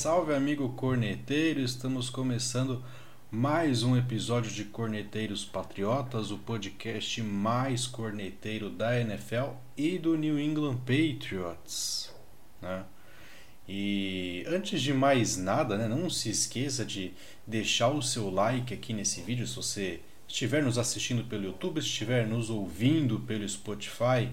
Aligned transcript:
Salve, 0.00 0.32
amigo 0.32 0.70
corneteiro! 0.70 1.60
Estamos 1.60 2.08
começando 2.08 2.82
mais 3.30 3.82
um 3.82 3.98
episódio 3.98 4.50
de 4.50 4.64
Corneteiros 4.64 5.44
Patriotas, 5.44 6.30
o 6.30 6.38
podcast 6.38 7.22
mais 7.22 7.86
corneteiro 7.86 8.70
da 8.70 8.98
NFL 8.98 9.50
e 9.76 9.98
do 9.98 10.16
New 10.16 10.40
England 10.40 10.78
Patriots. 10.78 12.10
Né? 12.62 12.82
E 13.68 14.42
antes 14.48 14.80
de 14.80 14.94
mais 14.94 15.36
nada, 15.36 15.76
né, 15.76 15.86
não 15.86 16.08
se 16.08 16.30
esqueça 16.30 16.82
de 16.82 17.12
deixar 17.46 17.90
o 17.90 18.00
seu 18.00 18.30
like 18.30 18.72
aqui 18.72 18.94
nesse 18.94 19.20
vídeo 19.20 19.46
se 19.46 19.54
você 19.54 20.00
estiver 20.26 20.62
nos 20.62 20.78
assistindo 20.78 21.24
pelo 21.24 21.44
YouTube, 21.44 21.78
estiver 21.78 22.26
nos 22.26 22.48
ouvindo 22.48 23.20
pelo 23.20 23.46
Spotify. 23.46 24.30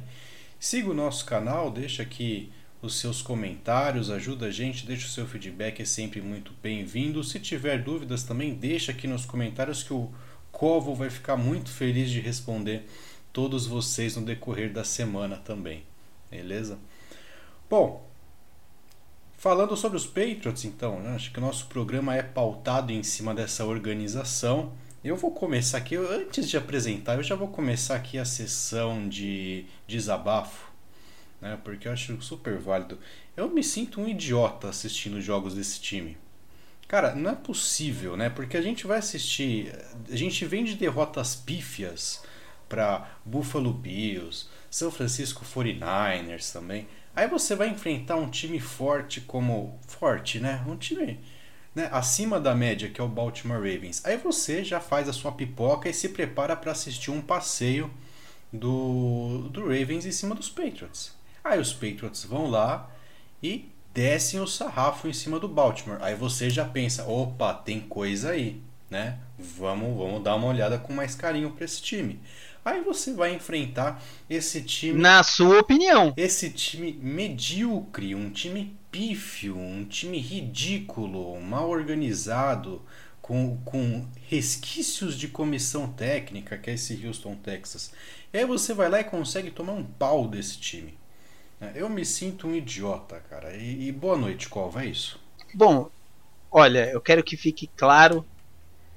Siga 0.57 0.89
o 0.89 0.93
nosso 0.93 1.25
canal, 1.25 1.69
deixa 1.69 2.03
aqui 2.03 2.53
os 2.87 2.95
seus 2.95 3.21
comentários, 3.21 4.09
ajuda 4.09 4.47
a 4.47 4.51
gente, 4.51 4.85
deixa 4.85 5.07
o 5.07 5.09
seu 5.09 5.27
feedback, 5.27 5.81
é 5.81 5.85
sempre 5.85 6.21
muito 6.21 6.53
bem-vindo. 6.63 7.23
Se 7.23 7.39
tiver 7.39 7.83
dúvidas 7.83 8.23
também, 8.23 8.55
deixa 8.55 8.93
aqui 8.93 9.07
nos 9.07 9.25
comentários 9.25 9.83
que 9.83 9.93
o 9.93 10.09
Covo 10.51 10.95
vai 10.95 11.09
ficar 11.09 11.35
muito 11.35 11.69
feliz 11.69 12.09
de 12.09 12.19
responder 12.21 12.87
todos 13.31 13.67
vocês 13.67 14.15
no 14.15 14.25
decorrer 14.25 14.71
da 14.71 14.83
semana 14.83 15.35
também. 15.35 15.83
Beleza? 16.31 16.79
Bom, 17.69 18.09
falando 19.37 19.75
sobre 19.75 19.97
os 19.97 20.07
Patriots, 20.07 20.63
então, 20.63 21.01
né? 21.01 21.13
acho 21.13 21.31
que 21.31 21.39
o 21.39 21.41
nosso 21.41 21.67
programa 21.67 22.15
é 22.15 22.23
pautado 22.23 22.93
em 22.93 23.03
cima 23.03 23.35
dessa 23.35 23.65
organização. 23.65 24.71
Eu 25.03 25.17
vou 25.17 25.31
começar 25.31 25.77
aqui, 25.77 25.97
antes 25.97 26.49
de 26.49 26.55
apresentar, 26.55 27.15
eu 27.15 27.23
já 27.23 27.35
vou 27.35 27.49
começar 27.49 27.95
aqui 27.95 28.17
a 28.17 28.25
sessão 28.25 29.07
de 29.07 29.65
desabafo 29.85 30.66
né? 31.41 31.59
Porque 31.63 31.87
eu 31.87 31.91
acho 31.91 32.21
super 32.21 32.57
válido. 32.57 32.99
Eu 33.35 33.49
me 33.49 33.63
sinto 33.63 34.01
um 34.01 34.07
idiota 34.07 34.69
assistindo 34.69 35.21
jogos 35.21 35.55
desse 35.55 35.79
time. 35.79 36.17
Cara, 36.87 37.13
não 37.13 37.31
é 37.31 37.35
possível, 37.35 38.15
né? 38.15 38.29
Porque 38.29 38.55
a 38.55 38.61
gente 38.61 38.87
vai 38.87 38.99
assistir, 38.99 39.73
a 40.09 40.15
gente 40.15 40.45
vem 40.45 40.63
de 40.63 40.75
derrotas 40.75 41.35
pífias 41.35 42.23
para 42.69 43.09
Buffalo 43.25 43.73
Bills, 43.73 44.47
São 44.69 44.89
Francisco 44.89 45.43
49ers 45.45 46.51
também. 46.51 46.87
Aí 47.15 47.27
você 47.27 47.55
vai 47.55 47.69
enfrentar 47.69 48.15
um 48.15 48.29
time 48.29 48.59
forte 48.59 49.21
como 49.21 49.79
forte, 49.87 50.39
né? 50.39 50.63
Um 50.67 50.77
time 50.77 51.19
né, 51.75 51.89
acima 51.91 52.39
da 52.39 52.55
média, 52.55 52.89
que 52.89 53.01
é 53.01 53.03
o 53.03 53.07
Baltimore 53.07 53.57
Ravens. 53.57 54.03
Aí 54.05 54.17
você 54.17 54.63
já 54.63 54.79
faz 54.79 55.09
a 55.09 55.13
sua 55.13 55.31
pipoca 55.31 55.89
e 55.89 55.93
se 55.93 56.09
prepara 56.09 56.55
para 56.55 56.71
assistir 56.71 57.11
um 57.11 57.21
passeio 57.21 57.91
do, 58.51 59.49
do 59.51 59.61
Ravens 59.61 60.05
em 60.05 60.11
cima 60.11 60.33
dos 60.33 60.49
Patriots. 60.49 61.16
Aí 61.47 61.59
os 61.59 61.73
Patriots 61.73 62.23
vão 62.25 62.49
lá 62.49 62.89
e 63.41 63.69
descem 63.93 64.39
o 64.39 64.47
sarrafo 64.47 65.07
em 65.07 65.13
cima 65.13 65.39
do 65.39 65.47
Baltimore. 65.47 65.99
Aí 66.01 66.13
você 66.13 66.49
já 66.49 66.65
pensa, 66.65 67.07
opa, 67.07 67.53
tem 67.53 67.79
coisa 67.79 68.31
aí, 68.31 68.61
né? 68.89 69.17
Vamos, 69.39 69.97
vamos 69.97 70.23
dar 70.23 70.35
uma 70.35 70.47
olhada 70.47 70.77
com 70.77 70.93
mais 70.93 71.15
carinho 71.15 71.51
para 71.51 71.65
esse 71.65 71.81
time. 71.81 72.19
Aí 72.63 72.81
você 72.81 73.13
vai 73.13 73.33
enfrentar 73.33 74.03
esse 74.29 74.61
time. 74.61 74.99
Na 74.99 75.23
sua 75.23 75.59
opinião. 75.59 76.13
Esse 76.17 76.49
time 76.49 76.91
medíocre, 77.01 78.13
um 78.13 78.29
time 78.29 78.77
pífio, 78.91 79.57
um 79.57 79.85
time 79.85 80.19
ridículo, 80.19 81.39
mal 81.39 81.69
organizado, 81.69 82.81
com, 83.21 83.57
com 83.63 84.05
resquícios 84.27 85.17
de 85.17 85.27
comissão 85.27 85.87
técnica, 85.87 86.57
que 86.57 86.69
é 86.69 86.73
esse 86.73 87.05
Houston, 87.05 87.35
Texas. 87.35 87.93
E 88.33 88.37
aí 88.37 88.45
você 88.45 88.73
vai 88.73 88.89
lá 88.89 88.99
e 88.99 89.05
consegue 89.05 89.49
tomar 89.49 89.73
um 89.73 89.83
pau 89.83 90.27
desse 90.27 90.59
time. 90.59 90.96
É, 91.59 91.71
eu 91.75 91.89
me 91.89 92.05
sinto 92.05 92.47
um 92.47 92.55
idiota, 92.55 93.19
cara. 93.29 93.55
E, 93.55 93.87
e 93.87 93.91
boa 93.91 94.15
noite, 94.15 94.47
Cova, 94.47 94.83
é 94.83 94.87
isso? 94.87 95.19
Bom, 95.53 95.89
olha, 96.51 96.89
eu 96.91 97.01
quero 97.01 97.23
que 97.23 97.35
fique 97.35 97.67
claro. 97.75 98.25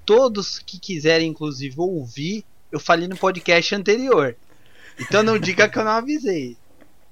Todos 0.04 0.58
que 0.58 0.78
quiserem, 0.78 1.30
inclusive, 1.30 1.74
ouvir, 1.78 2.44
eu 2.70 2.78
falei 2.78 3.08
no 3.08 3.16
podcast 3.16 3.74
anterior. 3.74 4.36
Então 4.98 5.22
não 5.22 5.38
diga 5.38 5.68
que 5.68 5.78
eu 5.78 5.84
não 5.84 5.92
avisei. 5.92 6.56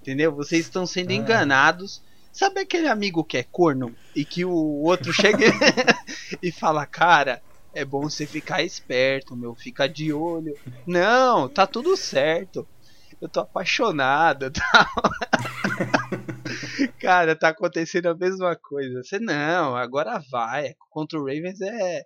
Entendeu? 0.03 0.32
Vocês 0.32 0.66
estão 0.66 0.86
sendo 0.86 1.10
ah. 1.10 1.14
enganados. 1.14 2.03
Sabe 2.30 2.60
aquele 2.60 2.86
amigo 2.86 3.25
que 3.25 3.38
é 3.38 3.42
corno 3.42 3.94
e 4.15 4.25
que 4.25 4.44
o 4.44 4.53
outro 4.53 5.12
chega 5.12 5.47
e 6.42 6.53
fala, 6.53 6.84
cara, 6.84 7.42
é 7.72 7.84
bom 7.84 8.03
você 8.03 8.26
ficar 8.26 8.62
esperto, 8.62 9.34
meu, 9.34 9.54
fica 9.54 9.88
de 9.88 10.12
olho. 10.12 10.54
Não, 10.86 11.48
tá 11.48 11.66
tudo 11.66 11.97
certo 11.97 12.66
eu 13.21 13.29
tô 13.29 13.41
apaixonada 13.41 14.51
tal. 14.51 14.87
Cara, 17.01 17.37
tá 17.37 17.49
acontecendo 17.49 18.06
a 18.06 18.17
mesma 18.17 18.56
coisa. 18.56 19.03
Você 19.03 19.19
não, 19.19 19.77
agora 19.77 20.23
vai. 20.31 20.75
Contra 20.91 21.19
o 21.19 21.25
Ravens 21.25 21.61
é, 21.61 22.05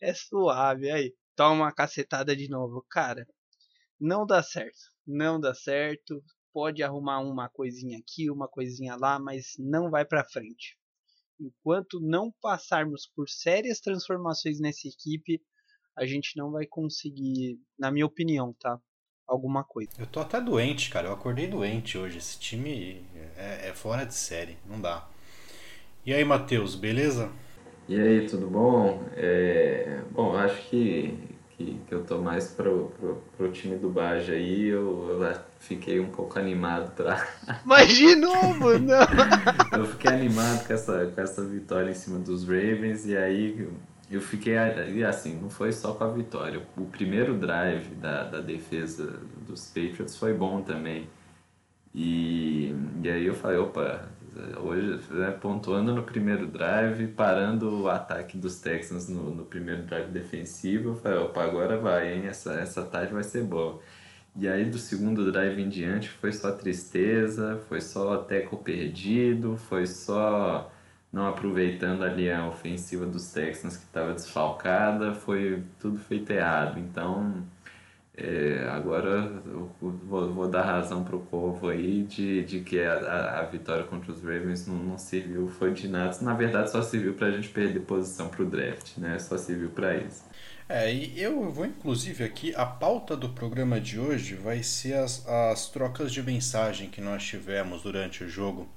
é 0.00 0.14
suave. 0.14 0.90
Aí, 0.90 1.14
toma 1.36 1.64
uma 1.64 1.72
cacetada 1.72 2.34
de 2.34 2.48
novo. 2.48 2.84
Cara, 2.90 3.26
não 4.00 4.26
dá 4.26 4.42
certo. 4.42 4.78
Não 5.06 5.38
dá 5.38 5.54
certo. 5.54 6.22
Pode 6.52 6.82
arrumar 6.82 7.20
uma 7.20 7.48
coisinha 7.48 7.98
aqui, 7.98 8.30
uma 8.30 8.48
coisinha 8.48 8.96
lá, 8.96 9.18
mas 9.18 9.54
não 9.58 9.90
vai 9.90 10.04
pra 10.04 10.24
frente. 10.24 10.78
Enquanto 11.38 12.00
não 12.00 12.32
passarmos 12.40 13.10
por 13.14 13.28
sérias 13.28 13.80
transformações 13.80 14.60
nessa 14.60 14.86
equipe, 14.86 15.42
a 15.96 16.06
gente 16.06 16.36
não 16.36 16.52
vai 16.52 16.64
conseguir, 16.66 17.58
na 17.78 17.90
minha 17.90 18.06
opinião, 18.06 18.54
tá? 18.54 18.80
Alguma 19.26 19.64
coisa. 19.64 19.90
Eu 19.98 20.06
tô 20.06 20.20
até 20.20 20.40
doente, 20.40 20.90
cara. 20.90 21.08
Eu 21.08 21.12
acordei 21.12 21.46
doente 21.46 21.98
hoje. 21.98 22.18
Esse 22.18 22.38
time 22.38 23.04
é, 23.36 23.68
é 23.68 23.72
fora 23.72 24.04
de 24.04 24.14
série. 24.14 24.56
Não 24.68 24.80
dá. 24.80 25.06
E 26.04 26.12
aí, 26.12 26.24
Matheus, 26.24 26.74
beleza? 26.74 27.30
E 27.88 27.98
aí, 27.98 28.26
tudo 28.26 28.46
bom? 28.48 29.02
É... 29.16 30.00
Bom, 30.10 30.36
acho 30.36 30.60
que, 30.68 31.18
que, 31.50 31.78
que, 31.86 31.94
eu 31.94 32.04
tô 32.04 32.18
mais 32.18 32.48
pro, 32.48 32.92
pro, 32.98 33.22
pro 33.36 33.52
time 33.52 33.76
do 33.76 33.88
Baja 33.88 34.34
aí. 34.34 34.68
Eu, 34.68 35.20
eu 35.22 35.36
fiquei 35.58 36.00
um 36.00 36.10
pouco 36.10 36.38
animado 36.38 36.94
pra. 36.94 37.26
Mas 37.64 37.88
de 37.88 38.14
novo, 38.16 38.78
não! 38.78 39.06
eu 39.78 39.86
fiquei 39.86 40.10
animado 40.12 40.66
com 40.66 40.72
essa, 40.72 41.06
com 41.06 41.20
essa 41.20 41.44
vitória 41.44 41.90
em 41.90 41.94
cima 41.94 42.18
dos 42.18 42.44
Ravens. 42.44 43.06
E 43.06 43.16
aí 43.16 43.68
eu 44.10 44.20
fiquei 44.20 44.56
assim, 45.04 45.38
não 45.40 45.50
foi 45.50 45.72
só 45.72 45.94
com 45.94 46.04
a 46.04 46.08
vitória. 46.08 46.62
O 46.76 46.84
primeiro 46.86 47.36
drive 47.38 47.94
da, 47.94 48.24
da 48.24 48.40
defesa 48.40 49.20
dos 49.46 49.66
Patriots 49.68 50.16
foi 50.16 50.34
bom 50.34 50.62
também. 50.62 51.08
E, 51.94 52.74
e 53.02 53.08
aí 53.08 53.24
eu 53.24 53.34
falei, 53.34 53.56
opa, 53.58 54.08
hoje 54.62 55.00
né, 55.10 55.30
pontuando 55.30 55.94
no 55.94 56.02
primeiro 56.02 56.46
drive, 56.46 57.06
parando 57.08 57.82
o 57.82 57.88
ataque 57.88 58.36
dos 58.36 58.60
Texans 58.60 59.08
no, 59.08 59.30
no 59.30 59.44
primeiro 59.44 59.82
drive 59.84 60.10
defensivo, 60.10 60.90
eu 60.90 60.96
falei, 60.96 61.18
opa, 61.18 61.44
agora 61.44 61.78
vai, 61.78 62.14
hein? 62.14 62.26
Essa, 62.26 62.54
essa 62.54 62.82
tarde 62.82 63.12
vai 63.12 63.22
ser 63.22 63.44
boa. 63.44 63.80
E 64.36 64.48
aí 64.48 64.64
do 64.64 64.78
segundo 64.78 65.30
drive 65.30 65.62
em 65.62 65.68
diante 65.68 66.08
foi 66.10 66.32
só 66.32 66.50
tristeza, 66.52 67.60
foi 67.68 67.80
só 67.80 68.16
teco 68.18 68.56
perdido, 68.56 69.56
foi 69.56 69.86
só 69.86 70.72
não 71.14 71.28
aproveitando 71.28 72.02
ali 72.02 72.28
a 72.28 72.48
ofensiva 72.48 73.06
dos 73.06 73.30
Texans 73.30 73.76
que 73.76 73.84
estava 73.84 74.12
desfalcada, 74.12 75.14
foi 75.14 75.62
tudo 75.78 75.96
feito 75.96 76.32
errado. 76.32 76.80
Então, 76.80 77.44
é, 78.16 78.66
agora 78.68 79.22
vou, 80.02 80.28
vou, 80.28 80.48
dar 80.48 80.62
razão 80.62 81.04
para 81.04 81.14
o 81.14 81.20
povo 81.20 81.68
aí 81.68 82.02
de, 82.02 82.42
de 82.44 82.60
que 82.60 82.80
a, 82.80 83.40
a, 83.40 83.42
vitória 83.44 83.84
contra 83.84 84.10
os 84.10 84.22
Ravens 84.24 84.66
não, 84.66 84.74
não, 84.74 84.98
serviu, 84.98 85.46
foi 85.46 85.72
de 85.72 85.86
nada. 85.86 86.16
Na 86.20 86.34
verdade, 86.34 86.72
só 86.72 86.82
serviu 86.82 87.14
para 87.14 87.28
a 87.28 87.30
gente 87.30 87.48
perder 87.48 87.80
posição 87.80 88.28
para 88.28 88.42
o 88.42 88.46
draft, 88.46 88.98
né? 88.98 89.16
Só 89.20 89.38
serviu 89.38 89.70
para 89.70 89.96
isso. 89.96 90.24
É, 90.68 90.92
e 90.92 91.20
eu 91.20 91.48
vou 91.50 91.66
inclusive 91.66 92.24
aqui, 92.24 92.52
a 92.56 92.66
pauta 92.66 93.16
do 93.16 93.28
programa 93.28 93.80
de 93.80 94.00
hoje 94.00 94.34
vai 94.34 94.64
ser 94.64 94.94
as, 94.94 95.24
as 95.28 95.70
trocas 95.70 96.12
de 96.12 96.22
mensagem 96.22 96.88
que 96.88 97.00
nós 97.00 97.22
tivemos 97.22 97.82
durante 97.82 98.24
o 98.24 98.28
jogo 98.28 98.68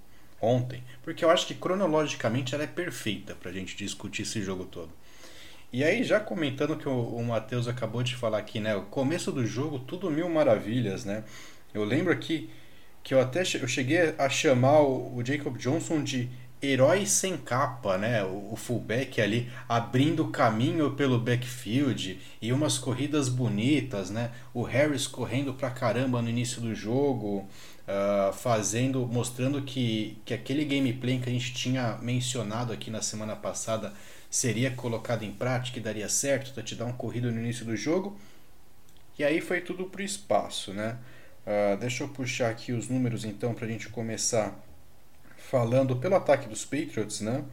ontem, 0.41 0.83
porque 1.03 1.23
eu 1.23 1.29
acho 1.29 1.47
que 1.47 1.55
cronologicamente 1.55 2.53
ela 2.53 2.63
é 2.63 2.67
perfeita 2.67 3.35
para 3.35 3.49
a 3.49 3.53
gente 3.53 3.75
discutir 3.75 4.23
esse 4.23 4.41
jogo 4.41 4.65
todo. 4.65 4.91
E 5.71 5.83
aí, 5.83 6.03
já 6.03 6.19
comentando 6.19 6.77
que 6.77 6.87
o, 6.87 6.93
o 6.93 7.25
Matheus 7.25 7.67
acabou 7.67 8.01
de 8.01 8.15
falar 8.15 8.37
aqui, 8.37 8.59
né? 8.59 8.73
O 8.75 8.83
começo 8.83 9.31
do 9.33 9.45
jogo, 9.45 9.79
tudo 9.79 10.09
mil 10.09 10.29
maravilhas, 10.29 11.03
né? 11.03 11.25
Eu 11.73 11.83
lembro 11.83 12.13
aqui 12.13 12.49
que 13.03 13.13
eu 13.13 13.19
até 13.19 13.41
eu 13.41 13.67
cheguei 13.67 14.15
a 14.17 14.29
chamar 14.29 14.79
o, 14.79 15.17
o 15.17 15.25
Jacob 15.25 15.57
Johnson 15.57 16.01
de 16.01 16.29
herói 16.61 17.05
sem 17.05 17.37
capa, 17.37 17.97
né? 17.97 18.23
O, 18.23 18.53
o 18.53 18.55
fullback 18.55 19.21
ali 19.21 19.51
abrindo 19.67 20.27
caminho 20.29 20.91
pelo 20.91 21.19
backfield 21.19 22.19
e 22.41 22.53
umas 22.53 22.77
corridas 22.77 23.29
bonitas, 23.29 24.09
né? 24.09 24.31
O 24.53 24.63
Harris 24.63 25.05
correndo 25.05 25.53
pra 25.53 25.69
caramba 25.69 26.21
no 26.21 26.29
início 26.29 26.61
do 26.61 26.73
jogo, 26.73 27.47
uh, 27.87 28.33
fazendo, 28.33 29.05
mostrando 29.07 29.61
que, 29.61 30.17
que 30.25 30.33
aquele 30.33 30.65
gameplay 30.65 31.19
que 31.19 31.29
a 31.29 31.31
gente 31.31 31.53
tinha 31.53 31.97
mencionado 32.01 32.73
aqui 32.73 32.91
na 32.91 33.01
semana 33.01 33.35
passada 33.35 33.93
seria 34.29 34.71
colocado 34.71 35.23
em 35.23 35.31
prática 35.31 35.79
e 35.79 35.81
daria 35.81 36.09
certo, 36.09 36.61
te 36.61 36.75
dar 36.75 36.85
um 36.85 36.93
corrido 36.93 37.31
no 37.31 37.39
início 37.39 37.65
do 37.65 37.75
jogo. 37.75 38.19
E 39.17 39.23
aí 39.23 39.41
foi 39.41 39.61
tudo 39.61 39.85
pro 39.85 40.03
espaço, 40.03 40.73
né? 40.73 40.97
Uh, 41.45 41.77
deixa 41.77 42.03
eu 42.03 42.09
puxar 42.09 42.49
aqui 42.49 42.73
os 42.73 42.89
números 42.89 43.23
então 43.23 43.53
para 43.53 43.65
a 43.65 43.69
gente 43.69 43.87
começar 43.89 44.53
falando 45.37 45.95
pelo 45.95 46.15
ataque 46.15 46.47
dos 46.49 46.65
Patriots, 46.65 47.21
né? 47.21 47.45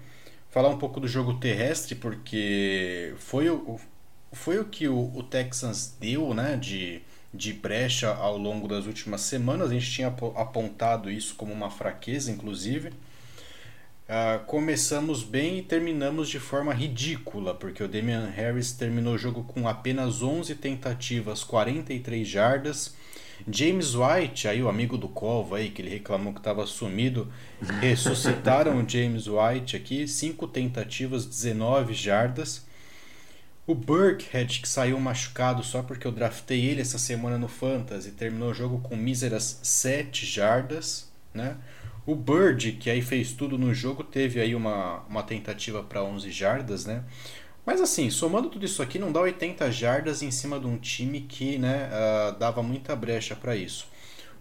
falar 0.54 0.68
um 0.68 0.78
pouco 0.78 1.00
do 1.00 1.08
jogo 1.08 1.34
terrestre, 1.34 1.96
porque 1.96 3.12
foi 3.18 3.50
o, 3.50 3.76
foi 4.30 4.60
o 4.60 4.64
que 4.64 4.86
o, 4.86 5.10
o 5.12 5.20
Texans 5.24 5.96
deu 5.98 6.32
né, 6.32 6.56
de, 6.56 7.02
de 7.34 7.52
brecha 7.52 8.14
ao 8.14 8.38
longo 8.38 8.68
das 8.68 8.86
últimas 8.86 9.22
semanas. 9.22 9.70
A 9.70 9.74
gente 9.74 9.90
tinha 9.90 10.08
apontado 10.08 11.10
isso 11.10 11.34
como 11.34 11.52
uma 11.52 11.68
fraqueza, 11.68 12.30
inclusive. 12.30 12.90
Uh, 14.06 14.44
começamos 14.46 15.22
bem 15.22 15.58
e 15.58 15.62
terminamos 15.62 16.28
de 16.28 16.38
forma 16.38 16.72
ridícula, 16.72 17.54
porque 17.54 17.82
o 17.82 17.88
Damian 17.88 18.26
Harris 18.26 18.70
terminou 18.72 19.14
o 19.14 19.18
jogo 19.18 19.42
com 19.44 19.66
apenas 19.66 20.22
11 20.22 20.54
tentativas, 20.56 21.42
43 21.42 22.28
jardas. 22.28 22.94
James 23.50 23.94
White, 23.94 24.46
aí 24.46 24.62
o 24.62 24.68
amigo 24.68 24.96
do 24.96 25.08
Cova 25.08 25.56
aí, 25.56 25.70
que 25.70 25.82
ele 25.82 25.90
reclamou 25.90 26.32
que 26.32 26.38
estava 26.38 26.66
sumido, 26.66 27.32
ressuscitaram 27.80 28.80
o 28.80 28.88
James 28.88 29.26
White 29.26 29.76
aqui, 29.76 30.06
5 30.06 30.46
tentativas, 30.48 31.26
19 31.26 31.94
jardas. 31.94 32.63
O 33.66 33.74
Burkhead, 33.74 34.60
que 34.60 34.68
saiu 34.68 35.00
machucado 35.00 35.62
só 35.62 35.82
porque 35.82 36.06
eu 36.06 36.12
draftei 36.12 36.66
ele 36.66 36.82
essa 36.82 36.98
semana 36.98 37.38
no 37.38 37.48
Fantasy, 37.48 38.10
terminou 38.10 38.50
o 38.50 38.54
jogo 38.54 38.78
com 38.80 38.94
míseras 38.94 39.58
7 39.62 40.26
jardas, 40.26 41.10
né? 41.32 41.56
O 42.06 42.14
Bird, 42.14 42.72
que 42.72 42.90
aí 42.90 43.00
fez 43.00 43.32
tudo 43.32 43.56
no 43.56 43.72
jogo, 43.72 44.04
teve 44.04 44.38
aí 44.38 44.54
uma, 44.54 44.98
uma 45.08 45.22
tentativa 45.22 45.82
para 45.82 46.04
11 46.04 46.30
jardas, 46.30 46.84
né? 46.84 47.02
Mas 47.64 47.80
assim, 47.80 48.10
somando 48.10 48.50
tudo 48.50 48.66
isso 48.66 48.82
aqui, 48.82 48.98
não 48.98 49.10
dá 49.10 49.20
80 49.20 49.72
jardas 49.72 50.22
em 50.22 50.30
cima 50.30 50.60
de 50.60 50.66
um 50.66 50.76
time 50.76 51.22
que 51.22 51.56
né, 51.56 51.88
uh, 51.88 52.38
dava 52.38 52.62
muita 52.62 52.94
brecha 52.94 53.34
para 53.34 53.56
isso. 53.56 53.86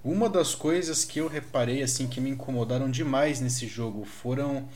Uma 0.03 0.27
das 0.27 0.53
coisas 0.53 1.05
que 1.05 1.19
eu 1.19 1.29
reparei 1.29 1.81
assim 1.81 2.07
que 2.07 2.19
me 2.19 2.29
incomodaram 2.29 2.91
demais 2.91 3.39
nesse 3.39 3.65
jogo 3.65 4.03
foram 4.03 4.67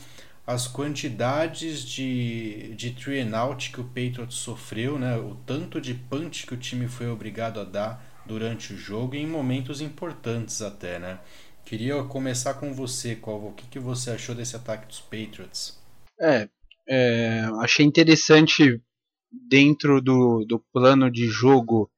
as 0.48 0.66
quantidades 0.66 1.84
de, 1.84 2.74
de 2.74 2.92
three 2.92 3.20
and 3.20 3.38
out 3.38 3.70
que 3.70 3.82
o 3.82 3.84
Patriots 3.84 4.36
sofreu, 4.36 4.98
né? 4.98 5.14
o 5.18 5.34
tanto 5.34 5.78
de 5.78 5.92
punch 5.92 6.46
que 6.46 6.54
o 6.54 6.56
time 6.56 6.88
foi 6.88 7.06
obrigado 7.06 7.60
a 7.60 7.64
dar 7.64 8.22
durante 8.24 8.72
o 8.72 8.76
jogo 8.78 9.14
em 9.14 9.26
momentos 9.26 9.82
importantes 9.82 10.62
até. 10.62 10.98
Né? 10.98 11.20
Queria 11.66 12.02
começar 12.04 12.54
com 12.54 12.72
você, 12.72 13.14
qual 13.14 13.48
o 13.48 13.52
que, 13.52 13.66
que 13.66 13.78
você 13.78 14.12
achou 14.12 14.34
desse 14.34 14.56
ataque 14.56 14.86
dos 14.86 15.00
Patriots? 15.00 15.78
É, 16.18 16.48
é 16.88 17.40
achei 17.60 17.84
interessante 17.84 18.80
dentro 19.30 20.00
do, 20.00 20.46
do 20.46 20.58
plano 20.72 21.10
de 21.10 21.26
jogo 21.26 21.90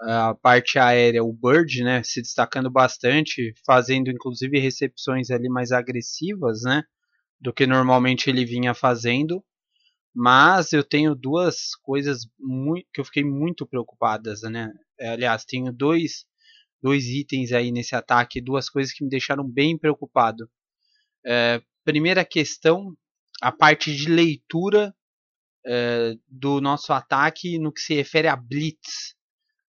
a 0.00 0.32
parte 0.32 0.78
aérea, 0.78 1.24
o 1.24 1.32
Bird, 1.32 1.82
né, 1.82 2.04
se 2.04 2.22
destacando 2.22 2.70
bastante, 2.70 3.52
fazendo 3.66 4.12
inclusive 4.12 4.60
recepções 4.60 5.30
ali 5.32 5.48
mais 5.48 5.72
agressivas, 5.72 6.62
né, 6.62 6.84
do 7.44 7.52
que 7.52 7.66
normalmente 7.66 8.30
ele 8.30 8.46
vinha 8.46 8.72
fazendo. 8.72 9.44
Mas 10.16 10.72
eu 10.72 10.82
tenho 10.82 11.14
duas 11.14 11.74
coisas 11.82 12.26
muito, 12.40 12.88
que 12.94 13.00
eu 13.00 13.04
fiquei 13.04 13.22
muito 13.22 13.66
preocupadas, 13.66 14.40
né? 14.42 14.72
Aliás, 14.98 15.44
tenho 15.44 15.70
dois 15.70 16.24
dois 16.82 17.06
itens 17.06 17.50
aí 17.52 17.72
nesse 17.72 17.94
ataque, 17.94 18.42
duas 18.42 18.68
coisas 18.68 18.92
que 18.92 19.02
me 19.02 19.10
deixaram 19.10 19.46
bem 19.46 19.76
preocupado. 19.76 20.48
É, 21.26 21.62
primeira 21.82 22.24
questão, 22.26 22.94
a 23.40 23.50
parte 23.50 23.94
de 23.94 24.06
leitura 24.08 24.94
é, 25.66 26.14
do 26.28 26.60
nosso 26.60 26.92
ataque 26.92 27.58
no 27.58 27.72
que 27.72 27.80
se 27.80 27.94
refere 27.94 28.28
a 28.28 28.36
blitz. 28.36 29.14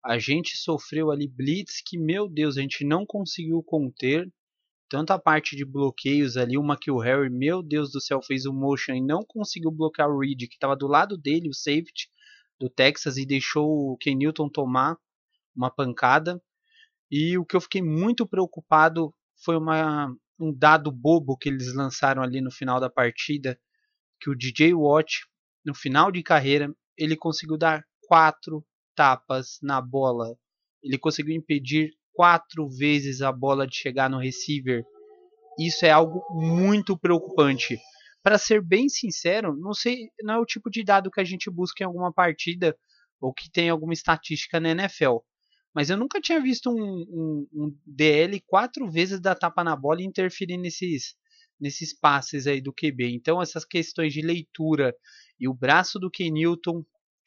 A 0.03 0.19
gente 0.19 0.57
sofreu 0.57 1.09
ali 1.09 1.25
blitz 1.27 1.81
que, 1.85 1.97
meu 1.97 2.27
Deus, 2.29 2.57
a 2.57 2.61
gente 2.61 2.85
não 2.85 3.05
conseguiu 3.05 3.63
conter. 3.63 4.29
Tanto 4.95 5.11
a 5.11 5.19
parte 5.19 5.57
de 5.57 5.65
bloqueios 5.65 6.37
ali, 6.37 6.57
uma 6.57 6.79
que 6.79 6.89
o 6.89 6.99
Harry, 6.99 7.29
meu 7.29 7.61
Deus 7.61 7.91
do 7.91 7.99
céu, 7.99 8.21
fez 8.21 8.45
o 8.45 8.53
motion 8.53 8.93
e 8.93 9.01
não 9.01 9.25
conseguiu 9.27 9.69
bloquear 9.69 10.09
o 10.09 10.19
Reed, 10.19 10.47
que 10.47 10.53
estava 10.53 10.73
do 10.73 10.87
lado 10.87 11.17
dele, 11.17 11.49
o 11.49 11.53
safety 11.53 12.09
do 12.57 12.69
Texas, 12.69 13.17
e 13.17 13.25
deixou 13.25 13.91
o 13.91 13.97
Ken 13.97 14.15
Newton 14.15 14.47
tomar 14.47 14.97
uma 15.53 15.69
pancada. 15.69 16.41
E 17.11 17.37
o 17.37 17.43
que 17.43 17.57
eu 17.57 17.59
fiquei 17.59 17.81
muito 17.81 18.25
preocupado 18.25 19.13
foi 19.43 19.57
uma, 19.57 20.15
um 20.39 20.57
dado 20.57 20.89
bobo 20.93 21.35
que 21.35 21.49
eles 21.49 21.73
lançaram 21.73 22.23
ali 22.23 22.39
no 22.39 22.49
final 22.49 22.79
da 22.79 22.89
partida, 22.89 23.59
que 24.21 24.29
o 24.29 24.35
DJ 24.35 24.73
Watt, 24.73 25.25
no 25.65 25.75
final 25.75 26.09
de 26.09 26.23
carreira, 26.23 26.73
ele 26.97 27.17
conseguiu 27.17 27.57
dar 27.57 27.83
quatro 28.07 28.65
tapas 28.95 29.59
na 29.61 29.81
bola. 29.81 30.37
Ele 30.81 30.97
conseguiu 30.97 31.35
impedir 31.35 31.91
quatro 32.15 32.67
vezes 32.69 33.21
a 33.21 33.31
bola 33.31 33.67
de 33.67 33.75
chegar 33.75 34.09
no 34.09 34.19
receiver. 34.19 34.83
Isso 35.59 35.85
é 35.85 35.91
algo 35.91 36.21
muito 36.31 36.97
preocupante. 36.97 37.77
Para 38.23 38.37
ser 38.37 38.61
bem 38.61 38.89
sincero, 38.89 39.55
não 39.55 39.73
sei, 39.73 40.09
não 40.23 40.35
é 40.35 40.39
o 40.39 40.45
tipo 40.45 40.69
de 40.69 40.83
dado 40.83 41.11
que 41.11 41.21
a 41.21 41.23
gente 41.23 41.49
busca 41.49 41.83
em 41.83 41.87
alguma 41.87 42.11
partida 42.11 42.75
ou 43.21 43.33
que 43.33 43.51
tem 43.51 43.69
alguma 43.69 43.93
estatística 43.93 44.59
na 44.59 44.69
NFL. 44.69 45.17
Mas 45.73 45.89
eu 45.89 45.97
nunca 45.97 46.21
tinha 46.21 46.39
visto 46.39 46.69
um, 46.69 47.05
um, 47.09 47.47
um 47.53 47.77
DL 47.85 48.41
quatro 48.47 48.89
vezes 48.89 49.19
dar 49.19 49.35
tapa 49.35 49.63
na 49.63 49.75
bola 49.75 50.01
e 50.01 50.05
interferir 50.05 50.57
nesses, 50.57 51.15
nesses 51.59 51.93
passes 51.93 52.47
aí 52.47 52.61
do 52.61 52.73
QB. 52.73 53.13
Então 53.13 53.41
essas 53.41 53.65
questões 53.65 54.13
de 54.13 54.21
leitura 54.21 54.95
e 55.39 55.47
o 55.47 55.53
braço 55.53 55.99
do 55.99 56.09
Ken 56.09 56.31
Newton, 56.31 56.83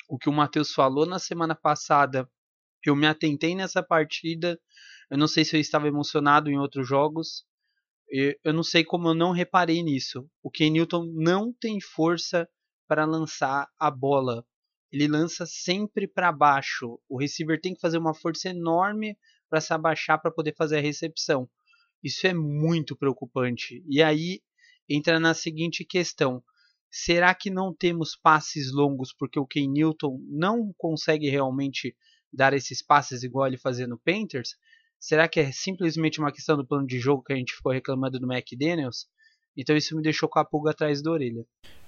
o 0.09 0.19
que 0.19 0.29
o 0.29 0.33
Matheus 0.33 0.73
falou 0.73 1.05
na 1.05 1.19
semana 1.19 1.55
passada, 1.55 2.29
eu 2.89 2.97
me 2.97 3.07
atentei 3.07 3.55
nessa 3.55 3.83
partida. 3.83 4.59
Eu 5.11 5.19
não 5.19 5.29
sei 5.29 5.45
se 5.45 5.57
eu 5.57 5.61
estava 5.61 5.89
emocionado 5.89 6.51
em 6.51 6.59
outros 6.59 6.87
jogos. 6.87 7.45
Eu 8.45 8.55
não 8.55 8.63
sei 8.63 8.85
como 8.85 9.09
eu 9.09 9.15
não 9.15 9.33
reparei 9.33 9.83
nisso. 9.83 10.29
O 10.43 10.51
Ken 10.51 10.71
Newton 10.71 11.13
não 11.15 11.53
tem 11.53 11.81
força 11.81 12.49
para 12.87 13.05
lançar 13.05 13.69
a 13.79 13.91
bola 13.91 14.45
ele 14.91 15.07
lança 15.07 15.45
sempre 15.47 16.07
para 16.07 16.33
baixo. 16.33 16.99
O 17.09 17.19
receiver 17.19 17.61
tem 17.61 17.75
que 17.75 17.81
fazer 17.81 17.99
uma 17.99 18.15
força 18.15 18.49
enorme 18.49 19.17
para 19.49 19.61
se 19.61 19.73
abaixar 19.73 20.21
para 20.21 20.31
poder 20.31 20.55
fazer 20.57 20.79
a 20.79 20.83
recepção. 20.83 21.49
Isso 22.03 22.27
é 22.27 22.33
muito 22.33 22.97
preocupante. 22.97 23.83
E 23.89 24.03
aí 24.03 24.41
entra 24.89 25.21
na 25.21 25.35
seguinte 25.35 25.85
questão: 25.85 26.43
será 26.91 27.35
que 27.35 27.51
não 27.51 27.75
temos 27.75 28.17
passes 28.17 28.73
longos 28.73 29.13
porque 29.13 29.39
o 29.39 29.47
Ken 29.47 29.69
Newton 29.69 30.19
não 30.29 30.73
consegue 30.77 31.29
realmente 31.29 31.95
dar 32.33 32.53
esses 32.53 32.83
passes 32.83 33.23
igual 33.23 33.47
ele 33.47 33.59
fazia 33.59 33.87
no 33.87 33.99
Panthers? 33.99 34.51
Será 34.99 35.29
que 35.29 35.41
é 35.41 35.53
simplesmente 35.53 36.19
uma 36.19 36.33
questão 36.33 36.57
do 36.57 36.67
plano 36.67 36.87
de 36.87 36.99
jogo 36.99 37.23
que 37.23 37.33
a 37.33 37.37
gente 37.37 37.55
ficou 37.55 37.73
reclamando 37.73 38.19
do 38.19 38.31
McDaniels? 38.31 39.07
Então 39.57 39.77
isso 39.77 39.97
me 39.97 40.03
deixou 40.03 40.29
com 40.29 40.39
a 40.39 40.45
pulga 40.45 40.71
atrás 40.71 41.03
da 41.03 41.11
orelha. 41.11 41.45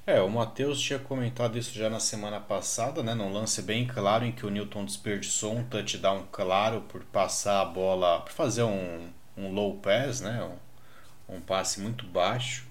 É, 0.07 0.21
o 0.21 0.31
Matheus 0.31 0.81
tinha 0.81 0.99
comentado 0.99 1.59
isso 1.59 1.73
já 1.77 1.91
na 1.91 2.01
semana 2.01 2.41
passada, 2.41 3.03
né? 3.03 3.15
Num 3.15 3.33
lance 3.33 3.63
bem 3.63 3.87
claro 3.87 4.25
em 4.25 4.33
que 4.33 4.47
o 4.47 4.51
Newton 4.51 4.85
desperdiçou 4.85 5.55
um 5.55 5.65
touchdown 5.65 6.27
claro 6.33 6.81
por 6.83 7.05
passar 7.05 7.61
a 7.61 7.65
bola, 7.65 8.21
por 8.23 8.33
fazer 8.33 8.63
um, 8.63 9.11
um 9.37 9.53
low 9.53 9.79
pass, 9.79 10.21
né? 10.21 10.43
Um, 11.29 11.37
um 11.37 11.41
passe 11.41 11.81
muito 11.81 12.07
baixo. 12.07 12.67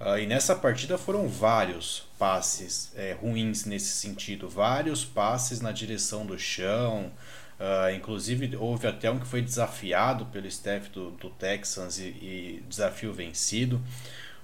Uh, 0.00 0.18
e 0.18 0.26
nessa 0.26 0.56
partida 0.56 0.98
foram 0.98 1.28
vários 1.28 2.04
passes 2.18 2.92
é, 2.96 3.12
ruins 3.12 3.64
nesse 3.64 3.92
sentido, 3.92 4.48
vários 4.48 5.04
passes 5.04 5.60
na 5.60 5.72
direção 5.72 6.26
do 6.26 6.38
chão. 6.38 7.12
Uh, 7.54 7.94
inclusive 7.94 8.56
houve 8.56 8.88
até 8.88 9.08
um 9.08 9.18
que 9.18 9.26
foi 9.26 9.40
desafiado 9.40 10.26
pelo 10.26 10.46
staff 10.48 10.90
do, 10.90 11.12
do 11.12 11.30
Texans 11.30 11.98
e, 11.98 12.02
e 12.02 12.64
desafio 12.68 13.12
vencido. 13.12 13.80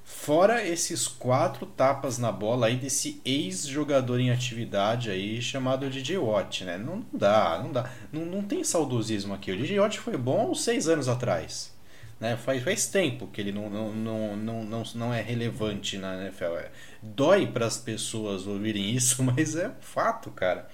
Fora 0.05 0.65
esses 0.67 1.07
quatro 1.09 1.65
tapas 1.67 2.19
na 2.19 2.31
bola 2.31 2.67
aí 2.67 2.77
desse 2.77 3.21
ex-jogador 3.25 4.21
em 4.21 4.31
atividade 4.31 5.11
aí 5.11 5.41
chamado 5.41 5.89
DJ 5.89 6.19
Watt, 6.19 6.65
né? 6.65 6.77
Não, 6.77 7.05
dá, 7.13 7.61
não 7.63 7.73
dá. 7.73 7.91
Não, 8.13 8.27
não 8.27 8.43
tem 8.43 8.63
saudosismo 8.63 9.33
aqui. 9.35 9.53
O 9.53 9.57
DJ 9.57 9.79
Watt 9.81 9.99
foi 9.99 10.17
bom 10.17 10.55
seis 10.55 10.89
anos 10.89 11.09
atrás. 11.09 11.73
Né? 12.21 12.37
Faz, 12.37 12.63
faz 12.63 12.87
tempo 12.87 13.27
que 13.27 13.41
ele 13.41 13.51
não, 13.51 13.71
não, 13.71 13.93
não, 13.93 14.37
não, 14.37 14.65
não, 14.65 14.83
não 14.95 15.15
é 15.15 15.23
relevante 15.23 15.97
na 15.97 16.23
NFL. 16.23 16.57
É, 16.57 16.71
dói 17.03 17.47
para 17.47 17.65
as 17.67 17.79
pessoas 17.79 18.47
ouvirem 18.47 18.91
isso, 18.95 19.23
mas 19.23 19.57
é 19.57 19.71
fato, 19.81 20.31
cara. 20.31 20.69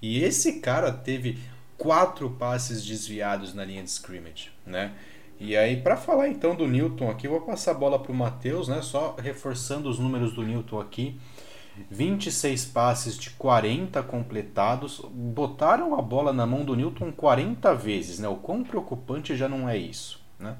E 0.00 0.22
esse 0.22 0.60
cara 0.60 0.92
teve 0.92 1.38
quatro 1.76 2.30
passes 2.30 2.84
desviados 2.84 3.52
na 3.52 3.64
linha 3.64 3.82
de 3.82 3.90
scrimmage, 3.90 4.50
né? 4.64 4.92
E 5.40 5.56
aí, 5.56 5.76
para 5.76 5.96
falar 5.96 6.28
então 6.28 6.54
do 6.54 6.68
Newton 6.68 7.10
aqui, 7.10 7.26
vou 7.26 7.40
passar 7.40 7.72
a 7.72 7.74
bola 7.74 7.98
para 7.98 8.12
o 8.12 8.14
Matheus, 8.14 8.68
né? 8.68 8.80
Só 8.80 9.16
reforçando 9.20 9.88
os 9.88 9.98
números 9.98 10.34
do 10.34 10.42
Newton 10.44 10.78
aqui. 10.78 11.18
26 11.90 12.66
passes 12.66 13.18
de 13.18 13.30
40 13.30 14.00
completados. 14.04 15.00
Botaram 15.10 15.98
a 15.98 16.02
bola 16.02 16.32
na 16.32 16.46
mão 16.46 16.64
do 16.64 16.76
Newton 16.76 17.10
40 17.10 17.74
vezes, 17.74 18.20
né? 18.20 18.28
O 18.28 18.36
quão 18.36 18.62
preocupante 18.62 19.34
já 19.34 19.48
não 19.48 19.68
é 19.68 19.76
isso, 19.76 20.20
né? 20.38 20.56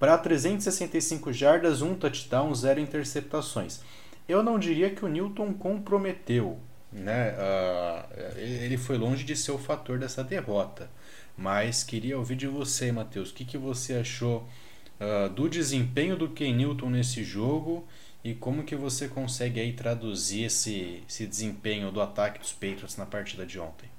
Para 0.00 0.16
365 0.16 1.30
jardas, 1.30 1.82
um 1.82 1.94
touchdown, 1.94 2.54
zero 2.54 2.80
interceptações. 2.80 3.82
Eu 4.26 4.42
não 4.42 4.58
diria 4.58 4.88
que 4.88 5.04
o 5.04 5.08
Newton 5.08 5.52
comprometeu, 5.52 6.58
né? 6.90 7.34
Uh, 7.34 8.38
ele 8.38 8.78
foi 8.78 8.96
longe 8.96 9.24
de 9.24 9.36
ser 9.36 9.52
o 9.52 9.58
fator 9.58 9.98
dessa 9.98 10.24
derrota. 10.24 10.90
Mas 11.36 11.84
queria 11.84 12.16
ouvir 12.16 12.36
de 12.36 12.46
você, 12.46 12.90
Matheus. 12.90 13.30
O 13.30 13.34
que, 13.34 13.44
que 13.44 13.58
você 13.58 13.92
achou 13.96 14.48
uh, 14.98 15.28
do 15.28 15.50
desempenho 15.50 16.16
do 16.16 16.30
Ken 16.30 16.54
Newton 16.54 16.88
nesse 16.88 17.22
jogo 17.22 17.86
E 18.24 18.34
como 18.34 18.64
que 18.64 18.74
você 18.74 19.06
consegue 19.06 19.60
aí 19.60 19.74
traduzir 19.74 20.44
esse, 20.44 21.02
esse 21.06 21.26
desempenho 21.26 21.92
do 21.92 22.00
ataque 22.00 22.38
dos 22.38 22.52
Patriots 22.52 22.96
na 22.96 23.04
partida 23.04 23.44
de 23.44 23.60
ontem? 23.60 23.90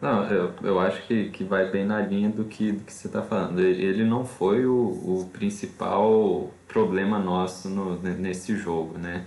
Não, 0.00 0.24
eu, 0.30 0.54
eu 0.62 0.80
acho 0.80 1.06
que, 1.06 1.28
que 1.28 1.44
vai 1.44 1.70
bem 1.70 1.84
na 1.84 2.00
linha 2.00 2.30
do 2.30 2.44
que, 2.44 2.72
do 2.72 2.84
que 2.84 2.92
você 2.92 3.06
está 3.06 3.22
falando. 3.22 3.60
Ele 3.60 4.02
não 4.02 4.24
foi 4.24 4.64
o, 4.64 4.72
o 4.72 5.30
principal 5.30 6.50
problema 6.66 7.18
nosso 7.18 7.68
no, 7.68 8.00
nesse 8.00 8.56
jogo, 8.56 8.96
né? 8.96 9.26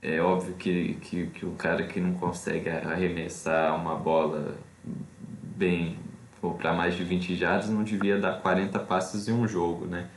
É 0.00 0.20
óbvio 0.20 0.54
que, 0.54 0.94
que, 1.02 1.26
que 1.26 1.46
o 1.46 1.52
cara 1.52 1.86
que 1.86 2.00
não 2.00 2.14
consegue 2.14 2.70
arremessar 2.70 3.74
uma 3.76 3.96
bola 3.96 4.56
bem 5.56 5.98
para 6.58 6.72
mais 6.74 6.94
de 6.94 7.04
20 7.04 7.34
jardas 7.36 7.70
não 7.70 7.82
devia 7.82 8.18
dar 8.18 8.40
40 8.40 8.78
passes 8.80 9.28
em 9.28 9.32
um 9.32 9.46
jogo, 9.48 9.86
né? 9.86 10.08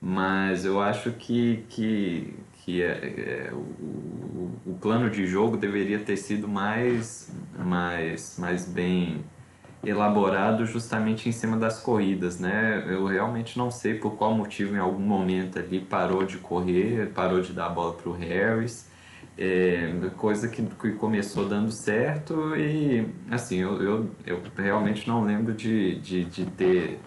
Mas 0.00 0.64
eu 0.64 0.80
acho 0.80 1.12
que, 1.12 1.64
que, 1.70 2.34
que 2.52 2.82
é, 2.82 3.48
é, 3.48 3.50
o, 3.52 4.50
o 4.66 4.78
plano 4.80 5.08
de 5.10 5.26
jogo 5.26 5.56
deveria 5.56 5.98
ter 5.98 6.16
sido 6.16 6.48
mais, 6.48 7.34
mais, 7.58 8.36
mais 8.38 8.66
bem 8.66 9.24
elaborado 9.84 10.66
justamente 10.66 11.28
em 11.28 11.32
cima 11.32 11.56
das 11.56 11.80
corridas, 11.80 12.38
né? 12.38 12.84
Eu 12.88 13.06
realmente 13.06 13.58
não 13.58 13.70
sei 13.70 13.94
por 13.94 14.16
qual 14.16 14.34
motivo 14.34 14.74
em 14.74 14.78
algum 14.78 15.02
momento 15.02 15.58
ali 15.58 15.80
parou 15.80 16.24
de 16.24 16.38
correr, 16.38 17.10
parou 17.14 17.40
de 17.40 17.52
dar 17.52 17.66
a 17.66 17.68
bola 17.68 17.94
para 17.94 18.08
o 18.08 18.12
Harris, 18.12 18.88
é, 19.36 19.92
coisa 20.16 20.48
que, 20.48 20.62
que 20.62 20.92
começou 20.92 21.48
dando 21.48 21.70
certo 21.70 22.54
e 22.56 23.06
assim 23.30 23.58
eu, 23.58 23.82
eu, 23.82 24.10
eu 24.24 24.42
realmente 24.56 25.08
não 25.08 25.24
lembro 25.24 25.52
de, 25.52 25.96
de, 25.96 26.24
de 26.24 26.46
ter 26.46 27.00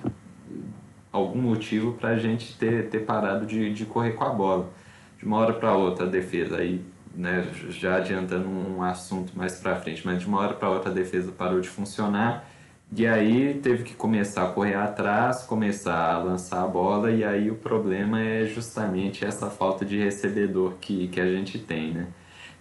algum 1.11 1.41
motivo 1.41 1.93
para 1.93 2.09
a 2.09 2.17
gente 2.17 2.57
ter, 2.57 2.89
ter 2.89 2.99
parado 2.99 3.45
de, 3.45 3.73
de 3.73 3.85
correr 3.85 4.11
com 4.11 4.25
a 4.25 4.29
bola 4.29 4.69
de 5.17 5.25
uma 5.25 5.37
hora 5.37 5.53
para 5.53 5.73
outra 5.73 6.05
a 6.05 6.09
defesa 6.09 6.57
aí 6.57 6.83
né, 7.15 7.47
já 7.69 7.95
adiantando 7.95 8.47
um 8.47 8.83
assunto 8.83 9.35
mais 9.35 9.59
para 9.59 9.75
frente, 9.77 10.05
mas 10.05 10.19
de 10.19 10.27
uma 10.27 10.39
hora 10.39 10.53
para 10.53 10.69
outra 10.69 10.91
a 10.91 10.93
defesa 10.93 11.31
parou 11.31 11.59
de 11.59 11.67
funcionar 11.67 12.47
e 12.95 13.05
aí 13.05 13.59
teve 13.61 13.83
que 13.83 13.93
começar 13.93 14.45
a 14.45 14.51
correr 14.51 14.75
atrás, 14.75 15.43
começar 15.43 16.13
a 16.13 16.23
lançar 16.23 16.63
a 16.63 16.67
bola, 16.67 17.11
e 17.11 17.23
aí 17.23 17.51
o 17.51 17.55
problema 17.55 18.21
é 18.21 18.45
justamente 18.45 19.25
essa 19.25 19.49
falta 19.49 19.83
de 19.83 19.97
recebedor 19.97 20.75
que, 20.79 21.07
que 21.09 21.19
a 21.19 21.25
gente 21.25 21.59
tem, 21.59 21.93
né? 21.93 22.07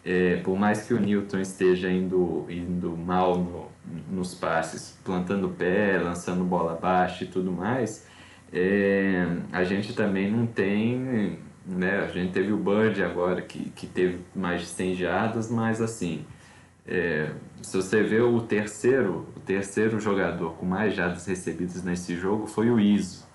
É, 0.05 0.37
por 0.37 0.57
mais 0.59 0.83
que 0.87 0.95
o 0.95 1.01
Newton 1.01 1.41
esteja 1.41 1.91
indo, 1.91 2.47
indo 2.49 2.97
mal 2.97 3.39
no, 3.39 3.67
nos 4.11 4.35
passes, 4.35 4.99
plantando 5.05 5.49
pé, 5.49 5.99
lançando 5.99 6.45
bola 6.45 6.79
baixa 6.81 7.25
e 7.25 7.27
tudo 7.27 7.51
mais, 7.51 8.07
é, 8.53 9.27
a 9.53 9.65
gente 9.65 9.95
também 9.95 10.31
não 10.31 10.47
tem, 10.47 11.39
né? 11.67 12.01
A 12.01 12.09
gente 12.09 12.33
teve 12.33 12.53
o 12.53 12.57
Bird 12.57 13.03
agora 13.03 13.43
que, 13.43 13.71
que 13.71 13.87
teve 13.87 14.21
mais 14.35 14.61
de 14.63 14.67
100 14.69 14.95
jardas, 14.95 15.51
mas 15.51 15.81
assim, 15.81 16.25
é, 16.87 17.31
se 17.61 17.77
você 17.77 18.03
vê 18.03 18.21
o 18.21 18.41
terceiro, 18.41 19.27
o 19.37 19.41
terceiro 19.41 19.99
jogador 19.99 20.53
com 20.55 20.65
mais 20.65 20.95
jardas 20.95 21.27
recebidas 21.27 21.83
nesse 21.83 22.17
jogo 22.17 22.47
foi 22.47 22.71
o 22.71 22.79
Iso. 22.79 23.27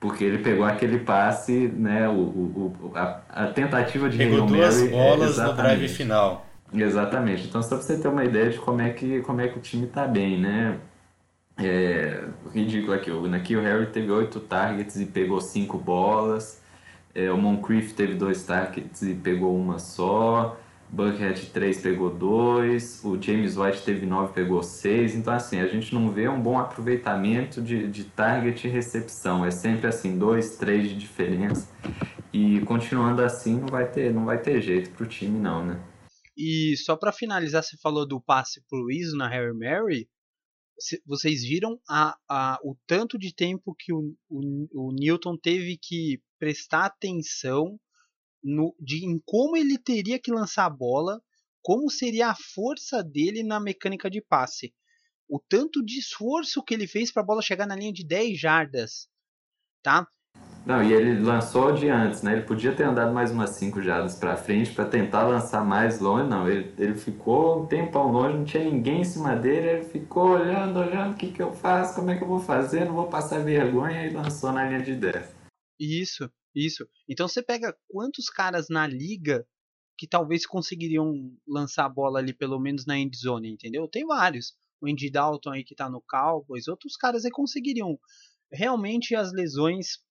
Porque 0.00 0.24
ele 0.24 0.38
pegou 0.38 0.66
aquele 0.66 0.98
passe, 0.98 1.68
né, 1.68 2.08
o, 2.08 2.12
o, 2.12 2.92
a, 2.94 3.20
a 3.30 3.46
tentativa 3.46 4.08
de 4.08 4.18
Pegou 4.18 4.44
duas 4.44 4.76
Mary, 4.76 4.90
bolas 4.90 5.38
é, 5.38 5.44
no 5.44 5.52
drive 5.54 5.88
final. 5.88 6.46
Exatamente. 6.72 7.46
Então, 7.46 7.62
só 7.62 7.76
para 7.76 7.78
você 7.78 7.96
ter 7.96 8.08
uma 8.08 8.24
ideia 8.24 8.50
de 8.50 8.58
como 8.58 8.82
é 8.82 8.90
que, 8.90 9.20
como 9.22 9.40
é 9.40 9.48
que 9.48 9.56
o 9.56 9.62
time 9.62 9.86
está 9.86 10.06
bem, 10.06 10.38
né? 10.38 10.78
É, 11.56 12.24
ridículo 12.52 12.92
aqui. 12.92 13.10
O 13.10 13.28
Nakil 13.28 13.62
Harry 13.62 13.86
teve 13.86 14.10
oito 14.10 14.40
targets 14.40 14.96
e 14.96 15.06
pegou 15.06 15.40
cinco 15.40 15.78
bolas. 15.78 16.60
É, 17.14 17.30
o 17.30 17.38
Moncrief 17.38 17.94
teve 17.94 18.14
dois 18.14 18.42
targets 18.42 19.00
e 19.02 19.14
pegou 19.14 19.56
uma 19.56 19.78
só. 19.78 20.58
Buckhead 20.94 21.46
3 21.46 21.82
pegou 21.82 22.08
2, 22.08 23.04
o 23.04 23.20
James 23.20 23.56
White 23.56 23.82
teve 23.82 24.06
9, 24.06 24.32
pegou 24.32 24.62
6. 24.62 25.16
Então, 25.16 25.34
assim, 25.34 25.58
a 25.58 25.66
gente 25.66 25.92
não 25.92 26.08
vê 26.08 26.28
um 26.28 26.40
bom 26.40 26.56
aproveitamento 26.56 27.60
de, 27.60 27.88
de 27.88 28.04
target 28.04 28.66
e 28.66 28.70
recepção. 28.70 29.44
É 29.44 29.50
sempre 29.50 29.88
assim, 29.88 30.16
2, 30.16 30.56
3 30.56 30.90
de 30.90 30.96
diferença. 30.96 31.68
E 32.32 32.60
continuando 32.60 33.22
assim, 33.22 33.58
não 33.58 33.66
vai 33.66 33.90
ter, 33.90 34.14
não 34.14 34.24
vai 34.24 34.40
ter 34.40 34.60
jeito 34.60 34.90
pro 34.90 35.06
time, 35.06 35.36
não, 35.36 35.66
né? 35.66 35.82
E 36.36 36.76
só 36.76 36.96
para 36.96 37.12
finalizar, 37.12 37.64
você 37.64 37.76
falou 37.82 38.06
do 38.06 38.20
passe 38.20 38.62
pro 38.68 38.90
Iso 38.90 39.16
na 39.16 39.28
Harry 39.28 39.52
Mary. 39.52 40.08
Vocês 41.06 41.42
viram 41.42 41.78
a, 41.88 42.16
a, 42.28 42.58
o 42.62 42.76
tanto 42.86 43.18
de 43.18 43.34
tempo 43.34 43.74
que 43.76 43.92
o, 43.92 44.14
o, 44.28 44.88
o 44.88 44.92
Newton 44.92 45.36
teve 45.36 45.76
que 45.80 46.20
prestar 46.38 46.86
atenção 46.86 47.78
no, 48.44 48.76
de 48.78 49.06
em 49.06 49.18
como 49.24 49.56
ele 49.56 49.78
teria 49.78 50.18
que 50.18 50.30
lançar 50.30 50.66
a 50.66 50.70
bola, 50.70 51.20
como 51.62 51.90
seria 51.90 52.28
a 52.28 52.36
força 52.36 53.02
dele 53.02 53.42
na 53.42 53.58
mecânica 53.58 54.10
de 54.10 54.20
passe. 54.20 54.74
O 55.26 55.40
tanto 55.40 55.82
de 55.82 55.98
esforço 55.98 56.62
que 56.62 56.74
ele 56.74 56.86
fez 56.86 57.10
para 57.10 57.22
a 57.22 57.26
bola 57.26 57.40
chegar 57.40 57.66
na 57.66 57.74
linha 57.74 57.92
de 57.92 58.06
10 58.06 58.38
jardas, 58.38 59.08
tá? 59.82 60.06
Não, 60.66 60.82
e 60.82 60.92
ele 60.94 61.20
lançou 61.20 61.72
de 61.72 61.88
antes, 61.90 62.22
né? 62.22 62.32
Ele 62.32 62.42
podia 62.42 62.74
ter 62.74 62.84
andado 62.84 63.12
mais 63.12 63.30
umas 63.30 63.50
5 63.50 63.82
jardas 63.82 64.14
para 64.14 64.36
frente 64.36 64.72
para 64.72 64.86
tentar 64.86 65.26
lançar 65.26 65.62
mais 65.62 66.00
longe. 66.00 66.28
Não, 66.28 66.48
ele, 66.48 66.72
ele 66.78 66.94
ficou 66.94 67.62
um 67.62 67.66
tempão 67.66 68.10
longe, 68.10 68.38
não 68.38 68.44
tinha 68.44 68.64
ninguém 68.64 69.02
em 69.02 69.04
cima 69.04 69.36
dele. 69.36 69.68
Ele 69.68 69.84
ficou 69.84 70.30
olhando, 70.30 70.78
olhando 70.78 71.12
o 71.12 71.16
que, 71.16 71.30
que 71.30 71.42
eu 71.42 71.52
faço, 71.52 71.94
como 71.94 72.10
é 72.10 72.16
que 72.16 72.24
eu 72.24 72.28
vou 72.28 72.40
fazer, 72.40 72.86
não 72.86 72.94
vou 72.94 73.08
passar 73.08 73.44
vergonha. 73.44 74.06
E 74.06 74.10
lançou 74.10 74.52
na 74.52 74.64
linha 74.64 74.80
de 74.80 74.94
10. 74.94 75.34
Isso. 75.78 76.30
Isso. 76.54 76.88
Então 77.08 77.26
você 77.26 77.42
pega 77.42 77.76
quantos 77.88 78.28
caras 78.30 78.68
na 78.68 78.86
liga 78.86 79.46
que 79.96 80.06
talvez 80.06 80.46
conseguiriam 80.46 81.32
lançar 81.46 81.84
a 81.84 81.88
bola 81.88 82.18
ali 82.18 82.32
pelo 82.32 82.58
menos 82.58 82.84
na 82.86 82.98
end 82.98 83.16
zone, 83.16 83.50
entendeu? 83.50 83.88
Tem 83.88 84.04
vários. 84.06 84.54
O 84.80 84.88
Andy 84.88 85.10
Dalton 85.10 85.50
aí 85.50 85.64
que 85.64 85.74
tá 85.74 85.88
no 85.88 86.02
Cowboys, 86.02 86.68
outros 86.68 86.96
caras 86.96 87.24
aí 87.24 87.30
conseguiriam. 87.30 87.98
Realmente 88.52 89.14
as 89.14 89.32
lesões 89.32 90.04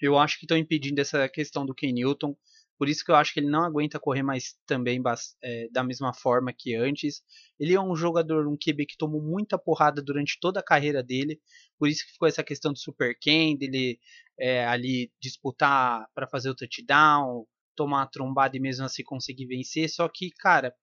eu 0.00 0.16
acho 0.18 0.38
que 0.38 0.46
estão 0.46 0.56
impedindo 0.56 1.00
essa 1.00 1.28
questão 1.28 1.66
do 1.66 1.74
Ken 1.74 1.92
Newton. 1.92 2.34
Por 2.80 2.88
isso 2.88 3.04
que 3.04 3.10
eu 3.10 3.14
acho 3.14 3.34
que 3.34 3.40
ele 3.40 3.50
não 3.50 3.62
aguenta 3.62 4.00
correr 4.00 4.22
mais 4.22 4.56
também 4.64 5.02
é, 5.42 5.68
da 5.70 5.84
mesma 5.84 6.14
forma 6.14 6.50
que 6.50 6.74
antes. 6.74 7.22
Ele 7.58 7.74
é 7.74 7.80
um 7.80 7.94
jogador, 7.94 8.48
um 8.48 8.56
QB 8.56 8.86
que 8.86 8.96
tomou 8.96 9.20
muita 9.20 9.58
porrada 9.58 10.00
durante 10.00 10.40
toda 10.40 10.60
a 10.60 10.62
carreira 10.62 11.02
dele. 11.02 11.38
Por 11.78 11.90
isso 11.90 12.06
que 12.06 12.12
ficou 12.12 12.26
essa 12.26 12.42
questão 12.42 12.72
do 12.72 12.78
Super 12.78 13.14
Ken, 13.20 13.54
dele 13.54 14.00
é, 14.38 14.64
ali 14.64 15.12
disputar 15.20 16.08
para 16.14 16.26
fazer 16.26 16.48
o 16.48 16.54
touchdown, 16.54 17.46
tomar 17.76 18.04
a 18.04 18.06
trombada 18.06 18.56
e 18.56 18.60
mesmo 18.60 18.86
assim 18.86 19.04
conseguir 19.04 19.44
vencer. 19.44 19.90
Só 19.90 20.08
que, 20.08 20.30
cara, 20.30 20.74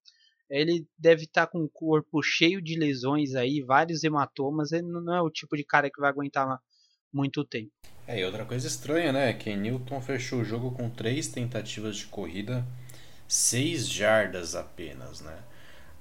ele 0.51 0.87
deve 0.99 1.23
estar 1.23 1.47
tá 1.47 1.51
com 1.51 1.63
o 1.63 1.69
corpo 1.69 2.21
cheio 2.21 2.61
de 2.61 2.77
lesões 2.77 3.33
aí, 3.33 3.59
vários 3.63 4.03
hematomas. 4.03 4.71
Ele 4.71 4.85
não 4.85 5.15
é 5.15 5.21
o 5.23 5.31
tipo 5.31 5.57
de 5.57 5.63
cara 5.63 5.89
que 5.89 5.99
vai 5.99 6.11
aguentar 6.11 6.59
muito 7.17 7.43
tempo. 7.43 7.71
É, 8.07 8.19
e 8.19 8.23
outra 8.23 8.45
coisa 8.45 8.67
estranha, 8.67 9.11
né? 9.11 9.33
Que 9.33 9.55
Newton 9.55 9.99
fechou 9.99 10.39
o 10.39 10.45
jogo 10.45 10.71
com 10.71 10.89
três 10.89 11.27
tentativas 11.27 11.97
de 11.97 12.05
corrida, 12.05 12.65
seis 13.27 13.89
jardas 13.89 14.55
apenas, 14.55 15.19
né? 15.21 15.37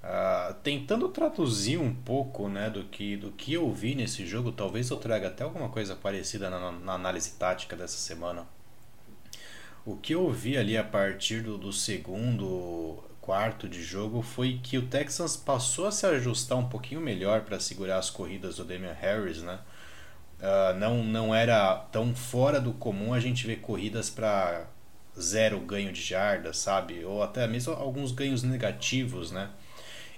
Uh, 0.04 0.54
tentando 0.62 1.08
traduzir 1.08 1.78
um 1.78 1.92
pouco 1.92 2.48
né, 2.48 2.70
do, 2.70 2.84
que, 2.84 3.16
do 3.16 3.32
que 3.32 3.54
eu 3.54 3.72
vi 3.72 3.96
nesse 3.96 4.24
jogo, 4.24 4.52
talvez 4.52 4.88
eu 4.88 4.98
traga 4.98 5.26
até 5.26 5.42
alguma 5.42 5.68
coisa 5.68 5.96
parecida 5.96 6.48
na, 6.48 6.70
na 6.70 6.92
análise 6.92 7.32
tática 7.32 7.74
dessa 7.74 7.96
semana. 7.96 8.46
O 9.84 9.96
que 9.96 10.14
eu 10.14 10.30
vi 10.30 10.56
ali 10.56 10.76
a 10.76 10.84
partir 10.84 11.42
do, 11.42 11.58
do 11.58 11.72
segundo 11.72 13.02
quarto 13.20 13.68
de 13.68 13.82
jogo 13.82 14.22
foi 14.22 14.60
que 14.62 14.78
o 14.78 14.86
Texans 14.86 15.36
passou 15.36 15.88
a 15.88 15.90
se 15.90 16.06
ajustar 16.06 16.56
um 16.56 16.68
pouquinho 16.68 17.00
melhor 17.00 17.40
para 17.40 17.58
segurar 17.58 17.98
as 17.98 18.08
corridas 18.08 18.56
do 18.56 18.64
Damian 18.64 18.92
Harris, 18.92 19.42
né? 19.42 19.58
Uh, 20.38 20.78
não, 20.78 21.02
não 21.02 21.34
era 21.34 21.74
tão 21.90 22.14
fora 22.14 22.60
do 22.60 22.72
comum 22.72 23.14
a 23.14 23.20
gente 23.20 23.46
ver 23.46 23.56
corridas 23.56 24.10
para 24.10 24.66
zero 25.18 25.58
ganho 25.60 25.92
de 25.92 26.02
jardas, 26.02 26.58
sabe? 26.58 27.04
Ou 27.04 27.22
até 27.22 27.46
mesmo 27.46 27.72
alguns 27.72 28.12
ganhos 28.12 28.42
negativos, 28.42 29.30
né? 29.30 29.50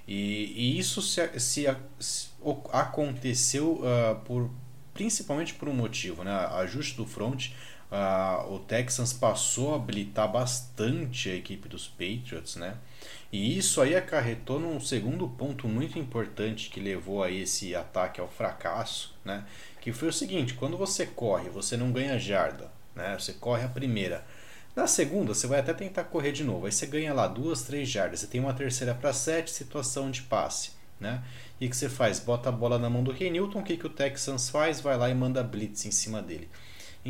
E, 0.07 0.53
e 0.57 0.79
isso 0.79 1.01
se, 1.03 1.39
se, 1.39 1.67
se 2.01 2.29
aconteceu 2.73 3.81
uh, 3.83 4.17
por 4.25 4.51
principalmente 4.93 5.55
por 5.55 5.69
um 5.69 5.75
motivo, 5.75 6.25
né? 6.25 6.33
Ajuste 6.33 6.97
do 6.97 7.07
front. 7.07 7.51
Uh, 7.91 8.55
o 8.55 8.59
Texans 8.59 9.13
passou 9.15 9.73
a 9.73 9.77
habilitar 9.77 10.31
bastante 10.31 11.31
a 11.31 11.35
equipe 11.35 11.69
dos 11.69 11.89
Patriots, 11.89 12.57
né? 12.57 12.77
E 13.33 13.57
isso 13.57 13.81
aí 13.81 13.97
acarretou 13.97 14.61
num 14.61 14.79
segundo 14.79 15.27
ponto 15.27 15.67
muito 15.67 15.99
importante 15.99 16.69
que 16.69 16.81
levou 16.81 17.23
a 17.23 17.31
esse 17.31 17.75
ataque 17.75 18.21
ao 18.21 18.29
fracasso, 18.29 19.15
né? 19.25 19.45
Que 19.81 19.93
foi 19.93 20.09
o 20.09 20.13
seguinte: 20.13 20.55
quando 20.55 20.77
você 20.77 21.07
corre, 21.07 21.49
você 21.49 21.77
não 21.77 21.91
ganha 21.91 22.19
jarda, 22.19 22.71
né? 22.95 23.17
Você 23.19 23.33
corre 23.33 23.65
a 23.65 23.69
primeira 23.69 24.25
na 24.79 24.87
segunda, 24.87 25.35
você 25.35 25.49
vai 25.49 25.59
até 25.59 25.75
tentar 25.75 26.05
correr 26.05 26.31
de 26.31 26.45
novo. 26.45 26.67
Aí 26.67 26.71
você 26.71 26.87
ganha 26.87 27.13
lá 27.13 27.27
duas, 27.27 27.63
três 27.63 27.89
jardas. 27.89 28.21
Você 28.21 28.29
tem 28.29 28.41
uma 28.41 28.55
terceira 28.55 28.95
para 28.95 29.13
sete, 29.13 29.51
situação 29.51 30.09
de 30.09 30.23
passe. 30.23 30.71
Né? 31.01 31.21
E 31.61 31.67
o 31.67 31.71
que 31.71 31.77
você 31.77 31.89
faz? 31.89 32.21
Bota 32.21 32.49
a 32.49 32.53
bola 32.53 32.79
na 32.79 32.89
mão 32.89 33.03
do 33.03 33.13
Newton. 33.13 33.59
O 33.59 33.65
que, 33.65 33.77
que 33.77 33.87
o 33.87 33.91
Texans 33.91 34.49
faz? 34.49 34.81
Vai 34.81 34.97
lá 34.97 35.11
e 35.11 35.15
manda 35.17 35.43
blitz 35.43 35.85
em 35.85 35.91
cima 35.91 36.23
dele. 36.23 36.49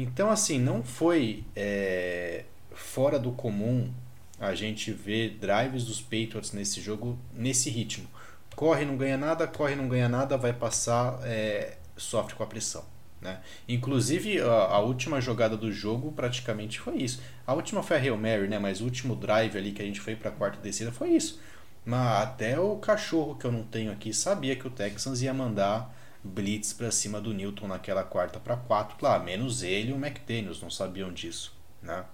Então, 0.02 0.31
assim, 0.31 0.61
não 0.61 0.83
foi 0.83 1.45
é, 1.57 2.45
fora 2.73 3.19
do 3.19 3.33
comum 3.33 3.93
a 4.40 4.55
gente 4.55 4.93
vê 4.93 5.28
drives 5.28 5.85
dos 5.85 6.00
Patriots 6.00 6.52
nesse 6.52 6.81
jogo 6.81 7.19
nesse 7.35 7.69
ritmo. 7.69 8.07
Corre, 8.55 8.85
não 8.85 8.97
ganha 8.97 9.17
nada, 9.17 9.47
corre, 9.49 9.75
não 9.75 9.88
ganha 9.88 10.09
nada, 10.09 10.37
vai 10.37 10.52
passar, 10.52 11.19
é, 11.25 11.76
sofre 11.97 12.37
com 12.37 12.45
a 12.45 12.47
pressão. 12.47 12.85
Né? 13.21 13.40
Inclusive, 13.69 14.40
a, 14.40 14.47
a, 14.47 14.78
última 14.78 15.21
jogada 15.21 15.57
do 15.57 15.73
jogo 15.73 16.12
praticamente 16.12 16.78
foi 16.78 16.99
isso. 16.99 17.21
A 17.45 17.52
última 17.52 17.83
foi 17.83 17.97
a 17.97 18.00
Hail 18.00 18.17
Mary, 18.17 18.47
né? 18.47 18.61
mas 18.61 18.81
o 18.81 18.85
último 18.85 19.17
drive 19.17 19.59
ali 19.59 19.73
que 19.73 19.83
a 19.83 19.85
gente 19.85 20.00
foi 20.00 20.14
para 20.14 20.31
a 20.31 20.33
quarta 20.33 20.61
descida 20.61 20.93
foi 20.93 21.11
isso. 21.11 21.40
Mas 21.85 22.23
até 22.23 22.61
o 22.61 22.76
cachorro 22.76 23.35
que 23.35 23.45
eu 23.45 23.50
não 23.50 23.64
tenho 23.64 23.90
aqui 23.90 24.14
sabia 24.14 24.55
que 24.55 24.69
o 24.69 24.71
Texans 24.71 25.21
ia 25.23 25.35
mandar 25.35 25.93
blitz 26.29 26.73
para 26.73 26.91
cima 26.91 27.21
do 27.21 27.33
Newton 27.33 27.67
naquela 27.67 28.05
quarta 28.05 28.39
para 28.39 28.57
quatro, 28.57 28.97
lá, 29.01 29.19
menos 29.19 29.63
ele 29.63 29.91
e 29.91 29.93
o 29.93 29.97
McDaniels 29.97 30.61
não 30.61 30.71
sabiam 30.71 31.13
disso, 31.13 31.53
né? 31.83 32.05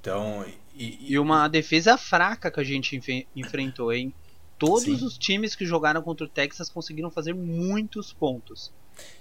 Então, 0.00 0.44
e, 0.74 1.12
e, 1.12 1.18
uma 1.18 1.48
defesa 1.48 1.96
fraca 1.96 2.50
que 2.50 2.60
a 2.60 2.64
gente 2.64 3.00
enfrentou, 3.34 3.92
hein? 3.92 4.12
Todos 4.58 4.84
Sim. 4.84 5.04
os 5.04 5.16
times 5.16 5.54
que 5.54 5.64
jogaram 5.64 6.02
contra 6.02 6.26
o 6.26 6.28
Texas 6.28 6.68
conseguiram 6.68 7.10
fazer 7.10 7.34
muitos 7.34 8.12
pontos. 8.12 8.70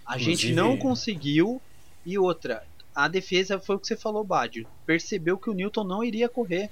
A 0.06 0.16
Inclusive... 0.16 0.36
gente 0.36 0.54
não 0.54 0.78
conseguiu. 0.78 1.62
E 2.06 2.18
outra, 2.18 2.64
a 2.94 3.08
defesa 3.08 3.60
foi 3.60 3.76
o 3.76 3.80
que 3.80 3.88
você 3.88 3.96
falou, 3.96 4.24
Badio. 4.24 4.68
Percebeu 4.86 5.38
que 5.38 5.50
o 5.50 5.54
Newton 5.54 5.84
não 5.84 6.04
iria 6.04 6.28
correr. 6.28 6.70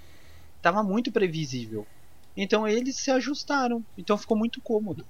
Tava 0.61 0.83
muito 0.83 1.11
previsível. 1.11 1.87
Então 2.35 2.67
eles 2.67 2.97
se 2.97 3.11
ajustaram. 3.11 3.83
Então 3.97 4.17
ficou 4.17 4.37
muito 4.37 4.61
cômodo. 4.61 5.05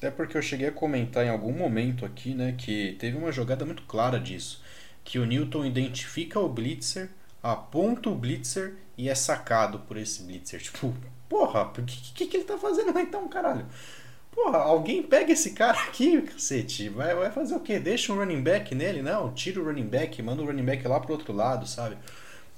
Até 0.00 0.10
porque 0.10 0.36
eu 0.36 0.42
cheguei 0.42 0.66
a 0.66 0.72
comentar 0.72 1.24
em 1.24 1.28
algum 1.28 1.52
momento 1.52 2.06
aqui, 2.06 2.34
né, 2.34 2.54
que 2.56 2.96
teve 2.98 3.18
uma 3.18 3.30
jogada 3.30 3.66
muito 3.66 3.82
clara 3.82 4.18
disso. 4.18 4.62
Que 5.04 5.18
o 5.18 5.26
Newton 5.26 5.64
identifica 5.64 6.40
o 6.40 6.48
Blitzer 6.48 7.10
aponta 7.42 8.10
o 8.10 8.14
Blitzer 8.14 8.74
e 8.96 9.08
é 9.08 9.14
sacado 9.14 9.80
por 9.80 9.96
esse 9.96 10.22
Blitzer. 10.22 10.60
Tipo, 10.60 10.94
porra, 11.28 11.64
o 11.64 11.72
que, 11.72 12.12
que, 12.12 12.26
que, 12.26 12.36
ele 12.36 12.44
tá 12.44 12.58
fazendo 12.58 12.94
lá 12.94 13.00
então, 13.00 13.26
caralho? 13.28 13.66
Porra, 14.30 14.58
alguém 14.58 15.02
pega 15.02 15.32
esse 15.32 15.52
cara 15.52 15.78
aqui, 15.80 16.22
cacete. 16.22 16.88
Vai, 16.88 17.14
vai 17.14 17.30
fazer 17.30 17.54
o 17.54 17.60
quê? 17.60 17.78
Deixa 17.78 18.12
um 18.12 18.16
running 18.16 18.42
back 18.42 18.74
nele? 18.74 19.02
Não, 19.02 19.32
tira 19.32 19.60
o 19.60 19.64
running 19.64 19.86
back, 19.86 20.22
manda 20.22 20.42
o 20.42 20.46
running 20.46 20.64
back 20.64 20.86
lá 20.86 21.00
pro 21.00 21.12
outro 21.12 21.32
lado, 21.32 21.66
sabe? 21.66 21.96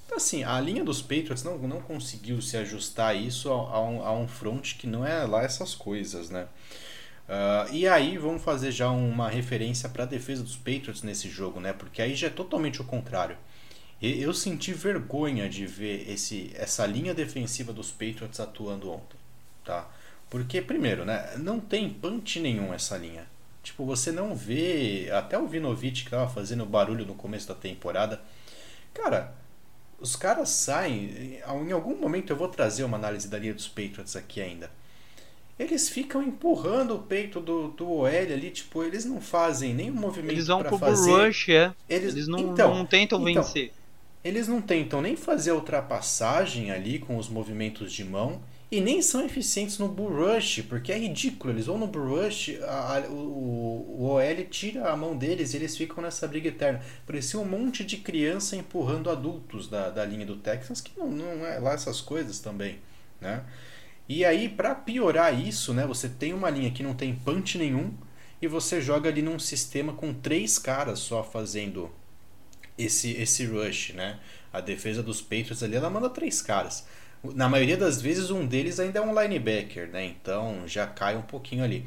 Então, 0.05 0.17
assim, 0.17 0.43
a 0.43 0.59
linha 0.59 0.83
dos 0.83 1.01
Patriots 1.01 1.43
não, 1.43 1.57
não 1.57 1.81
conseguiu 1.81 2.41
se 2.41 2.57
ajustar 2.57 3.15
isso 3.15 3.51
a, 3.51 3.55
a, 3.55 3.81
um, 3.81 4.05
a 4.05 4.13
um 4.13 4.27
front 4.27 4.77
que 4.77 4.85
não 4.85 5.05
é 5.05 5.25
lá 5.25 5.43
essas 5.43 5.73
coisas, 5.73 6.29
né? 6.29 6.47
Uh, 7.27 7.73
e 7.73 7.87
aí 7.87 8.17
vamos 8.17 8.43
fazer 8.43 8.71
já 8.71 8.89
uma 8.89 9.29
referência 9.29 9.87
para 9.87 10.03
a 10.03 10.07
defesa 10.07 10.43
dos 10.43 10.57
Patriots 10.57 11.03
nesse 11.03 11.29
jogo, 11.29 11.59
né? 11.59 11.73
Porque 11.73 12.01
aí 12.01 12.15
já 12.15 12.27
é 12.27 12.29
totalmente 12.29 12.81
o 12.81 12.85
contrário. 12.85 13.37
Eu 14.01 14.33
senti 14.33 14.73
vergonha 14.73 15.47
de 15.47 15.65
ver 15.65 16.09
esse, 16.11 16.51
essa 16.55 16.85
linha 16.85 17.13
defensiva 17.13 17.71
dos 17.71 17.89
Patriots 17.89 18.37
atuando 18.39 18.91
ontem, 18.91 19.15
tá? 19.63 19.89
Porque, 20.29 20.61
primeiro, 20.61 21.05
né, 21.05 21.35
não 21.37 21.59
tem 21.59 21.89
punch 21.89 22.39
nenhum 22.39 22.73
essa 22.73 22.97
linha. 22.97 23.25
Tipo, 23.63 23.85
você 23.85 24.11
não 24.11 24.35
vê. 24.35 25.09
Até 25.13 25.37
o 25.37 25.47
Vinovich 25.47 26.03
que 26.03 26.09
tava 26.09 26.29
fazendo 26.29 26.65
barulho 26.65 27.05
no 27.05 27.15
começo 27.15 27.47
da 27.47 27.55
temporada. 27.55 28.19
Cara, 28.93 29.33
os 29.99 30.15
caras 30.17 30.49
saem. 30.49 31.39
Em 31.39 31.71
algum 31.71 31.95
momento 31.95 32.31
eu 32.31 32.35
vou 32.35 32.49
trazer 32.49 32.83
uma 32.83 32.97
análise 32.97 33.29
da 33.29 33.39
linha 33.39 33.53
dos 33.53 33.67
Patriots 33.69 34.15
aqui 34.17 34.41
ainda. 34.41 34.69
Eles 35.57 35.87
ficam 35.87 36.21
empurrando 36.23 36.95
o 36.95 36.99
peito 36.99 37.39
do, 37.39 37.69
do 37.69 37.89
OL 37.89 38.07
ali, 38.07 38.49
tipo, 38.49 38.83
eles 38.83 39.05
não 39.05 39.21
fazem 39.21 39.73
nenhum 39.73 39.93
movimento 39.93 40.31
Eles 40.31 40.47
vão 40.47 40.63
pro 40.63 40.77
fazer. 40.77 41.11
rush, 41.11 41.49
é. 41.49 41.73
Eles, 41.87 42.13
eles 42.13 42.27
não, 42.27 42.39
então, 42.39 42.73
não 42.73 42.85
tentam 42.85 43.19
então, 43.29 43.43
vencer. 43.43 43.71
Eles 44.23 44.47
não 44.47 44.61
tentam 44.61 45.01
nem 45.01 45.15
fazer 45.15 45.51
a 45.51 45.55
ultrapassagem 45.55 46.71
ali 46.71 46.97
com 46.97 47.17
os 47.17 47.29
movimentos 47.29 47.93
de 47.93 48.03
mão 48.03 48.41
e 48.71 48.81
nem 48.81 49.03
são 49.03 49.23
eficientes 49.23 49.77
no 49.77 49.87
bull 49.87 50.09
rush, 50.09 50.63
porque 50.67 50.91
é 50.91 50.97
ridículo. 50.97 51.53
Eles 51.53 51.67
vão 51.67 51.77
no 51.77 51.85
bull 51.85 52.23
rush, 52.23 52.57
a, 52.63 52.97
a, 52.97 52.99
o, 53.01 53.95
o 53.99 54.05
OL 54.05 54.45
tira 54.49 54.89
a 54.89 54.97
mão 54.97 55.15
deles 55.15 55.53
e 55.53 55.57
eles 55.57 55.77
ficam 55.77 56.01
nessa 56.01 56.27
briga 56.27 56.47
eterna. 56.47 56.81
Parecia 57.05 57.39
um 57.39 57.45
monte 57.45 57.85
de 57.85 57.97
criança 57.97 58.55
empurrando 58.55 59.11
adultos 59.11 59.67
da, 59.67 59.91
da 59.91 60.03
linha 60.03 60.25
do 60.25 60.37
Texas, 60.37 60.81
que 60.81 60.97
não, 60.97 61.11
não 61.11 61.45
é 61.45 61.59
lá 61.59 61.73
essas 61.73 62.01
coisas 62.01 62.39
também, 62.39 62.79
né? 63.21 63.43
E 64.15 64.23
aí, 64.23 64.47
para 64.47 64.75
piorar 64.75 65.33
isso, 65.33 65.73
né, 65.73 65.87
você 65.87 66.07
tem 66.07 66.35
uma 66.35 66.47
linha 66.47 66.69
que 66.69 66.83
não 66.83 66.93
tem 66.93 67.15
punch 67.15 67.57
nenhum 67.57 67.91
e 68.39 68.47
você 68.47 68.79
joga 68.79 69.09
ali 69.09 69.23
num 69.23 69.39
sistema 69.39 69.91
com 69.91 70.13
três 70.13 70.59
caras 70.59 70.99
só 70.99 71.23
fazendo 71.23 71.89
esse, 72.77 73.09
esse 73.13 73.43
rush, 73.47 73.93
né? 73.95 74.19
A 74.53 74.61
defesa 74.61 75.01
dos 75.01 75.19
Patriots 75.19 75.63
ali, 75.63 75.75
ela 75.75 75.89
manda 75.89 76.11
três 76.11 76.43
caras. 76.43 76.85
Na 77.23 77.49
maioria 77.49 77.75
das 77.75 77.99
vezes, 78.03 78.29
um 78.29 78.45
deles 78.45 78.79
ainda 78.79 78.99
é 78.99 79.01
um 79.01 79.19
linebacker, 79.19 79.89
né? 79.89 80.05
Então 80.05 80.61
já 80.67 80.85
cai 80.85 81.17
um 81.17 81.23
pouquinho 81.23 81.63
ali. 81.63 81.83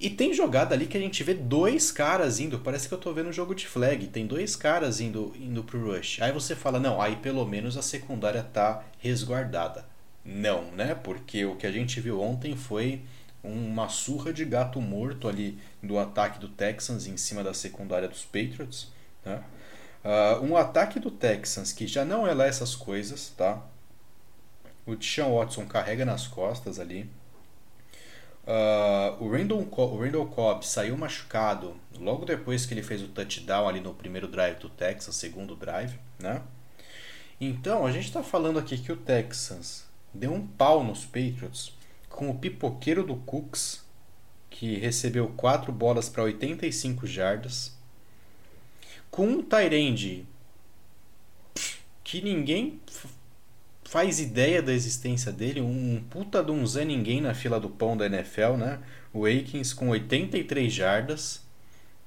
E 0.00 0.10
tem 0.10 0.34
jogada 0.34 0.74
ali 0.74 0.88
que 0.88 0.96
a 0.96 1.00
gente 1.00 1.22
vê 1.22 1.34
dois 1.34 1.92
caras 1.92 2.40
indo, 2.40 2.58
parece 2.58 2.88
que 2.88 2.94
eu 2.94 2.98
tô 2.98 3.12
vendo 3.12 3.28
um 3.28 3.32
jogo 3.32 3.54
de 3.54 3.68
flag, 3.68 4.08
tem 4.08 4.26
dois 4.26 4.56
caras 4.56 5.00
indo, 5.00 5.32
indo 5.38 5.62
pro 5.62 5.92
rush. 5.92 6.20
Aí 6.20 6.32
você 6.32 6.56
fala, 6.56 6.80
não, 6.80 7.00
aí 7.00 7.14
pelo 7.14 7.46
menos 7.46 7.76
a 7.76 7.82
secundária 7.82 8.42
tá 8.42 8.82
resguardada. 8.98 9.91
Não, 10.24 10.70
né? 10.72 10.94
Porque 10.94 11.44
o 11.44 11.56
que 11.56 11.66
a 11.66 11.72
gente 11.72 12.00
viu 12.00 12.20
ontem 12.20 12.56
foi 12.56 13.02
uma 13.42 13.88
surra 13.88 14.32
de 14.32 14.44
gato 14.44 14.80
morto 14.80 15.28
ali 15.28 15.58
do 15.82 15.98
ataque 15.98 16.38
do 16.38 16.48
Texans 16.48 17.06
em 17.06 17.16
cima 17.16 17.42
da 17.42 17.52
secundária 17.52 18.08
dos 18.08 18.24
Patriots, 18.24 18.92
né? 19.24 19.42
Uh, 20.04 20.44
um 20.44 20.56
ataque 20.56 20.98
do 20.98 21.10
Texans 21.10 21.72
que 21.72 21.86
já 21.86 22.04
não 22.04 22.26
é 22.26 22.34
lá 22.34 22.46
essas 22.46 22.74
coisas, 22.74 23.32
tá? 23.36 23.62
O 24.84 24.96
Deshaun 24.96 25.36
Watson 25.36 25.66
carrega 25.66 26.04
nas 26.04 26.26
costas 26.26 26.80
ali. 26.80 27.08
Uh, 28.44 29.22
o, 29.22 29.30
Randall, 29.30 29.60
o 29.60 30.00
Randall 30.00 30.26
Cobb 30.26 30.66
saiu 30.66 30.96
machucado 30.96 31.76
logo 31.96 32.24
depois 32.24 32.66
que 32.66 32.74
ele 32.74 32.82
fez 32.82 33.00
o 33.00 33.06
touchdown 33.06 33.68
ali 33.68 33.80
no 33.80 33.94
primeiro 33.94 34.26
drive 34.26 34.58
do 34.58 34.68
Texans, 34.68 35.14
segundo 35.14 35.54
drive, 35.54 35.96
né? 36.18 36.42
Então, 37.40 37.86
a 37.86 37.92
gente 37.92 38.06
está 38.06 38.22
falando 38.22 38.58
aqui 38.58 38.78
que 38.78 38.90
o 38.90 38.96
Texans 38.96 39.84
deu 40.14 40.32
um 40.32 40.46
pau 40.46 40.84
nos 40.84 41.04
Patriots 41.04 41.76
com 42.08 42.30
o 42.30 42.38
pipoqueiro 42.38 43.04
do 43.04 43.16
Cooks, 43.16 43.84
que 44.50 44.76
recebeu 44.76 45.28
quatro 45.36 45.72
bolas 45.72 46.08
para 46.08 46.22
85 46.24 47.06
jardas 47.06 47.76
com 49.12 49.26
um 49.26 49.42
Tyrande 49.42 50.26
que 52.02 52.20
ninguém 52.22 52.80
faz 53.84 54.18
ideia 54.18 54.62
da 54.62 54.72
existência 54.72 55.30
dele, 55.30 55.60
um 55.60 56.02
puta 56.10 56.42
de 56.42 56.50
um 56.50 56.66
Zé 56.66 56.84
Ninguém 56.84 57.20
na 57.20 57.34
fila 57.34 57.60
do 57.60 57.68
pão 57.68 57.94
da 57.96 58.06
NFL, 58.06 58.56
né? 58.56 58.80
O 59.12 59.26
Aikens 59.26 59.74
com 59.74 59.90
83 59.90 60.72
jardas, 60.72 61.44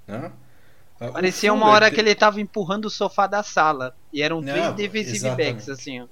né? 0.08 0.32
Ah, 1.00 1.12
Parecia 1.12 1.54
uma 1.54 1.68
hora 1.68 1.91
que 1.91 2.00
ele 2.00 2.15
tava 2.15 2.41
empurrando 2.41 2.86
o 2.86 2.89
sofá 2.89 3.28
da 3.28 3.44
sala. 3.44 3.96
E 4.12 4.22
eram 4.22 4.41
três 4.41 4.74
defensive 4.74 5.30
backs, 5.36 5.70
assim, 5.70 6.02
ó. 6.02 6.08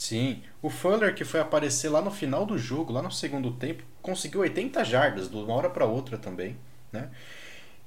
Sim. 0.00 0.42
O 0.62 0.70
Fuller, 0.70 1.14
que 1.14 1.26
foi 1.26 1.40
aparecer 1.40 1.90
lá 1.90 2.00
no 2.00 2.10
final 2.10 2.46
do 2.46 2.56
jogo, 2.56 2.90
lá 2.90 3.02
no 3.02 3.12
segundo 3.12 3.52
tempo, 3.52 3.82
conseguiu 4.00 4.40
80 4.40 4.82
jardas 4.82 5.28
de 5.28 5.36
uma 5.36 5.52
hora 5.52 5.68
para 5.68 5.84
outra 5.84 6.16
também, 6.16 6.56
né? 6.90 7.10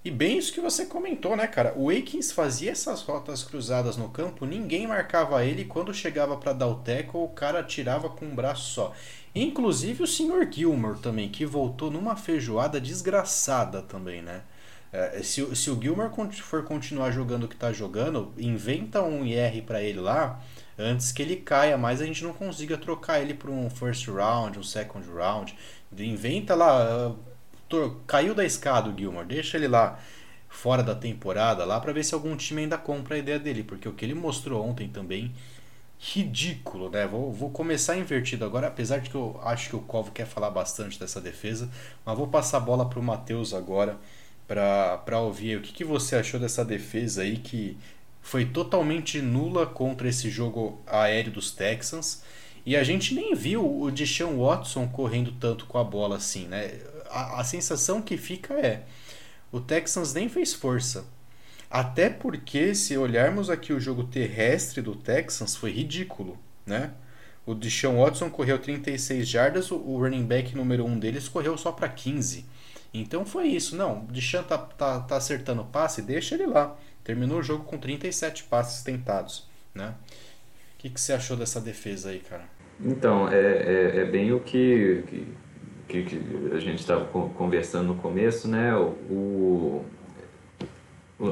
E 0.06 0.12
bem 0.12 0.38
isso 0.38 0.54
que 0.54 0.62
você 0.62 0.86
comentou, 0.86 1.36
né, 1.36 1.48
cara? 1.48 1.74
O 1.76 1.90
Aikens 1.90 2.32
fazia 2.32 2.72
essas 2.72 3.02
rotas 3.02 3.44
cruzadas 3.44 3.98
no 3.98 4.10
campo, 4.10 4.46
ninguém 4.46 4.86
marcava 4.86 5.44
ele. 5.44 5.66
Quando 5.66 5.92
chegava 5.92 6.38
para 6.38 6.54
dar 6.54 6.68
o 6.68 6.76
tackle, 6.76 7.20
o 7.20 7.30
cara 7.30 7.64
tirava 7.64 8.08
com 8.08 8.26
um 8.26 8.36
braço 8.36 8.74
só. 8.74 8.94
Inclusive 9.34 10.04
o 10.04 10.08
Sr. 10.08 10.48
Gilmore 10.52 11.00
também, 11.00 11.30
que 11.30 11.48
voltou 11.48 11.90
numa 11.90 12.16
feijoada 12.16 12.80
desgraçada 12.80 13.82
também, 13.82 14.22
né? 14.22 14.44
É, 14.92 15.24
se, 15.24 15.56
se 15.56 15.72
o 15.72 15.82
Gilmore 15.82 16.12
for 16.34 16.64
continuar 16.64 17.10
jogando 17.10 17.46
o 17.46 17.48
que 17.48 17.56
tá 17.56 17.74
jogando, 17.74 18.32
inventa 18.38 19.02
um 19.02 19.26
IR 19.26 19.64
para 19.64 19.82
ele 19.82 20.00
lá, 20.00 20.40
antes 20.78 21.12
que 21.12 21.22
ele 21.22 21.38
caia, 21.38 21.78
mas 21.78 22.02
a 22.02 22.06
gente 22.06 22.24
não 22.24 22.34
consiga 22.34 22.78
trocar 22.78 23.22
ele 23.22 23.34
por 23.34 23.50
um 23.50 23.70
first 23.70 24.08
round, 24.08 24.58
um 24.60 24.64
second 24.64 25.08
round. 25.12 25.56
Inventa 25.98 26.56
lá 26.56 27.16
caiu 28.06 28.36
da 28.36 28.46
escada 28.46 28.90
o 28.90 28.98
Gilmore, 28.98 29.26
deixa 29.26 29.58
ele 29.58 29.68
lá 29.68 30.00
fora 30.48 30.84
da 30.84 30.94
temporada 30.94 31.66
lá 31.66 31.80
para 31.80 31.92
ver 31.92 32.04
se 32.04 32.14
algum 32.14 32.36
time 32.36 32.62
ainda 32.62 32.78
compra 32.78 33.16
a 33.16 33.18
ideia 33.18 33.40
dele, 33.40 33.64
porque 33.64 33.90
o 33.90 33.94
que 33.94 34.06
ele 34.06 34.14
mostrou 34.14 34.64
ontem 34.64 34.88
também 34.88 35.34
ridículo, 36.00 36.90
né? 36.90 37.08
Vou, 37.08 37.32
vou 37.32 37.50
começar 37.50 37.98
invertido 37.98 38.44
agora, 38.46 38.68
apesar 38.68 39.00
de 39.00 39.10
que 39.10 39.16
eu 39.16 39.40
acho 39.44 39.70
que 39.70 39.76
o 39.76 39.80
Cove 39.82 40.12
quer 40.12 40.26
falar 40.28 40.50
bastante 40.50 41.00
dessa 41.00 41.22
defesa, 41.22 41.70
mas 42.06 42.18
vou 42.18 42.28
passar 42.28 42.58
a 42.58 42.60
bola 42.60 42.88
para 42.88 43.00
o 43.00 43.04
Matheus 43.04 43.54
agora 43.54 43.98
para 44.46 45.20
ouvir 45.20 45.58
o 45.58 45.62
que, 45.62 45.72
que 45.72 45.86
você 45.86 46.16
achou 46.18 46.40
dessa 46.40 46.64
defesa 46.66 47.22
aí 47.22 47.38
que 47.38 47.78
foi 48.24 48.46
totalmente 48.46 49.22
nula 49.22 49.68
contra 49.68 50.10
esse 50.10 50.32
jogo 50.32 50.82
aéreo 50.88 51.34
dos 51.34 51.52
Texans. 51.52 52.24
E 52.66 52.76
a 52.76 52.84
gente 52.84 53.14
nem 53.14 53.36
viu 53.36 53.82
o 53.82 53.92
Deshaun 53.92 54.44
Watson 54.44 54.88
correndo 54.88 55.32
tanto 55.34 55.66
com 55.68 55.78
a 55.78 55.84
bola 55.84 56.16
assim, 56.16 56.48
né? 56.48 56.80
a, 57.14 57.40
a 57.40 57.44
sensação 57.44 58.02
que 58.02 58.18
fica 58.18 58.56
é: 58.56 58.84
o 59.52 59.62
Texans 59.62 60.14
nem 60.14 60.28
fez 60.28 60.54
força. 60.54 61.06
Até 61.70 62.10
porque, 62.10 62.76
se 62.76 62.98
olharmos 62.98 63.50
aqui 63.50 63.74
o 63.74 63.80
jogo 63.80 64.04
terrestre 64.04 64.82
do 64.82 64.96
Texans, 64.96 65.56
foi 65.56 65.72
ridículo, 65.72 66.38
né? 66.66 66.92
O 67.46 67.54
Deshaun 67.54 68.02
Watson 68.02 68.30
correu 68.30 68.58
36 68.60 69.28
jardas, 69.28 69.72
o 69.72 69.98
running 69.98 70.26
back 70.26 70.56
número 70.56 70.86
1 70.86 71.00
deles 71.00 71.28
correu 71.28 71.58
só 71.58 71.72
para 71.72 71.90
15. 71.90 72.46
Então 72.94 73.26
foi 73.26 73.48
isso. 73.48 73.76
Não, 73.76 74.04
o 74.04 74.12
Deshaun 74.12 74.44
tá, 74.44 74.58
tá, 74.58 75.00
tá 75.02 75.18
acertando 75.18 75.62
o 75.62 75.66
passe, 75.66 76.02
deixa 76.02 76.36
ele 76.36 76.46
lá. 76.46 76.78
Terminou 77.04 77.40
o 77.40 77.44
jogo 77.44 77.64
com 77.66 77.78
37 77.78 78.44
passes 78.46 78.84
tentados, 78.84 79.48
né? 79.74 79.94
O 80.76 80.80
que, 80.80 80.90
que 80.90 81.00
você 81.00 81.14
achou 81.14 81.36
dessa 81.38 81.60
defesa 81.60 82.10
aí, 82.10 82.20
cara? 82.20 82.44
Então, 82.80 83.30
é, 83.30 83.40
é, 83.40 83.98
é 84.02 84.06
bem 84.06 84.34
o 84.34 84.40
que, 84.40 85.04
que, 85.88 86.04
que 86.04 86.22
a 86.54 86.60
gente 86.60 86.80
estava 86.80 87.06
conversando 87.06 87.88
no 87.88 87.96
começo, 87.96 88.48
né? 88.48 88.76
O, 88.76 88.96
o 89.10 89.86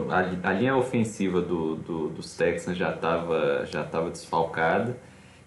a, 0.09 0.49
a, 0.49 0.53
linha 0.53 0.75
ofensiva 0.75 1.41
do, 1.41 1.75
do, 1.75 2.09
dos 2.09 2.35
Texans 2.35 2.77
já 2.77 2.93
estava 2.93 3.65
já 3.65 3.83
tava 3.83 4.09
desfalcada 4.09 4.95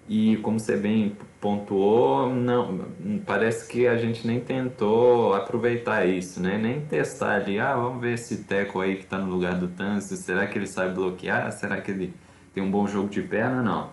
e 0.08 0.36
como 0.38 0.58
você 0.60 0.76
bem 0.76 1.16
pontuou, 1.40 2.34
não, 2.34 2.86
parece 3.26 3.68
que 3.68 3.86
a 3.86 3.96
gente 3.96 4.26
nem 4.26 4.40
tentou 4.40 5.34
aproveitar 5.34 6.06
isso, 6.06 6.40
né? 6.42 6.58
Nem 6.58 6.80
testar 6.80 7.36
ali, 7.36 7.58
ah, 7.58 7.74
vamos 7.74 8.00
ver 8.00 8.14
esse 8.14 8.44
teco 8.44 8.80
aí 8.80 8.96
que 8.96 9.04
está 9.04 9.18
no 9.18 9.30
lugar 9.30 9.54
do 9.54 9.68
Tansi, 9.68 10.16
será 10.16 10.46
que 10.46 10.58
ele 10.58 10.66
sabe 10.66 10.94
bloquear? 10.94 11.50
Será 11.52 11.80
que 11.80 11.90
ele 11.90 12.14
tem 12.54 12.62
um 12.62 12.70
bom 12.70 12.86
jogo 12.86 13.08
de 13.08 13.22
perna? 13.22 13.62
Não. 13.62 13.90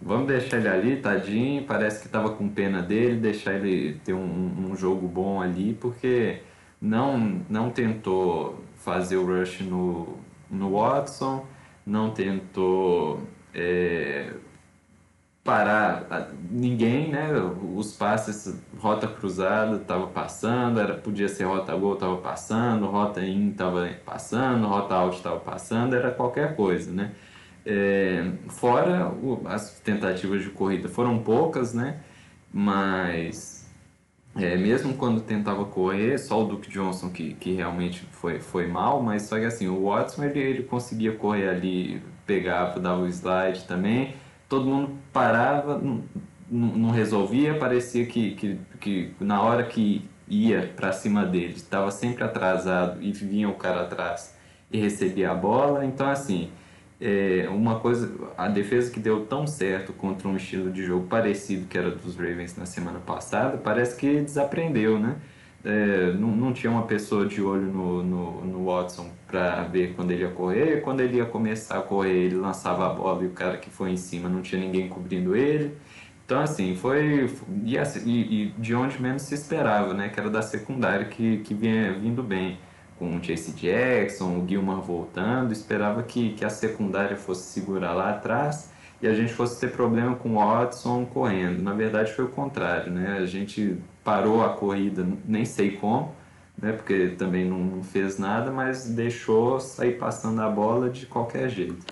Vamos 0.00 0.28
deixar 0.28 0.58
ele 0.58 0.68
ali, 0.68 0.96
tadinho, 0.96 1.64
parece 1.64 2.00
que 2.00 2.06
estava 2.06 2.30
com 2.30 2.48
pena 2.48 2.80
dele, 2.82 3.16
deixar 3.16 3.54
ele 3.54 4.00
ter 4.04 4.12
um, 4.12 4.70
um 4.70 4.76
jogo 4.76 5.08
bom 5.08 5.40
ali, 5.40 5.74
porque 5.74 6.40
não, 6.80 7.42
não 7.48 7.70
tentou 7.70 8.62
fazer 8.76 9.16
o 9.16 9.26
rush 9.26 9.60
no, 9.62 10.16
no 10.48 10.72
Watson, 10.72 11.44
não 11.84 12.10
tentou 12.10 13.20
é, 13.52 14.32
parar 15.48 16.28
ninguém, 16.50 17.10
né? 17.10 17.30
Os 17.74 17.94
passes, 17.96 18.54
rota 18.78 19.08
cruzada 19.08 19.76
estava 19.76 20.06
passando, 20.06 20.78
era, 20.78 20.92
podia 20.92 21.26
ser 21.26 21.44
rota 21.44 21.74
gol, 21.74 21.94
estava 21.94 22.18
passando, 22.18 22.84
rota 22.84 23.22
in 23.24 23.52
estava 23.52 23.88
passando, 24.04 24.66
rota 24.66 24.94
out 24.94 25.16
estava 25.16 25.40
passando, 25.40 25.96
era 25.96 26.10
qualquer 26.10 26.54
coisa, 26.54 26.92
né? 26.92 27.12
É, 27.64 28.30
fora 28.48 29.08
o, 29.08 29.40
as 29.46 29.80
tentativas 29.80 30.42
de 30.42 30.50
corrida 30.50 30.86
foram 30.86 31.18
poucas, 31.20 31.72
né? 31.72 32.00
Mas 32.52 33.66
é, 34.36 34.54
mesmo 34.54 34.94
quando 34.98 35.22
tentava 35.22 35.64
correr, 35.64 36.18
só 36.18 36.42
o 36.42 36.46
Duke 36.46 36.70
Johnson 36.70 37.08
que, 37.08 37.32
que 37.32 37.54
realmente 37.54 38.06
foi, 38.12 38.38
foi 38.38 38.66
mal, 38.66 39.02
mas 39.02 39.22
só 39.22 39.38
que 39.38 39.46
assim, 39.46 39.66
o 39.66 39.84
Watson 39.86 40.24
ele, 40.24 40.40
ele 40.40 40.62
conseguia 40.64 41.12
correr 41.12 41.48
ali, 41.48 42.02
pegava, 42.26 42.78
dava 42.78 43.00
o 43.00 43.06
slide 43.08 43.64
também, 43.64 44.14
todo 44.48 44.66
mundo 44.66 44.92
parava, 45.12 45.78
não, 45.78 46.02
não 46.50 46.90
resolvia, 46.90 47.54
parecia 47.54 48.06
que, 48.06 48.34
que, 48.34 48.58
que 48.80 49.14
na 49.20 49.42
hora 49.42 49.64
que 49.64 50.08
ia 50.26 50.72
para 50.76 50.92
cima 50.92 51.24
dele, 51.24 51.54
estava 51.54 51.90
sempre 51.90 52.24
atrasado 52.24 53.02
e 53.02 53.12
vinha 53.12 53.48
o 53.48 53.54
cara 53.54 53.82
atrás 53.82 54.36
e 54.70 54.78
recebia 54.78 55.30
a 55.30 55.34
bola, 55.34 55.84
então 55.84 56.08
assim 56.08 56.50
é, 57.00 57.46
uma 57.48 57.78
coisa, 57.78 58.12
a 58.36 58.48
defesa 58.48 58.90
que 58.90 58.98
deu 58.98 59.24
tão 59.24 59.46
certo 59.46 59.92
contra 59.92 60.28
um 60.28 60.36
estilo 60.36 60.70
de 60.70 60.84
jogo 60.84 61.06
parecido 61.06 61.66
que 61.66 61.78
era 61.78 61.90
dos 61.90 62.16
Ravens 62.16 62.56
na 62.56 62.66
semana 62.66 62.98
passada, 62.98 63.56
parece 63.56 63.96
que 63.96 64.20
desaprendeu, 64.20 64.98
né? 64.98 65.16
É, 65.64 66.12
não, 66.12 66.28
não 66.28 66.52
tinha 66.52 66.70
uma 66.70 66.84
pessoa 66.84 67.26
de 67.26 67.42
olho 67.42 67.66
no, 67.66 68.02
no, 68.02 68.44
no 68.44 68.64
Watson 68.66 69.10
para 69.26 69.64
ver 69.64 69.94
quando 69.94 70.12
ele 70.12 70.22
ia 70.22 70.30
correr. 70.30 70.80
Quando 70.82 71.00
ele 71.00 71.16
ia 71.16 71.26
começar 71.26 71.78
a 71.78 71.82
correr, 71.82 72.26
ele 72.26 72.36
lançava 72.36 72.86
a 72.86 72.90
bola 72.94 73.24
e 73.24 73.26
o 73.26 73.30
cara 73.30 73.56
que 73.58 73.70
foi 73.70 73.90
em 73.90 73.96
cima 73.96 74.28
não 74.28 74.40
tinha 74.42 74.60
ninguém 74.60 74.88
cobrindo 74.88 75.34
ele. 75.36 75.76
Então, 76.24 76.40
assim, 76.40 76.76
foi. 76.76 77.28
E, 77.64 77.76
e, 77.76 78.42
e 78.44 78.54
de 78.58 78.74
onde 78.74 79.00
menos 79.00 79.22
se 79.22 79.34
esperava, 79.34 79.94
né? 79.94 80.08
Que 80.08 80.20
era 80.20 80.30
da 80.30 80.42
secundária 80.42 81.06
que, 81.06 81.38
que 81.38 81.54
vinha 81.54 81.92
vindo 81.94 82.22
bem 82.22 82.58
com 82.98 83.16
o 83.16 83.22
Chase 83.22 83.52
Jackson, 83.52 84.38
o 84.38 84.46
Gilmar 84.48 84.80
voltando, 84.80 85.52
esperava 85.52 86.02
que, 86.02 86.34
que 86.34 86.44
a 86.44 86.50
secundária 86.50 87.16
fosse 87.16 87.52
segurar 87.52 87.94
lá 87.94 88.10
atrás 88.10 88.70
e 89.00 89.06
a 89.06 89.14
gente 89.14 89.32
fosse 89.32 89.60
ter 89.60 89.70
problema 89.70 90.16
com 90.16 90.30
o 90.30 90.34
Watson 90.34 91.06
correndo. 91.06 91.62
Na 91.62 91.72
verdade 91.72 92.12
foi 92.12 92.24
o 92.24 92.28
contrário, 92.28 92.92
né? 92.92 93.18
A 93.18 93.26
gente 93.26 93.76
parou 94.02 94.44
a 94.44 94.50
corrida, 94.50 95.06
nem 95.24 95.44
sei 95.44 95.72
como, 95.76 96.14
né? 96.56 96.72
Porque 96.72 97.08
também 97.10 97.44
não 97.44 97.82
fez 97.82 98.18
nada, 98.18 98.50
mas 98.50 98.88
deixou 98.88 99.60
sair 99.60 99.98
passando 99.98 100.40
a 100.42 100.48
bola 100.48 100.90
de 100.90 101.06
qualquer 101.06 101.48
jeito. 101.48 101.86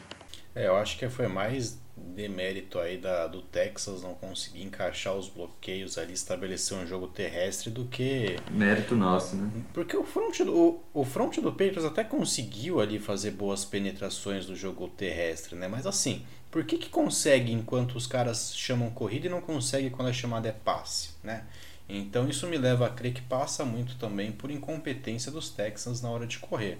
É, 0.54 0.66
eu 0.66 0.76
acho 0.76 0.98
que 0.98 1.08
foi 1.08 1.28
mais 1.28 1.78
demérito 1.96 2.78
aí 2.78 2.96
da, 2.96 3.26
do 3.26 3.42
Texas 3.42 4.02
não 4.02 4.14
conseguir 4.14 4.62
encaixar 4.62 5.14
os 5.14 5.28
bloqueios 5.28 5.98
ali, 5.98 6.12
estabelecer 6.12 6.76
um 6.76 6.86
jogo 6.86 7.08
terrestre 7.08 7.70
do 7.70 7.84
que. 7.84 8.36
Mérito 8.50 8.94
nosso, 8.94 9.36
né? 9.36 9.50
Porque 9.72 9.96
o 9.96 10.04
front 10.04 10.40
do, 10.40 10.80
o 10.92 11.04
front 11.04 11.38
do 11.38 11.50
Patriots 11.50 11.84
até 11.84 12.04
conseguiu 12.04 12.80
ali 12.80 12.98
fazer 12.98 13.32
boas 13.32 13.64
penetrações 13.64 14.46
do 14.46 14.56
jogo 14.56 14.88
terrestre, 14.88 15.56
né? 15.56 15.68
Mas 15.68 15.86
assim, 15.86 16.24
por 16.56 16.64
que, 16.64 16.78
que 16.78 16.88
consegue 16.88 17.52
enquanto 17.52 17.96
os 17.96 18.06
caras 18.06 18.56
chamam 18.56 18.88
corrida 18.88 19.26
e 19.26 19.28
não 19.28 19.42
consegue 19.42 19.90
quando 19.90 20.08
a 20.08 20.12
chamada 20.14 20.48
é 20.48 20.52
passe, 20.52 21.10
né? 21.22 21.44
Então 21.86 22.26
isso 22.30 22.46
me 22.46 22.56
leva 22.56 22.86
a 22.86 22.88
crer 22.88 23.12
que 23.12 23.20
passa 23.20 23.62
muito 23.62 23.96
também 23.96 24.32
por 24.32 24.50
incompetência 24.50 25.30
dos 25.30 25.50
Texans 25.50 26.00
na 26.00 26.08
hora 26.08 26.26
de 26.26 26.38
correr. 26.38 26.78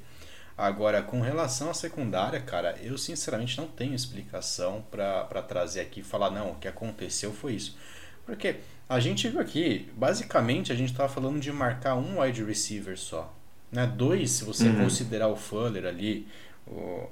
Agora, 0.57 1.03
com 1.03 1.21
relação 1.21 1.69
à 1.69 1.75
secundária, 1.75 2.41
cara, 2.41 2.79
eu 2.81 2.97
sinceramente 2.97 3.59
não 3.59 3.67
tenho 3.69 3.93
explicação 3.93 4.83
para 4.91 5.43
trazer 5.43 5.81
aqui 5.81 6.01
e 6.01 6.03
falar, 6.03 6.31
não, 6.31 6.53
o 6.53 6.55
que 6.55 6.69
aconteceu 6.69 7.31
foi 7.31 7.57
isso. 7.57 7.77
Porque 8.25 8.57
a 8.89 8.99
gente 8.99 9.29
viu 9.29 9.41
aqui, 9.41 9.91
basicamente, 9.95 10.73
a 10.73 10.75
gente 10.75 10.93
estava 10.93 11.13
falando 11.13 11.39
de 11.39 11.53
marcar 11.53 11.97
um 11.97 12.23
wide 12.23 12.43
receiver 12.43 12.99
só. 12.99 13.31
Né? 13.71 13.87
Dois, 13.87 14.31
se 14.31 14.45
você 14.45 14.69
uhum. 14.69 14.85
considerar 14.85 15.29
o 15.29 15.37
Fuller 15.37 15.85
ali, 15.85 16.27
o, 16.67 17.07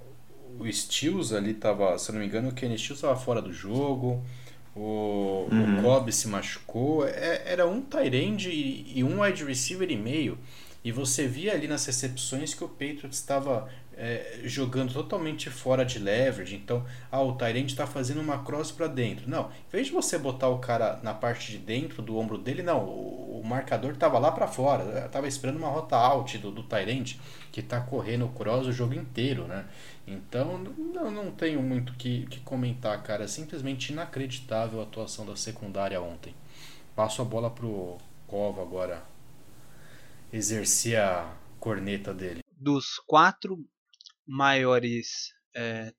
o 0.59 0.73
Stills 0.73 1.35
ali 1.35 1.53
estava, 1.53 1.99
se 1.99 2.11
eu 2.11 2.15
não 2.15 2.21
me 2.21 2.27
engano, 2.27 2.49
o 2.49 2.53
Kenny 2.53 2.79
Stills 2.79 2.99
estava 2.99 3.19
fora 3.19 3.41
do 3.41 3.53
jogo, 3.53 4.25
o, 4.75 5.49
uhum. 5.51 5.79
o 5.79 5.83
Cobb 5.83 6.13
se 6.13 6.29
machucou, 6.29 7.07
é, 7.07 7.43
era 7.47 7.67
um 7.67 7.83
end 8.13 8.49
e, 8.49 8.99
e 8.99 9.05
um 9.05 9.23
wide 9.23 9.45
receiver 9.45 9.91
e 9.91 9.97
meio. 9.97 10.39
E 10.85 10.93
você 10.93 11.27
via 11.27 11.55
ali 11.55 11.67
nas 11.67 11.87
recepções 11.87 12.53
que 12.53 12.63
o 12.63 12.69
Patriots 12.69 13.19
estava 13.19 13.71
é, 13.97 14.41
jogando 14.45 14.93
totalmente 14.93 15.51
fora 15.51 15.85
de 15.85 15.99
leverage. 15.99 16.57
Então, 16.57 16.85
ah, 17.11 17.23
o 17.23 17.33
Tyrant 17.35 17.67
está 17.67 17.87
fazendo 17.87 18.21
uma 18.21 18.45
cross 18.45 18.71
para 18.71 18.87
dentro. 18.87 19.29
Não, 19.29 19.51
em 19.51 19.71
vez 19.71 19.87
de 19.87 19.93
você 19.93 20.19
botar 20.19 20.49
o 20.49 20.59
cara 20.59 21.01
na 21.03 21.15
parte 21.15 21.53
de 21.53 21.59
dentro 21.59 22.03
do 22.03 22.17
ombro 22.17 22.39
dele, 22.39 22.63
não, 22.63 22.85
o, 22.85 23.41
o 23.41 23.47
marcador 23.47 23.93
estava 23.93 24.19
lá 24.19 24.33
para 24.33 24.47
fora. 24.47 25.07
Estava 25.07 25.29
esperando 25.29 25.57
uma 25.57 25.69
rota 25.69 25.97
out 25.97 26.39
do, 26.39 26.51
do 26.51 26.63
Tyrant, 26.63 27.15
que 27.53 27.61
está 27.61 27.81
correndo 27.81 28.29
cross 28.29 28.67
o 28.67 28.73
jogo 28.73 28.95
inteiro, 28.95 29.47
né? 29.47 29.65
Então, 30.07 30.59
não, 30.59 31.11
não 31.11 31.31
tenho 31.31 31.63
muito 31.63 31.93
o 31.93 31.97
que, 31.97 32.27
que 32.27 32.41
comentar, 32.41 33.03
cara. 33.03 33.25
É 33.25 33.29
simplesmente 33.29 33.93
inacreditável 33.93 34.81
a 34.81 34.83
atuação 34.83 35.25
da 35.25 35.37
secundária 35.37 36.01
ontem. 36.01 36.35
Passo 36.95 37.23
a 37.23 37.25
bola 37.25 37.51
pro 37.51 37.99
Cova 38.27 38.63
agora 38.63 39.03
exercer 40.33 40.99
a 40.99 41.33
corneta 41.61 42.13
dele? 42.13 42.41
Dos 42.57 42.99
quatro 43.07 43.59
maiores 44.27 45.33
é, 45.55 45.95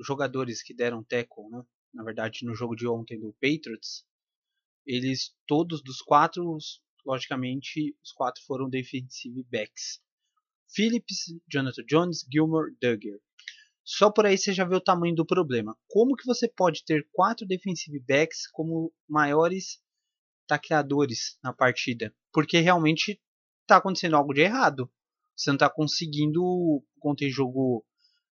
jogadores 0.00 0.62
que 0.62 0.74
deram 0.74 1.02
tackle, 1.02 1.48
né? 1.50 1.62
na 1.92 2.04
verdade 2.04 2.44
no 2.44 2.54
jogo 2.54 2.76
de 2.76 2.86
ontem 2.86 3.18
do 3.18 3.32
Patriots, 3.34 4.04
eles 4.86 5.34
todos 5.46 5.82
dos 5.82 6.00
quatro, 6.00 6.56
logicamente, 7.04 7.96
os 8.02 8.12
quatro 8.12 8.42
foram 8.44 8.68
defensive 8.68 9.42
backs. 9.50 10.00
Phillips, 10.74 11.34
Jonathan 11.50 11.84
Jones, 11.86 12.26
Gilmore, 12.30 12.74
Duggar. 12.80 13.18
Só 13.84 14.10
por 14.10 14.26
aí 14.26 14.36
você 14.36 14.52
já 14.52 14.64
vê 14.64 14.76
o 14.76 14.80
tamanho 14.80 15.14
do 15.14 15.24
problema. 15.24 15.76
Como 15.86 16.14
que 16.14 16.26
você 16.26 16.46
pode 16.46 16.84
ter 16.84 17.08
quatro 17.10 17.46
defensive 17.46 17.98
backs 18.00 18.46
como 18.46 18.92
maiores 19.08 19.80
tacleadores 20.46 21.38
na 21.42 21.54
partida? 21.54 22.14
Porque 22.30 22.58
realmente 22.58 23.18
tá 23.66 23.78
acontecendo 23.78 24.16
algo 24.16 24.34
de 24.34 24.42
errado. 24.42 24.90
Você 25.38 25.50
não 25.50 25.58
tá 25.58 25.70
conseguindo 25.70 26.82
conter 26.98 27.30
jogo 27.30 27.84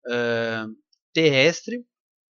uh, 0.07 0.75
terrestre. 1.13 1.85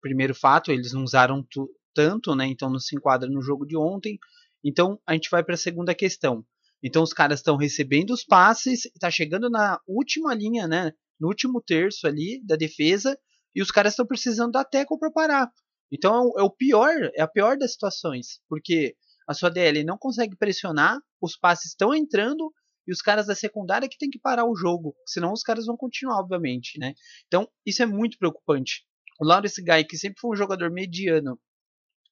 Primeiro 0.01 0.34
fato, 0.34 0.71
eles 0.71 0.93
não 0.93 1.03
usaram 1.03 1.45
tanto, 1.93 2.34
né? 2.36 2.47
Então 2.47 2.69
não 2.69 2.79
se 2.79 2.95
enquadra 2.95 3.29
no 3.29 3.41
jogo 3.41 3.65
de 3.65 3.75
ontem. 3.75 4.17
Então 4.63 4.97
a 5.05 5.13
gente 5.13 5.29
vai 5.29 5.43
para 5.43 5.55
a 5.55 5.57
segunda 5.57 5.93
questão. 5.93 6.45
Então 6.81 7.03
os 7.03 7.13
caras 7.13 7.39
estão 7.39 7.57
recebendo 7.57 8.12
os 8.12 8.23
passes, 8.23 8.86
está 8.86 9.12
chegando 9.12 9.49
na 9.49 9.77
última 9.86 10.34
linha, 10.34 10.67
né? 10.67 10.93
No 11.19 11.27
último 11.27 11.62
terço 11.62 12.07
ali 12.07 12.41
da 12.45 12.55
defesa 12.55 13.17
e 13.53 13.62
os 13.62 13.69
caras 13.69 13.93
estão 13.93 14.05
precisando 14.05 14.53
da 14.53 14.63
tackle 14.63 14.97
para 14.97 15.12
parar. 15.12 15.51
Então 15.91 16.31
é 16.38 16.41
é 16.41 16.43
o 16.43 16.49
pior, 16.49 17.12
é 17.13 17.21
a 17.21 17.27
pior 17.27 17.57
das 17.57 17.73
situações, 17.73 18.39
porque 18.47 18.95
a 19.27 19.34
sua 19.34 19.49
DL 19.49 19.84
não 19.84 19.97
consegue 19.97 20.36
pressionar, 20.36 20.97
os 21.21 21.38
passes 21.38 21.71
estão 21.71 21.93
entrando 21.93 22.51
e 22.88 22.91
os 22.91 23.02
caras 23.02 23.28
da 23.28 23.36
secundária 23.36 23.88
que 23.88 23.98
tem 23.98 24.10
que 24.10 24.20
parar 24.20 24.46
o 24.46 24.56
jogo, 24.56 24.96
senão 25.06 25.32
os 25.32 25.44
caras 25.44 25.65
vão 25.65 25.78
continuar, 25.78 26.20
obviamente, 26.20 26.80
né? 26.80 26.94
Então, 27.28 27.48
isso 27.65 27.84
é 27.84 27.86
muito 27.86 28.17
preocupante. 28.17 28.86
O 29.20 29.26
Lawrence 29.26 29.62
Guy, 29.62 29.84
que 29.86 29.98
sempre 29.98 30.20
foi 30.20 30.32
um 30.32 30.36
jogador 30.36 30.72
mediano, 30.72 31.39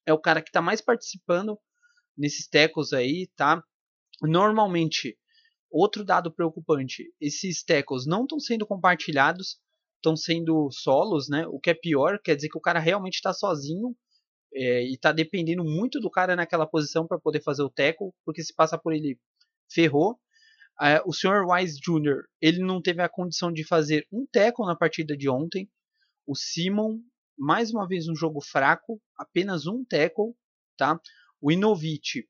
é 0.06 0.14
o 0.14 0.20
cara 0.20 0.42
que 0.42 0.50
está 0.50 0.62
mais 0.62 0.82
participando 0.82 1.58
nesses 2.18 2.48
tackles 2.48 2.94
aí, 2.94 3.28
tá? 3.36 3.64
Normalmente, 4.22 5.18
outro 5.72 6.04
dado 6.04 6.32
preocupante, 6.32 7.12
esses 7.20 7.64
tackles 7.64 8.06
não 8.06 8.24
estão 8.24 8.40
sendo 8.40 8.66
compartilhados, 8.66 9.60
estão 9.96 10.16
sendo 10.16 10.70
solos, 10.72 11.30
né? 11.30 11.48
O 11.48 11.60
que 11.60 11.70
é 11.70 11.74
pior, 11.74 12.20
quer 12.24 12.36
dizer 12.36 12.50
que 12.50 12.58
o 12.58 12.62
cara 12.62 12.80
realmente 12.80 13.16
está 13.16 13.34
sozinho 13.34 13.96
é, 14.54 14.84
e 14.84 14.94
está 14.94 15.12
dependendo 15.12 15.64
muito 15.64 16.00
do 16.00 16.10
cara 16.10 16.36
naquela 16.36 16.68
posição 16.68 17.08
para 17.08 17.20
poder 17.20 17.42
fazer 17.42 17.64
o 17.64 17.70
tackle, 17.70 18.12
porque 18.26 18.44
se 18.44 18.54
passa 18.54 18.78
por 18.78 18.94
ele, 18.94 19.20
ferrou. 19.72 20.20
É, 20.82 21.02
o 21.06 21.12
Sr. 21.12 21.46
Wise 21.46 21.80
Jr., 21.80 22.24
ele 22.42 22.60
não 22.60 22.82
teve 22.82 23.02
a 23.02 23.10
condição 23.10 23.52
de 23.52 23.66
fazer 23.66 24.08
um 24.12 24.26
tackle 24.32 24.66
na 24.66 24.76
partida 24.76 25.16
de 25.16 25.30
ontem. 25.30 25.70
O 26.26 26.36
Simon, 26.36 27.00
mais 27.38 27.72
uma 27.72 27.88
vez 27.88 28.08
um 28.08 28.16
jogo 28.16 28.42
fraco, 28.42 29.02
apenas 29.18 29.68
um 29.68 29.84
tackle, 29.84 30.34
tá? 30.78 31.00
O 31.42 31.52
Inovich, 31.52 32.26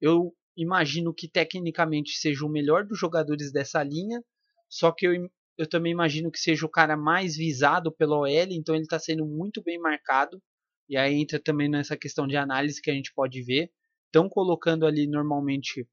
eu 0.00 0.34
imagino 0.56 1.12
que 1.12 1.28
tecnicamente 1.28 2.12
seja 2.18 2.46
o 2.46 2.48
melhor 2.48 2.86
dos 2.86 2.98
jogadores 2.98 3.52
dessa 3.52 3.82
linha, 3.82 4.22
só 4.68 4.90
que 4.90 5.06
eu, 5.06 5.30
eu 5.58 5.68
também 5.68 5.92
imagino 5.92 6.30
que 6.30 6.38
seja 6.38 6.64
o 6.64 6.70
cara 6.70 6.96
mais 6.96 7.36
visado 7.36 7.92
pelo 7.92 8.20
OL, 8.20 8.28
então 8.50 8.74
ele 8.74 8.84
está 8.84 8.98
sendo 8.98 9.26
muito 9.26 9.62
bem 9.62 9.78
marcado. 9.78 10.42
E 10.88 10.96
aí 10.96 11.14
entra 11.14 11.38
também 11.38 11.68
nessa 11.68 11.96
questão 11.96 12.26
de 12.26 12.36
análise 12.36 12.80
que 12.80 12.90
a 12.90 12.94
gente 12.94 13.12
pode 13.14 13.42
ver. 13.42 13.70
Estão 14.06 14.28
colocando 14.28 14.86
ali 14.86 15.06
normalmente 15.06 15.86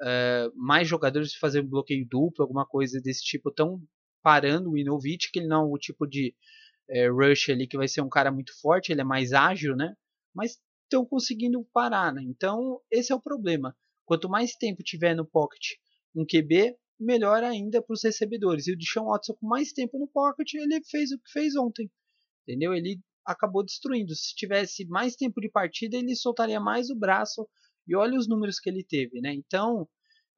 uh, 0.00 0.52
mais 0.54 0.88
jogadores 0.88 1.32
para 1.32 1.40
fazer 1.40 1.62
um 1.62 1.68
bloqueio 1.68 2.06
duplo, 2.08 2.42
alguma 2.42 2.66
coisa 2.66 3.00
desse 3.00 3.22
tipo. 3.22 3.50
Estão 3.50 3.82
parando 4.22 4.70
o 4.70 4.78
Inovich, 4.78 5.30
que 5.30 5.38
ele 5.38 5.48
não 5.48 5.62
é 5.62 5.72
o 5.72 5.78
tipo 5.78 6.06
de 6.06 6.34
uh, 6.90 7.14
rush 7.14 7.50
ali 7.50 7.66
que 7.66 7.76
vai 7.76 7.88
ser 7.88 8.00
um 8.00 8.08
cara 8.08 8.30
muito 8.30 8.52
forte, 8.60 8.92
ele 8.92 9.00
é 9.00 9.04
mais 9.04 9.32
ágil, 9.32 9.76
né? 9.76 9.94
Mas 10.34 10.58
estão 10.84 11.04
conseguindo 11.04 11.64
parar, 11.72 12.12
né? 12.12 12.22
Então 12.22 12.80
esse 12.90 13.12
é 13.12 13.14
o 13.14 13.20
problema. 13.20 13.76
Quanto 14.04 14.28
mais 14.28 14.54
tempo 14.56 14.82
tiver 14.82 15.14
no 15.14 15.26
pocket 15.26 15.74
um 16.14 16.24
QB, 16.24 16.76
melhor 16.98 17.44
ainda 17.44 17.82
para 17.82 17.94
os 17.94 18.02
recebedores. 18.02 18.66
E 18.66 18.72
o 18.72 18.76
Deshaun 18.76 19.06
Watson 19.06 19.34
com 19.34 19.46
mais 19.46 19.72
tempo 19.72 19.98
no 19.98 20.08
pocket, 20.08 20.54
ele 20.54 20.82
fez 20.84 21.12
o 21.12 21.18
que 21.18 21.30
fez 21.30 21.54
ontem. 21.56 21.90
Entendeu? 22.42 22.74
Ele 22.74 22.98
acabou 23.24 23.64
destruindo. 23.64 24.14
Se 24.14 24.34
tivesse 24.34 24.86
mais 24.86 25.14
tempo 25.14 25.40
de 25.40 25.50
partida, 25.50 25.96
ele 25.96 26.16
soltaria 26.16 26.58
mais 26.58 26.90
o 26.90 26.96
braço. 26.96 27.46
E 27.88 27.96
olha 27.96 28.18
os 28.18 28.28
números 28.28 28.60
que 28.60 28.68
ele 28.68 28.84
teve, 28.84 29.20
né? 29.20 29.32
Então, 29.32 29.88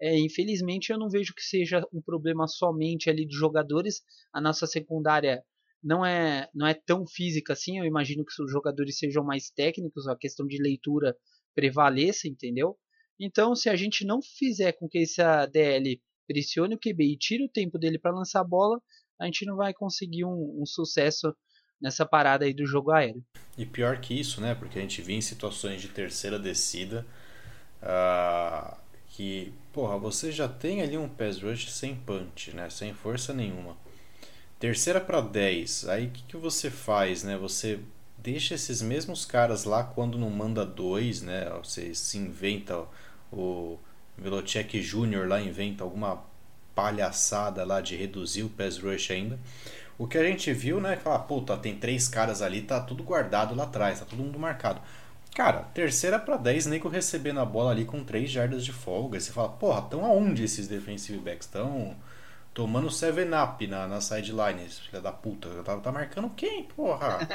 é, 0.01 0.19
infelizmente, 0.19 0.91
eu 0.91 0.99
não 0.99 1.11
vejo 1.11 1.35
que 1.35 1.43
seja 1.43 1.85
um 1.93 2.01
problema 2.01 2.47
somente 2.47 3.11
ali 3.11 3.27
de 3.27 3.37
jogadores. 3.37 4.03
A 4.33 4.41
nossa 4.41 4.67
secundária 4.67 5.43
não 5.83 6.05
é, 6.05 6.49
não 6.55 6.67
é 6.67 6.75
tão 6.75 7.07
física 7.07 7.53
assim. 7.53 7.79
Eu 7.79 7.85
imagino 7.85 8.25
que 8.25 8.43
os 8.43 8.51
jogadores 8.51 8.99
sejam 8.99 9.25
mais 9.25 9.51
técnicos, 9.51 10.07
a 10.07 10.17
questão 10.17 10.47
de 10.47 10.63
leitura 10.63 11.17
prevaleça, 11.55 12.29
entendeu? 12.29 12.79
Então, 13.19 13.55
se 13.55 13.69
a 13.69 13.77
gente 13.77 14.05
não 14.07 14.21
fizer 14.23 14.73
com 14.73 14.89
que 14.89 14.99
essa 14.99 15.45
DL 15.47 16.01
pressione 16.27 16.75
o 16.75 16.79
QB 16.79 17.05
e 17.05 17.19
tire 17.19 17.45
o 17.45 17.49
tempo 17.49 17.79
dele 17.79 17.99
para 17.99 18.15
lançar 18.15 18.41
a 18.41 18.45
bola, 18.45 18.81
a 19.21 19.27
gente 19.27 19.45
não 19.45 19.57
vai 19.57 19.75
conseguir 19.75 20.25
um, 20.25 20.63
um, 20.63 20.65
sucesso 20.65 21.35
nessa 21.79 22.07
parada 22.07 22.47
aí 22.47 22.55
do 22.55 22.65
jogo 22.65 22.91
aéreo. 22.91 23.23
E 23.59 23.67
pior 23.67 24.01
que 24.01 24.19
isso, 24.19 24.41
né? 24.41 24.55
Porque 24.55 24.79
a 24.79 24.83
gente 24.83 25.03
viu 25.03 25.17
em 25.17 25.21
situações 25.21 25.83
de 25.83 25.89
terceira 25.89 26.39
descida 26.39 27.07
uh, 27.83 28.77
que, 29.09 29.53
porra, 29.73 29.99
você 29.99 30.31
já 30.33 30.49
tem 30.49 30.83
ali 30.83 30.97
um 30.97 31.09
pass 31.09 31.41
rush 31.43 31.73
sem 31.73 31.95
punch, 31.95 32.53
né? 32.55 32.71
Sem 32.71 32.95
força 32.95 33.33
nenhuma. 33.33 33.77
Terceira 34.59 35.01
para 35.01 35.21
10, 35.21 35.89
aí 35.89 36.07
o 36.07 36.11
que, 36.11 36.23
que 36.23 36.37
você 36.37 36.71
faz, 36.71 37.23
né? 37.23 37.37
Você 37.37 37.81
deixa 38.19 38.55
esses 38.55 38.83
mesmos 38.83 39.25
caras 39.25 39.65
lá 39.65 39.83
quando 39.83 40.19
não 40.19 40.31
manda 40.31 40.65
dois, 40.65 41.23
né? 41.23 41.51
Você 41.63 41.95
se 41.95 42.19
inventa 42.19 42.85
o 43.33 43.79
Velocek 44.19 44.81
Jr. 44.81 45.27
lá 45.27 45.41
inventa 45.41 45.83
alguma 45.83 46.23
palhaçada 46.75 47.65
lá 47.65 47.81
de 47.81 47.97
reduzir 47.97 48.43
o 48.43 48.51
pass 48.51 48.79
rush 48.79 49.11
ainda. 49.11 49.39
O 49.99 50.07
que 50.07 50.17
a 50.17 50.25
gente 50.25 50.53
viu, 50.53 50.81
né? 50.81 50.97
Falar, 50.97 51.21
puta, 51.21 51.57
tem 51.57 51.77
três 51.77 52.09
caras 52.09 52.41
ali, 52.41 52.63
tá 52.63 52.81
tudo 52.81 53.03
guardado 53.03 53.55
lá 53.55 53.65
atrás, 53.65 54.01
tá 54.01 54.07
todo 54.07 54.23
mundo 54.23 54.39
marcado. 54.39 54.81
Cara, 55.35 55.61
terceira 55.75 56.19
para 56.19 56.37
10, 56.37 56.67
nego 56.67 56.89
recebendo 56.89 57.41
a 57.41 57.45
bola 57.45 57.71
ali 57.71 57.85
com 57.85 58.05
3 58.05 58.31
jardas 58.31 58.65
de 58.65 58.73
folga. 58.73 59.19
Você 59.19 59.33
fala, 59.33 59.49
porra, 59.49 59.81
estão 59.81 60.05
aonde 60.05 60.45
esses 60.45 60.67
defensive 60.67 61.19
backs? 61.19 61.47
Estão 61.47 61.97
tomando 62.53 62.89
7-up 62.89 63.67
na, 63.67 63.87
na 63.87 64.01
sideline, 64.01 64.69
filha 64.69 65.01
da 65.01 65.13
puta. 65.13 65.49
Tá, 65.65 65.77
tá 65.77 65.93
marcando 65.93 66.31
quem, 66.31 66.65
porra? 66.65 67.27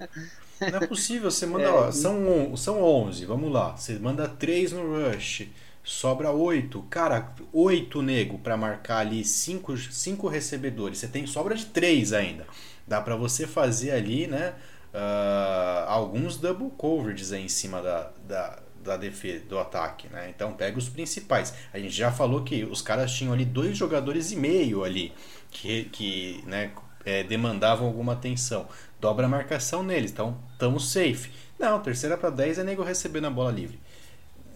Não 0.60 0.78
é 0.78 0.86
possível, 0.86 1.30
você 1.30 1.46
manda. 1.46 1.64
É, 1.64 1.70
ó, 1.70 1.90
são, 1.92 2.56
são 2.56 2.82
11, 2.82 3.26
vamos 3.26 3.52
lá. 3.52 3.76
Você 3.76 3.98
manda 3.98 4.26
3 4.28 4.72
no 4.72 5.10
rush, 5.10 5.48
sobra 5.84 6.30
8. 6.30 6.82
Cara, 6.88 7.34
8 7.52 8.00
nego 8.02 8.38
para 8.38 8.56
marcar 8.56 8.98
ali 8.98 9.24
5 9.24 9.76
cinco, 9.76 10.28
recebedores. 10.28 10.98
Você 10.98 11.08
tem 11.08 11.26
sobra 11.26 11.54
de 11.54 11.66
3 11.66 12.12
ainda. 12.12 12.46
Dá 12.86 13.00
para 13.00 13.16
você 13.16 13.46
fazer 13.46 13.92
ali, 13.92 14.26
né? 14.26 14.54
Uh, 14.92 15.88
alguns 15.88 16.36
double 16.36 16.70
coverages 16.76 17.32
aí 17.32 17.44
em 17.44 17.48
cima 17.48 17.80
da, 17.80 18.10
da, 18.28 18.58
da 18.82 18.96
defesa, 18.96 19.44
do 19.46 19.58
ataque, 19.58 20.08
né? 20.08 20.28
Então 20.28 20.52
pega 20.52 20.78
os 20.78 20.88
principais. 20.88 21.54
A 21.72 21.78
gente 21.78 21.94
já 21.94 22.12
falou 22.12 22.42
que 22.42 22.64
os 22.64 22.82
caras 22.82 23.12
tinham 23.12 23.32
ali 23.32 23.44
dois 23.44 23.76
jogadores 23.76 24.32
e 24.32 24.36
meio 24.36 24.84
ali 24.84 25.12
que, 25.50 25.84
que 25.84 26.44
né, 26.46 26.72
é, 27.04 27.22
demandavam 27.22 27.86
alguma 27.86 28.12
atenção. 28.12 28.68
Dobra 29.00 29.26
a 29.26 29.28
marcação 29.28 29.82
neles, 29.82 30.10
então 30.10 30.38
estamos 30.52 30.92
safe. 30.92 31.30
Não, 31.58 31.80
terceira 31.80 32.16
para 32.16 32.30
10 32.30 32.58
é 32.58 32.64
nego 32.64 32.82
recebendo 32.82 33.26
a 33.26 33.30
bola 33.30 33.50
livre. 33.50 33.80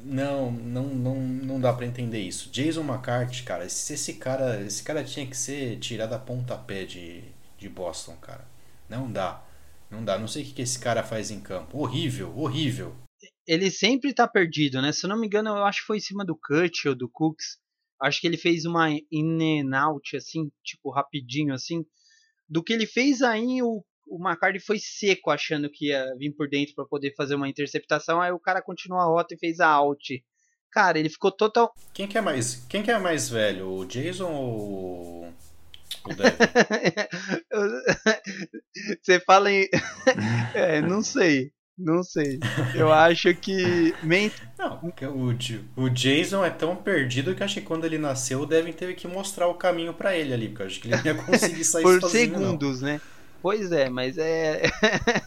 Não, 0.03 0.53
não, 0.53 0.85
não, 0.85 1.16
não 1.16 1.61
dá 1.61 1.72
para 1.72 1.87
entender 1.87 2.20
isso. 2.20 2.51
Jason 2.51 2.83
McCarthy, 2.83 3.42
cara, 3.42 3.64
esse, 3.64 3.94
esse 3.94 4.14
cara, 4.14 4.61
esse 4.61 4.83
cara 4.83 5.03
tinha 5.03 5.27
que 5.27 5.37
ser 5.37 5.79
tirado 5.79 6.12
a 6.12 6.18
pontapé 6.18 6.85
de, 6.85 7.25
de 7.59 7.68
Boston, 7.68 8.14
cara. 8.20 8.44
Não 8.88 9.11
dá. 9.11 9.42
Não 9.90 10.05
dá. 10.05 10.18
Não 10.18 10.29
sei 10.29 10.42
o 10.42 10.46
que, 10.46 10.62
esse 10.62 10.79
cara 10.79 11.03
faz 11.03 11.31
em 11.31 11.40
campo. 11.40 11.79
Horrível, 11.79 12.37
horrível 12.37 12.94
ele 13.46 13.70
sempre 13.70 14.12
tá 14.12 14.27
perdido, 14.27 14.83
né? 14.83 14.92
Se 14.92 15.07
eu 15.07 15.09
não 15.09 15.18
me 15.18 15.27
engano, 15.27 15.51
eu 15.51 15.64
acho 15.64 15.81
que 15.81 15.87
foi 15.87 15.99
em 15.99 16.01
cima 16.01 16.25
do 16.25 16.37
Cut 16.37 16.88
ou 16.88 16.94
do 16.94 17.09
Cooks. 17.09 17.59
Acho 18.03 18.20
que 18.20 18.27
ele 18.27 18.37
fez 18.37 18.64
uma 18.64 18.90
in 18.90 19.62
and 19.62 19.79
out, 19.79 20.16
assim, 20.16 20.51
tipo, 20.62 20.90
rapidinho, 20.90 21.55
assim. 21.55 21.85
Do 22.49 22.62
que 22.62 22.72
ele 22.72 22.87
fez 22.87 23.22
aí, 23.22 23.62
o, 23.62 23.83
o 24.09 24.18
McCarthy 24.20 24.59
foi 24.59 24.79
seco, 24.79 25.31
achando 25.31 25.70
que 25.70 25.88
ia 25.88 26.05
vir 26.18 26.35
por 26.35 26.49
dentro 26.49 26.75
para 26.75 26.85
poder 26.85 27.14
fazer 27.16 27.37
uma 27.37 27.49
interceptação. 27.49 28.20
Aí 28.20 28.33
o 28.33 28.40
cara 28.40 28.61
continuou 28.61 29.01
a 29.01 29.07
rota 29.07 29.35
e 29.35 29.38
fez 29.38 29.61
a 29.61 29.68
out. 29.68 30.22
Cara, 30.70 30.99
ele 30.99 31.09
ficou 31.09 31.31
total. 31.31 31.72
Quem 31.94 32.07
que 32.07 32.18
é 32.18 32.20
mais, 32.20 32.66
quem 32.68 32.83
que 32.83 32.90
é 32.90 32.99
mais 32.99 33.31
velho, 33.31 33.70
o 33.70 33.87
Jason 33.87 34.31
ou 34.31 35.33
o 36.07 36.14
Devin? 36.14 36.37
Você 39.03 39.21
fala 39.21 39.51
em. 39.51 39.69
é, 40.55 40.81
não 40.81 41.03
sei. 41.03 41.51
Não 41.79 42.03
sei. 42.03 42.40
Eu 42.75 42.90
acho 42.90 43.35
que. 43.35 43.95
Não, 44.59 44.81
o, 45.12 45.85
o 45.85 45.90
Jason 45.90 46.42
é 46.42 46.49
tão 46.49 46.75
perdido 46.75 47.35
que 47.35 47.42
acho 47.42 47.55
que 47.55 47.61
quando 47.61 47.85
ele 47.85 47.99
nasceu, 47.99 48.47
devem 48.47 48.73
ter 48.73 48.95
que 48.95 49.07
mostrar 49.07 49.47
o 49.47 49.55
caminho 49.55 49.92
para 49.92 50.16
ele 50.16 50.33
ali, 50.33 50.49
porque 50.49 50.62
eu 50.62 50.66
acho 50.66 50.81
que 50.81 50.88
ele 50.88 50.97
não 50.97 51.05
ia 51.05 51.14
conseguir 51.14 51.64
sair 51.64 51.83
Por 51.83 52.01
sozinho, 52.01 52.35
segundos, 52.35 52.81
não. 52.81 52.88
né? 52.88 53.01
Pois 53.42 53.70
é, 53.70 53.88
mas 53.88 54.18
é. 54.18 54.62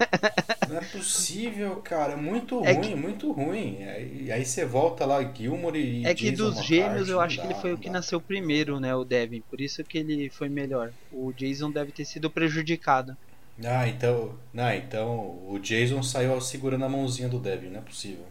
não 0.67 0.77
é 0.77 0.81
possível, 0.81 1.77
cara. 1.77 2.17
Muito 2.17 2.63
é 2.65 2.73
ruim, 2.73 2.89
que... 2.89 2.95
muito 2.95 3.31
ruim. 3.31 3.83
Aí, 3.83 4.31
aí 4.31 4.45
você 4.45 4.65
volta 4.65 5.05
lá, 5.05 5.23
Gilmore 5.23 5.79
e. 5.79 6.05
É 6.05 6.13
que 6.13 6.31
Jason 6.31 6.49
dos 6.49 6.65
gêmeos 6.65 7.09
eu 7.09 7.21
acho 7.21 7.37
dá, 7.37 7.43
que 7.43 7.47
ele 7.53 7.61
foi 7.61 7.73
o 7.73 7.77
que 7.77 7.89
nasceu 7.89 8.19
primeiro, 8.19 8.79
né? 8.79 8.93
O 8.95 9.03
Devin. 9.03 9.41
Por 9.49 9.61
isso 9.61 9.83
que 9.83 9.97
ele 9.97 10.29
foi 10.29 10.49
melhor. 10.49 10.91
O 11.11 11.31
Jason 11.31 11.71
deve 11.71 11.91
ter 11.91 12.05
sido 12.05 12.29
prejudicado. 12.29 13.15
Ah, 13.63 13.87
então. 13.87 14.35
Ah, 14.55 14.75
então 14.75 15.39
o 15.47 15.59
Jason 15.61 16.01
saiu 16.01 16.39
segurando 16.41 16.85
a 16.85 16.89
mãozinha 16.89 17.29
do 17.29 17.39
Devin, 17.39 17.69
não 17.69 17.79
é 17.79 17.83
possível. 17.83 18.25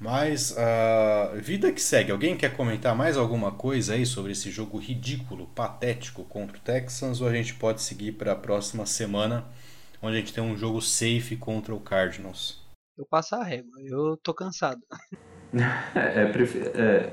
Mas 0.00 0.56
a 0.56 1.32
uh, 1.34 1.40
vida 1.40 1.70
que 1.70 1.80
segue. 1.80 2.10
Alguém 2.10 2.34
quer 2.34 2.56
comentar 2.56 2.96
mais 2.96 3.18
alguma 3.18 3.52
coisa 3.52 3.92
aí 3.92 4.06
sobre 4.06 4.32
esse 4.32 4.50
jogo 4.50 4.78
ridículo, 4.78 5.46
patético 5.48 6.24
contra 6.24 6.56
o 6.56 6.60
Texans? 6.60 7.20
Ou 7.20 7.28
a 7.28 7.32
gente 7.32 7.54
pode 7.54 7.82
seguir 7.82 8.12
para 8.12 8.32
a 8.32 8.36
próxima 8.36 8.86
semana, 8.86 9.44
onde 10.00 10.16
a 10.16 10.20
gente 10.20 10.32
tem 10.32 10.42
um 10.42 10.56
jogo 10.56 10.80
safe 10.80 11.36
contra 11.36 11.74
o 11.74 11.80
Cardinals? 11.80 12.66
Eu 12.96 13.04
passo 13.04 13.34
a 13.34 13.44
régua, 13.44 13.72
eu 13.84 14.16
tô 14.22 14.32
cansado. 14.32 14.80
é, 15.94 16.22
é, 16.22 17.12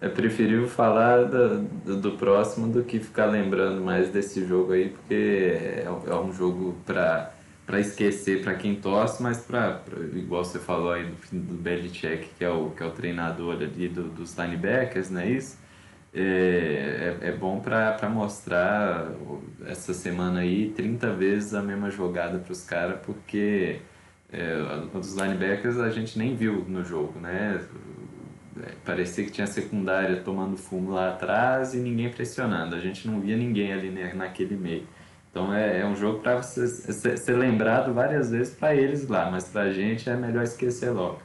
é 0.00 0.08
preferível 0.08 0.66
falar 0.66 1.24
do, 1.24 1.62
do, 1.62 2.00
do, 2.00 2.12
próximo 2.12 2.66
do 2.66 2.82
que 2.82 2.98
ficar 2.98 3.26
lembrando 3.26 3.82
mais 3.82 4.08
desse 4.08 4.46
jogo 4.46 4.72
aí, 4.72 4.88
porque 4.88 5.14
é, 5.14 5.84
é 5.84 6.14
um 6.14 6.32
jogo 6.32 6.76
para 6.86 7.34
para 7.66 7.80
esquecer 7.80 8.42
para 8.42 8.54
quem 8.56 8.80
torce, 8.80 9.22
mas 9.22 9.44
para 9.46 9.82
igual 10.14 10.44
você 10.44 10.58
falou 10.58 10.92
aí 10.92 11.04
do, 11.10 11.16
do 11.32 11.54
Belichick, 11.62 12.34
que 12.36 12.44
é 12.44 12.50
o 12.50 12.70
que 12.72 12.82
é 12.82 12.86
o 12.86 12.92
treinador 12.92 13.54
ali 13.62 13.88
do, 13.88 14.10
dos 14.10 14.36
linebackers, 14.36 15.10
não 15.10 15.20
é 15.20 15.30
isso? 15.30 15.60
É, 16.14 17.18
é, 17.22 17.28
é 17.28 17.32
bom 17.36 17.60
para 17.60 18.08
mostrar 18.10 19.12
essa 19.64 19.94
semana 19.94 20.40
aí 20.40 20.72
30 20.74 21.14
vezes 21.14 21.54
a 21.54 21.62
mesma 21.62 21.90
jogada 21.90 22.38
para 22.38 22.52
os 22.52 22.62
caras, 22.64 23.00
porque 23.04 23.82
É, 24.30 24.56
os 24.94 25.14
linebackers 25.14 25.78
a 25.78 25.90
gente 25.90 26.18
nem 26.18 26.36
viu 26.36 26.64
no 26.68 26.84
jogo, 26.84 27.20
né? 27.20 27.66
É, 28.56 28.72
parecia 28.84 29.24
que 29.24 29.30
tinha 29.30 29.46
secundária 29.46 30.22
tomando 30.22 30.56
fumo 30.56 30.90
lá 30.92 31.10
atrás 31.10 31.74
e 31.74 31.78
ninguém 31.80 32.10
pressionando. 32.10 32.74
A 32.74 32.80
gente 32.80 33.06
não 33.08 33.20
via 33.20 33.36
ninguém 33.36 33.72
ali 33.72 33.90
né, 33.90 34.12
naquele 34.14 34.56
meio. 34.56 34.86
Então 35.32 35.52
é, 35.52 35.80
é 35.80 35.86
um 35.86 35.96
jogo 35.96 36.20
para 36.20 36.42
ser, 36.42 36.68
ser, 36.68 37.36
lembrado 37.38 37.94
várias 37.94 38.30
vezes 38.30 38.54
para 38.54 38.76
eles 38.76 39.08
lá, 39.08 39.30
mas 39.30 39.48
para 39.48 39.62
a 39.62 39.72
gente 39.72 40.08
é 40.08 40.14
melhor 40.14 40.44
esquecer 40.44 40.90
logo. 40.90 41.22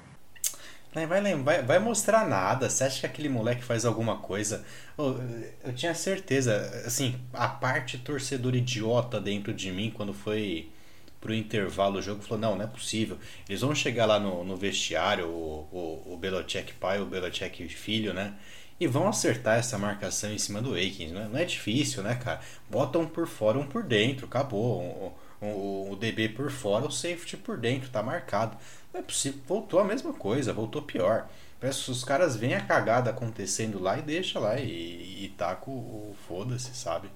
Vai, 0.94 1.06
vai, 1.06 1.62
vai 1.62 1.78
mostrar 1.78 2.26
nada. 2.26 2.70
Você 2.70 2.86
acha 2.86 3.02
que 3.02 3.06
aquele 3.06 3.28
moleque 3.28 3.64
faz 3.64 3.86
alguma 3.86 4.16
coisa? 4.16 4.64
Eu, 4.98 5.20
eu 5.64 5.74
tinha 5.74 5.94
certeza, 5.94 6.56
assim, 6.86 7.20
a 7.34 7.50
parte 7.50 7.98
torcedor 7.98 8.56
idiota 8.56 9.20
dentro 9.20 9.54
de 9.54 9.72
mim 9.72 9.92
quando 9.94 10.14
foi 10.14 10.72
pro 11.20 11.34
intervalo 11.34 12.00
o 12.00 12.02
jogo 12.02 12.24
falou: 12.24 12.40
não, 12.40 12.56
não 12.56 12.64
é 12.64 12.68
possível. 12.68 13.18
Eles 13.48 13.62
vão 13.62 13.76
chegar 13.76 14.06
lá 14.06 14.20
no, 14.20 14.44
no 14.46 14.56
vestiário, 14.56 15.28
o, 15.28 15.68
o, 15.72 16.14
o 16.14 16.18
Belichick 16.18 16.74
pai, 16.74 17.02
o 17.02 17.06
Belichick 17.06 17.68
filho, 17.68 18.14
né? 18.14 18.34
E 18.80 18.86
vão 18.86 19.08
acertar 19.08 19.58
essa 19.58 19.78
marcação 19.78 20.32
em 20.32 20.38
cima 20.38 20.62
do 20.62 20.76
Aikens. 20.76 21.12
Não 21.12 21.22
é, 21.22 21.28
não 21.28 21.40
é 21.40 21.46
difícil, 21.46 22.04
né, 22.04 22.16
cara? 22.16 22.42
Bota 22.70 23.00
um 23.00 23.08
por 23.08 23.28
fora, 23.28 23.58
um 23.58 23.66
por 23.66 23.84
dentro, 23.84 24.28
acabou. 24.28 25.16
O, 25.42 25.46
o, 25.46 25.92
o 25.92 25.96
DB 25.96 26.30
por 26.30 26.52
fora, 26.52 26.86
o 26.86 26.92
safety 26.92 27.38
por 27.38 27.58
dentro, 27.58 27.90
tá 27.90 28.04
marcado. 28.04 28.56
Não 28.94 29.00
é 29.00 29.04
possível. 29.04 29.40
Voltou 29.48 29.80
a 29.80 29.84
mesma 29.84 30.14
coisa, 30.14 30.54
voltou 30.54 30.82
pior. 30.82 31.28
Parece 31.60 31.90
os 31.90 32.04
caras 32.04 32.36
veem 32.36 32.54
a 32.54 32.62
cagada 32.62 33.10
acontecendo 33.10 33.80
lá 33.80 33.98
e 33.98 34.02
deixa 34.04 34.40
lá 34.40 34.60
e, 34.60 35.26
e 35.26 35.34
tá 35.36 35.56
com 35.56 35.72
o 35.72 36.16
foda-se, 36.28 36.76
sabe? 36.76 37.10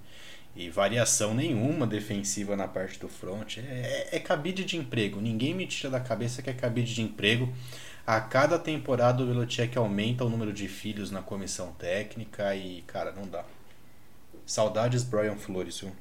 E 0.56 0.69
variação 0.69 1.34
nenhuma 1.34 1.86
defensiva 1.88 2.56
na 2.56 2.67
parte 2.67 3.00
do 3.00 3.08
front. 3.08 3.58
É, 3.58 3.62
é, 4.12 4.15
é 4.17 4.19
cabide 4.19 4.65
de 4.65 4.78
emprego. 4.78 5.21
Ninguém 5.21 5.54
me 5.54 5.67
tira 5.67 5.91
da 5.91 6.00
cabeça 6.00 6.41
que 6.41 6.50
é 6.50 6.54
cabide 6.54 6.93
de 6.93 7.02
emprego. 7.02 7.54
A 8.05 8.19
cada 8.19 8.57
temporada 8.57 9.23
o 9.23 9.27
Belichick 9.27 9.77
aumenta 9.77 10.25
o 10.25 10.29
número 10.29 10.51
de 10.51 10.67
filhos 10.67 11.11
na 11.11 11.21
comissão 11.21 11.71
técnica 11.73 12.55
e, 12.55 12.81
cara, 12.83 13.11
não 13.11 13.27
dá. 13.27 13.45
Saudades 14.45 15.03
Brian 15.03 15.35
Flores, 15.35 15.79
viu? 15.79 15.91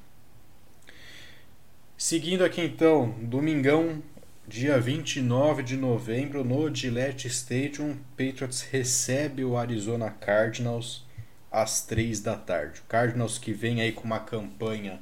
Seguindo 1.95 2.43
aqui 2.43 2.61
então, 2.61 3.11
domingão, 3.21 4.01
dia 4.47 4.79
29 4.79 5.61
de 5.61 5.77
novembro, 5.77 6.43
no 6.43 6.73
Gillette 6.73 7.27
Stadium, 7.27 7.95
Patriots 8.17 8.61
recebe 8.61 9.45
o 9.45 9.55
Arizona 9.55 10.09
Cardinals 10.09 11.05
às 11.51 11.83
3 11.85 12.19
da 12.19 12.35
tarde. 12.35 12.81
O 12.81 12.89
Cardinals 12.89 13.37
que 13.37 13.53
vem 13.53 13.81
aí 13.81 13.91
com 13.91 14.03
uma 14.03 14.19
campanha 14.19 14.99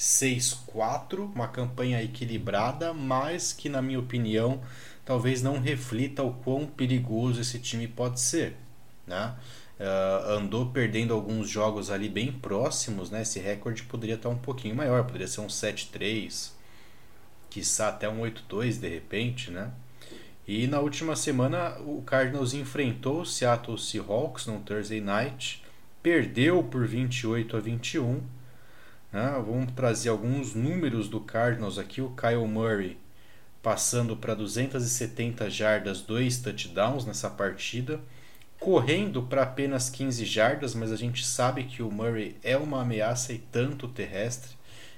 6-4, 0.00 1.30
uma 1.34 1.46
campanha 1.46 2.02
equilibrada, 2.02 2.94
mas 2.94 3.52
que, 3.52 3.68
na 3.68 3.82
minha 3.82 4.00
opinião, 4.00 4.62
talvez 5.04 5.42
não 5.42 5.60
reflita 5.60 6.22
o 6.22 6.32
quão 6.32 6.66
perigoso 6.66 7.42
esse 7.42 7.58
time 7.58 7.86
pode 7.86 8.18
ser. 8.18 8.56
Né? 9.06 9.34
Uh, 9.78 10.30
andou 10.30 10.70
perdendo 10.70 11.12
alguns 11.12 11.50
jogos 11.50 11.90
ali 11.90 12.08
bem 12.08 12.32
próximos, 12.32 13.10
né? 13.10 13.22
esse 13.22 13.38
recorde 13.38 13.82
poderia 13.82 14.14
estar 14.14 14.30
um 14.30 14.38
pouquinho 14.38 14.74
maior, 14.74 15.04
poderia 15.04 15.28
ser 15.28 15.42
um 15.42 15.48
7-3, 15.48 16.52
quiçá 17.50 17.88
até 17.88 18.08
um 18.08 18.22
8-2 18.22 18.80
de 18.80 18.88
repente. 18.88 19.50
Né? 19.50 19.70
E 20.48 20.66
na 20.66 20.80
última 20.80 21.14
semana 21.14 21.78
o 21.80 22.00
Cardinals 22.02 22.54
enfrentou 22.54 23.20
o 23.20 23.26
Seattle 23.26 23.78
Seahawks 23.78 24.46
no 24.46 24.60
Thursday 24.60 25.00
Night 25.00 25.62
perdeu 26.02 26.62
por 26.62 26.86
28 26.86 27.56
a 27.56 27.60
21. 27.60 28.22
Vamos 29.12 29.72
trazer 29.72 30.08
alguns 30.08 30.54
números 30.54 31.08
do 31.08 31.20
Cardinals 31.20 31.78
aqui. 31.78 32.00
O 32.00 32.10
Kyle 32.10 32.46
Murray 32.46 32.96
passando 33.62 34.16
para 34.16 34.34
270 34.34 35.50
jardas, 35.50 36.00
dois 36.00 36.38
touchdowns 36.38 37.04
nessa 37.04 37.28
partida, 37.28 38.00
correndo 38.58 39.22
para 39.22 39.42
apenas 39.42 39.90
15 39.90 40.24
jardas, 40.24 40.74
mas 40.74 40.92
a 40.92 40.96
gente 40.96 41.26
sabe 41.26 41.64
que 41.64 41.82
o 41.82 41.90
Murray 41.90 42.36
é 42.42 42.56
uma 42.56 42.82
ameaça 42.82 43.32
e 43.32 43.38
tanto 43.38 43.88
terrestre. 43.88 44.52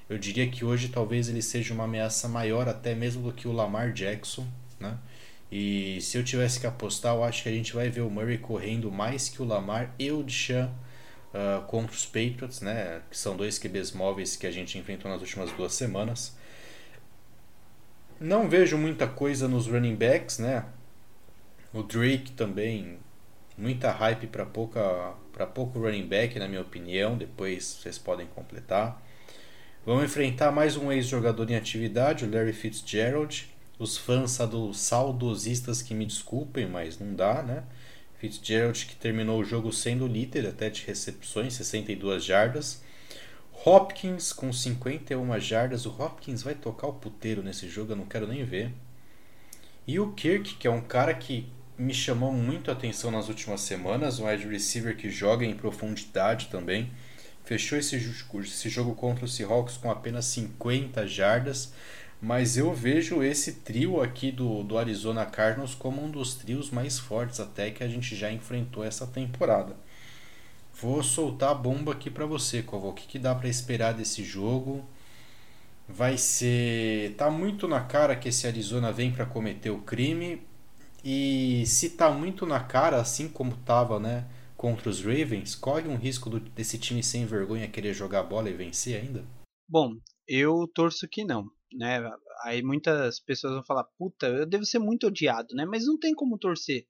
Eu 0.08 0.18
diria 0.18 0.48
que 0.48 0.64
hoje 0.64 0.88
talvez 0.88 1.28
ele 1.28 1.42
seja 1.42 1.72
uma 1.72 1.84
ameaça 1.84 2.28
maior 2.28 2.68
até 2.68 2.94
mesmo 2.94 3.22
do 3.22 3.32
que 3.32 3.48
o 3.48 3.52
Lamar 3.52 3.92
Jackson, 3.92 4.46
né? 4.78 4.98
E 5.50 5.98
se 6.00 6.16
eu 6.16 6.24
tivesse 6.24 6.60
que 6.60 6.66
apostar, 6.66 7.14
eu 7.14 7.24
acho 7.24 7.42
que 7.42 7.48
a 7.48 7.52
gente 7.52 7.74
vai 7.74 7.90
ver 7.90 8.00
o 8.00 8.10
Murray 8.10 8.38
correndo 8.38 8.90
mais 8.90 9.28
que 9.28 9.42
o 9.42 9.44
Lamar 9.44 9.94
e 9.98 10.10
o 10.10 10.22
Deshaun 10.22 10.70
uh, 11.32 11.62
contra 11.66 11.94
os 11.94 12.04
Patriots, 12.04 12.60
né, 12.60 13.02
que 13.10 13.16
são 13.16 13.36
dois 13.36 13.58
QBs 13.58 13.92
móveis 13.92 14.36
que 14.36 14.46
a 14.46 14.50
gente 14.50 14.78
enfrentou 14.78 15.10
nas 15.10 15.20
últimas 15.20 15.50
duas 15.52 15.74
semanas. 15.74 16.36
Não 18.20 18.48
vejo 18.48 18.78
muita 18.78 19.06
coisa 19.06 19.48
nos 19.48 19.66
running 19.66 19.96
backs, 19.96 20.38
né? 20.38 20.64
O 21.72 21.82
Drake 21.82 22.32
também, 22.32 22.98
muita 23.56 23.90
hype 23.90 24.26
para 24.28 24.46
pouca 24.46 25.14
para 25.32 25.46
pouco 25.46 25.80
running 25.80 26.06
back, 26.06 26.38
na 26.38 26.46
minha 26.46 26.60
opinião. 26.60 27.16
Depois 27.16 27.78
vocês 27.80 27.98
podem 27.98 28.26
completar. 28.26 29.02
Vamos 29.84 30.04
enfrentar 30.04 30.52
mais 30.52 30.76
um 30.76 30.92
ex-jogador 30.92 31.50
em 31.50 31.56
atividade, 31.56 32.24
o 32.24 32.30
Larry 32.30 32.52
Fitzgerald. 32.52 33.48
Os 33.78 33.96
fãs 33.98 34.38
saudosistas 34.74 35.82
que 35.82 35.94
me 35.94 36.06
desculpem, 36.06 36.68
mas 36.68 36.98
não 37.00 37.14
dá, 37.14 37.42
né? 37.42 37.64
Fitzgerald 38.22 38.86
que 38.86 38.94
terminou 38.94 39.40
o 39.40 39.44
jogo 39.44 39.72
sendo 39.72 40.06
líder 40.06 40.46
até 40.46 40.70
de 40.70 40.86
recepções, 40.86 41.54
62 41.54 42.24
jardas. 42.24 42.80
Hopkins 43.66 44.32
com 44.32 44.52
51 44.52 45.40
jardas. 45.40 45.86
O 45.86 45.90
Hopkins 45.90 46.40
vai 46.40 46.54
tocar 46.54 46.86
o 46.86 46.92
puteiro 46.92 47.42
nesse 47.42 47.68
jogo, 47.68 47.90
eu 47.90 47.96
não 47.96 48.06
quero 48.06 48.28
nem 48.28 48.44
ver. 48.44 48.70
E 49.88 49.98
o 49.98 50.12
Kirk, 50.12 50.54
que 50.54 50.68
é 50.68 50.70
um 50.70 50.80
cara 50.80 51.12
que 51.12 51.48
me 51.76 51.92
chamou 51.92 52.32
muito 52.32 52.70
a 52.70 52.74
atenção 52.74 53.10
nas 53.10 53.28
últimas 53.28 53.62
semanas, 53.62 54.20
um 54.20 54.28
wide 54.28 54.46
receiver 54.46 54.96
que 54.96 55.10
joga 55.10 55.44
em 55.44 55.56
profundidade 55.56 56.46
também. 56.46 56.92
Fechou 57.42 57.76
esse, 57.76 57.96
esse 57.96 58.68
jogo 58.68 58.94
contra 58.94 59.24
o 59.24 59.28
Seahawks 59.28 59.78
com 59.78 59.90
apenas 59.90 60.26
50 60.26 61.08
jardas. 61.08 61.72
Mas 62.22 62.56
eu 62.56 62.72
vejo 62.72 63.20
esse 63.20 63.52
trio 63.52 64.00
aqui 64.00 64.30
do, 64.30 64.62
do 64.62 64.78
Arizona 64.78 65.26
Cardinals 65.26 65.74
como 65.74 66.00
um 66.00 66.08
dos 66.08 66.36
trios 66.36 66.70
mais 66.70 66.96
fortes 66.96 67.40
até 67.40 67.72
que 67.72 67.82
a 67.82 67.88
gente 67.88 68.14
já 68.14 68.30
enfrentou 68.30 68.84
essa 68.84 69.04
temporada. 69.04 69.76
Vou 70.72 71.02
soltar 71.02 71.50
a 71.50 71.54
bomba 71.54 71.90
aqui 71.90 72.08
para 72.08 72.24
você, 72.24 72.62
Koval. 72.62 72.90
O 72.90 72.94
que, 72.94 73.08
que 73.08 73.18
dá 73.18 73.34
para 73.34 73.48
esperar 73.48 73.92
desse 73.92 74.22
jogo? 74.22 74.84
Vai 75.88 76.16
ser. 76.16 77.16
Tá 77.16 77.28
muito 77.28 77.66
na 77.66 77.80
cara 77.80 78.14
que 78.14 78.28
esse 78.28 78.46
Arizona 78.46 78.92
vem 78.92 79.10
para 79.10 79.26
cometer 79.26 79.70
o 79.70 79.82
crime. 79.82 80.40
E 81.04 81.64
se 81.66 81.90
tá 81.90 82.08
muito 82.12 82.46
na 82.46 82.60
cara, 82.60 83.00
assim 83.00 83.28
como 83.28 83.56
tava, 83.56 83.98
né? 83.98 84.26
Contra 84.56 84.88
os 84.88 85.00
Ravens, 85.00 85.56
corre 85.56 85.88
um 85.88 85.96
risco 85.96 86.30
do, 86.30 86.38
desse 86.38 86.78
time 86.78 87.02
sem 87.02 87.26
vergonha 87.26 87.66
querer 87.66 87.92
jogar 87.92 88.22
bola 88.22 88.48
e 88.48 88.52
vencer 88.52 89.00
ainda? 89.00 89.24
Bom, 89.68 89.90
eu 90.28 90.68
torço 90.72 91.08
que 91.10 91.24
não 91.24 91.46
né? 91.74 92.00
Aí 92.44 92.62
muitas 92.62 93.20
pessoas 93.20 93.54
vão 93.54 93.64
falar, 93.64 93.84
puta, 93.98 94.26
eu 94.26 94.46
devo 94.46 94.64
ser 94.64 94.78
muito 94.78 95.06
odiado, 95.06 95.54
né? 95.54 95.64
Mas 95.64 95.86
não 95.86 95.98
tem 95.98 96.14
como 96.14 96.38
torcer. 96.38 96.86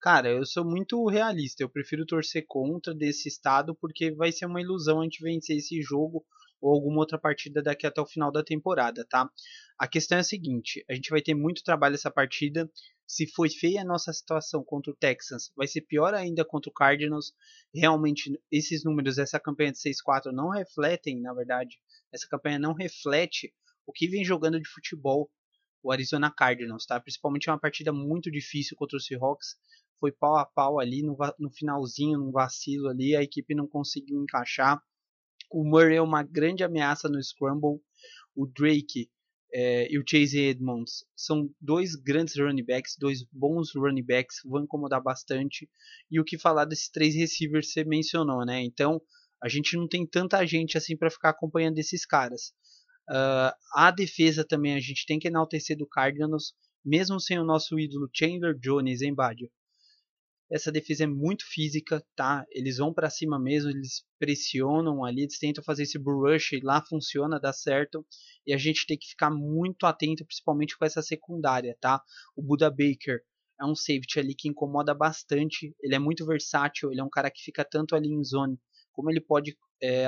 Cara, 0.00 0.30
eu 0.30 0.44
sou 0.44 0.64
muito 0.64 1.06
realista, 1.06 1.62
eu 1.62 1.68
prefiro 1.68 2.04
torcer 2.04 2.44
contra 2.48 2.92
desse 2.92 3.28
estado 3.28 3.74
porque 3.74 4.10
vai 4.10 4.32
ser 4.32 4.46
uma 4.46 4.60
ilusão 4.60 5.00
a 5.00 5.04
gente 5.04 5.22
vencer 5.22 5.56
esse 5.56 5.80
jogo 5.80 6.24
ou 6.60 6.72
alguma 6.72 6.98
outra 6.98 7.18
partida 7.18 7.60
daqui 7.62 7.86
até 7.86 8.00
o 8.00 8.06
final 8.06 8.30
da 8.30 8.42
temporada, 8.42 9.04
tá? 9.08 9.28
A 9.76 9.88
questão 9.88 10.18
é 10.18 10.20
a 10.20 10.24
seguinte, 10.24 10.84
a 10.88 10.94
gente 10.94 11.10
vai 11.10 11.20
ter 11.20 11.34
muito 11.34 11.64
trabalho 11.64 11.94
essa 11.94 12.10
partida. 12.10 12.70
Se 13.06 13.26
foi 13.26 13.50
feia 13.50 13.82
a 13.82 13.84
nossa 13.84 14.12
situação 14.12 14.64
contra 14.64 14.92
o 14.92 14.96
Texans, 14.96 15.52
vai 15.56 15.66
ser 15.66 15.82
pior 15.82 16.14
ainda 16.14 16.44
contra 16.44 16.70
o 16.70 16.72
Cardinals. 16.72 17.32
Realmente, 17.74 18.30
esses 18.50 18.84
números, 18.84 19.18
essa 19.18 19.40
campanha 19.40 19.72
de 19.72 19.78
6-4 19.78 20.32
não 20.32 20.50
refletem, 20.50 21.20
na 21.20 21.34
verdade, 21.34 21.78
essa 22.12 22.28
campanha 22.28 22.58
não 22.58 22.74
reflete 22.74 23.52
o 23.86 23.92
que 23.92 24.08
vem 24.08 24.24
jogando 24.24 24.60
de 24.60 24.68
futebol 24.68 25.30
o 25.82 25.90
Arizona 25.90 26.30
Cardinals, 26.30 26.86
tá? 26.86 27.00
Principalmente 27.00 27.50
uma 27.50 27.58
partida 27.58 27.92
muito 27.92 28.30
difícil 28.30 28.76
contra 28.76 28.96
o 28.96 29.00
Seahawks. 29.00 29.56
Foi 29.98 30.12
pau 30.12 30.36
a 30.36 30.46
pau 30.46 30.78
ali 30.78 31.02
no, 31.02 31.16
no 31.38 31.50
finalzinho, 31.50 32.18
num 32.18 32.30
vacilo 32.30 32.88
ali, 32.88 33.16
a 33.16 33.22
equipe 33.22 33.54
não 33.54 33.66
conseguiu 33.66 34.22
encaixar. 34.22 34.80
O 35.50 35.64
Murray 35.64 35.96
é 35.96 36.02
uma 36.02 36.22
grande 36.22 36.62
ameaça 36.64 37.08
no 37.08 37.22
scramble. 37.22 37.80
O 38.34 38.46
Drake 38.46 39.10
é, 39.52 39.92
e 39.92 39.98
o 39.98 40.04
Chase 40.08 40.38
Edmonds 40.38 41.04
são 41.14 41.50
dois 41.60 41.94
grandes 41.94 42.38
running 42.38 42.64
backs, 42.64 42.96
dois 42.98 43.22
bons 43.30 43.74
running 43.74 44.04
backs, 44.04 44.40
vão 44.44 44.64
incomodar 44.64 45.02
bastante. 45.02 45.68
E 46.10 46.18
o 46.18 46.24
que 46.24 46.38
falar 46.38 46.64
desses 46.64 46.88
três 46.88 47.14
receivers 47.14 47.70
você 47.70 47.84
mencionou, 47.84 48.46
né? 48.46 48.62
Então 48.62 49.00
a 49.42 49.48
gente 49.48 49.76
não 49.76 49.86
tem 49.86 50.06
tanta 50.06 50.44
gente 50.46 50.78
assim 50.78 50.96
para 50.96 51.10
ficar 51.10 51.30
acompanhando 51.30 51.78
esses 51.78 52.06
caras. 52.06 52.54
Uh, 53.10 53.52
a 53.74 53.90
defesa 53.90 54.44
também 54.44 54.74
a 54.74 54.80
gente 54.80 55.04
tem 55.06 55.18
que 55.18 55.28
enaltecer 55.28 55.76
do 55.76 55.86
Cardinals, 55.86 56.54
mesmo 56.84 57.20
sem 57.20 57.38
o 57.38 57.44
nosso 57.44 57.78
ídolo 57.78 58.08
Chandler 58.12 58.58
Jones, 58.58 59.02
em 59.02 59.14
Badio. 59.14 59.50
essa 60.50 60.70
defesa 60.70 61.04
é 61.04 61.06
muito 61.06 61.44
física, 61.46 62.04
tá? 62.14 62.44
Eles 62.50 62.76
vão 62.76 62.92
para 62.92 63.08
cima 63.08 63.38
mesmo, 63.38 63.70
eles 63.70 64.04
pressionam 64.18 65.02
ali, 65.04 65.22
eles 65.22 65.38
tentam 65.38 65.64
fazer 65.64 65.84
esse 65.84 65.98
bull 65.98 66.30
rush, 66.30 66.60
lá 66.62 66.84
funciona, 66.84 67.40
dá 67.40 67.52
certo. 67.52 68.06
E 68.46 68.52
a 68.52 68.58
gente 68.58 68.86
tem 68.86 68.98
que 68.98 69.08
ficar 69.08 69.30
muito 69.30 69.86
atento, 69.86 70.24
principalmente 70.26 70.76
com 70.76 70.84
essa 70.84 71.00
secundária, 71.02 71.76
tá? 71.80 72.02
O 72.36 72.42
Buda 72.42 72.70
Baker 72.70 73.22
é 73.60 73.64
um 73.64 73.74
safety 73.74 74.18
ali 74.18 74.34
que 74.34 74.48
incomoda 74.48 74.94
bastante, 74.94 75.74
ele 75.80 75.94
é 75.94 75.98
muito 75.98 76.26
versátil, 76.26 76.90
ele 76.90 77.00
é 77.00 77.04
um 77.04 77.10
cara 77.10 77.30
que 77.30 77.42
fica 77.42 77.64
tanto 77.64 77.94
ali 77.96 78.08
em 78.08 78.22
zone, 78.24 78.58
como 78.92 79.10
ele 79.10 79.20
pode 79.20 79.56
é, 79.82 80.06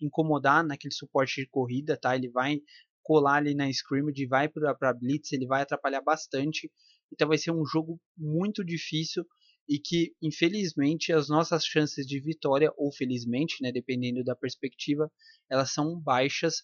incomodar 0.00 0.64
naquele 0.64 0.92
suporte 0.92 1.40
de 1.40 1.48
corrida, 1.48 1.96
tá? 1.96 2.16
Ele 2.16 2.28
vai 2.28 2.60
colar 3.02 3.36
ali 3.36 3.54
na 3.54 3.68
scrimmage, 3.70 4.26
vai 4.26 4.48
para 4.48 4.94
blitz, 4.94 5.32
ele 5.32 5.46
vai 5.46 5.62
atrapalhar 5.62 6.00
bastante. 6.00 6.70
Então 7.12 7.28
vai 7.28 7.38
ser 7.38 7.50
um 7.50 7.64
jogo 7.64 8.00
muito 8.16 8.64
difícil 8.64 9.24
e 9.68 9.78
que 9.78 10.12
infelizmente 10.20 11.12
as 11.12 11.28
nossas 11.28 11.64
chances 11.64 12.06
de 12.06 12.20
vitória 12.20 12.72
ou 12.76 12.92
felizmente, 12.92 13.56
né, 13.62 13.70
dependendo 13.70 14.24
da 14.24 14.34
perspectiva, 14.34 15.10
elas 15.50 15.72
são 15.72 16.00
baixas, 16.00 16.62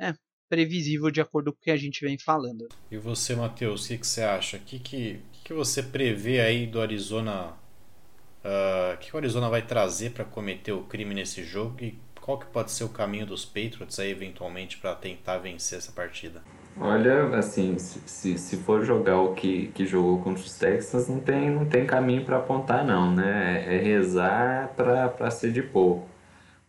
é 0.00 0.14
previsível 0.48 1.10
de 1.10 1.20
acordo 1.20 1.52
com 1.52 1.58
o 1.58 1.62
que 1.62 1.70
a 1.70 1.76
gente 1.76 2.04
vem 2.04 2.18
falando. 2.18 2.68
E 2.90 2.96
você, 2.96 3.36
Matheus, 3.36 3.84
o 3.84 3.88
que, 3.88 3.98
que, 3.98 4.06
você 4.06 4.22
acha? 4.22 4.56
O 4.56 4.60
que, 4.60 4.78
que, 4.80 5.20
que 5.44 5.54
você 5.54 5.82
prevê 5.82 6.40
aí 6.40 6.66
do 6.66 6.80
Arizona? 6.80 7.56
Uh, 8.44 8.96
que 8.98 9.14
o 9.14 9.18
Arizona 9.18 9.48
vai 9.50 9.62
trazer 9.62 10.10
para 10.10 10.24
cometer 10.24 10.72
o 10.72 10.82
crime 10.84 11.14
nesse 11.14 11.44
jogo 11.44 11.76
e 11.82 11.98
qual 12.20 12.38
que 12.38 12.46
pode 12.46 12.70
ser 12.70 12.84
o 12.84 12.88
caminho 12.88 13.26
dos 13.26 13.44
Patriots 13.44 13.98
aí 13.98 14.10
eventualmente 14.10 14.78
para 14.78 14.94
tentar 14.94 15.38
vencer 15.38 15.78
essa 15.78 15.92
partida? 15.92 16.42
Olha, 16.78 17.36
assim, 17.36 17.78
se, 17.78 18.38
se 18.38 18.56
for 18.58 18.84
jogar 18.84 19.20
o 19.20 19.34
que, 19.34 19.66
que 19.74 19.84
jogou 19.84 20.22
contra 20.22 20.42
os 20.42 20.56
Texans, 20.56 21.08
não 21.08 21.20
tem, 21.20 21.50
não 21.50 21.66
tem 21.66 21.84
caminho 21.86 22.24
para 22.24 22.38
apontar, 22.38 22.84
não, 22.84 23.14
né? 23.14 23.64
É, 23.66 23.76
é 23.76 23.78
rezar 23.78 24.72
para 24.76 25.30
ser 25.30 25.52
de 25.52 25.62
pouco. 25.62 26.08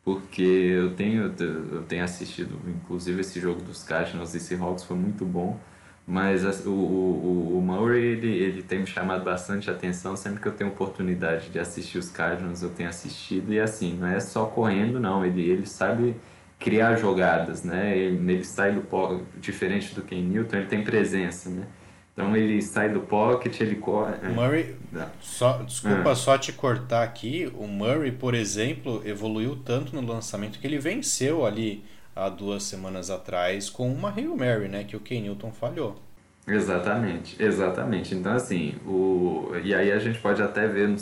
Porque 0.04 0.42
eu 0.42 0.96
tenho, 0.96 1.34
eu 1.40 1.84
tenho 1.84 2.04
assistido, 2.04 2.60
inclusive, 2.68 3.22
esse 3.22 3.40
jogo 3.40 3.62
dos 3.62 3.84
Cardinals 3.84 4.34
e 4.34 4.40
Seahawks 4.40 4.84
foi 4.84 4.98
muito 4.98 5.24
bom. 5.24 5.60
Mas 6.06 6.44
o, 6.66 6.72
o, 6.72 7.58
o 7.58 7.62
Murray, 7.62 8.04
ele, 8.04 8.28
ele 8.28 8.64
tem 8.64 8.80
me 8.80 8.88
chamado 8.88 9.24
bastante 9.24 9.70
atenção. 9.70 10.16
Sempre 10.16 10.42
que 10.42 10.48
eu 10.48 10.52
tenho 10.52 10.70
oportunidade 10.70 11.50
de 11.50 11.60
assistir 11.60 11.98
os 11.98 12.10
Cardinals, 12.10 12.62
eu 12.64 12.70
tenho 12.70 12.90
assistido. 12.90 13.54
E 13.54 13.60
assim, 13.60 13.94
não 13.98 14.08
é 14.08 14.20
só 14.20 14.46
correndo, 14.46 15.00
não. 15.00 15.26
Ele, 15.26 15.42
ele 15.42 15.66
sabe 15.66 16.16
criar 16.60 16.96
jogadas, 16.96 17.64
né? 17.64 17.98
Ele, 17.98 18.32
ele 18.34 18.44
sai 18.44 18.74
do 18.74 18.82
pocket, 18.82 19.26
diferente 19.40 19.96
do 19.96 20.02
Ken 20.02 20.22
Newton, 20.22 20.58
ele 20.58 20.68
tem 20.68 20.84
presença, 20.84 21.50
né? 21.50 21.66
Então 22.14 22.36
ele 22.36 22.62
sai 22.62 22.90
do 22.90 23.02
pocket, 23.02 23.60
ele 23.62 23.76
corre. 23.76 24.14
É. 24.22 24.30
Murray, 24.30 24.76
só, 25.22 25.64
desculpa 25.64 26.12
é. 26.12 26.16
só 26.16 26.38
te 26.38 26.52
cortar 26.52 27.04
aqui. 27.04 27.52
O 27.56 27.68
Murray, 27.68 28.12
por 28.12 28.36
exemplo, 28.36 29.02
evoluiu 29.06 29.56
tanto 29.56 29.96
no 29.96 30.06
lançamento 30.06 30.60
que 30.60 30.68
ele 30.68 30.78
venceu 30.78 31.46
ali 31.46 31.84
há 32.16 32.30
duas 32.30 32.64
semanas 32.64 33.10
atrás 33.10 33.70
com 33.70 33.92
uma 33.92 34.10
Hail 34.10 34.36
Mary, 34.36 34.68
né? 34.68 34.84
Que 34.84 34.96
o 34.96 35.00
Ken 35.00 35.22
Newton 35.22 35.52
falhou. 35.52 36.02
Exatamente, 36.48 37.42
exatamente. 37.42 38.16
Então 38.16 38.34
assim, 38.34 38.76
o 38.86 39.52
e 39.64 39.74
aí 39.74 39.92
a 39.92 40.00
gente 40.00 40.20
pode 40.20 40.42
até 40.42 40.68
ver 40.68 40.96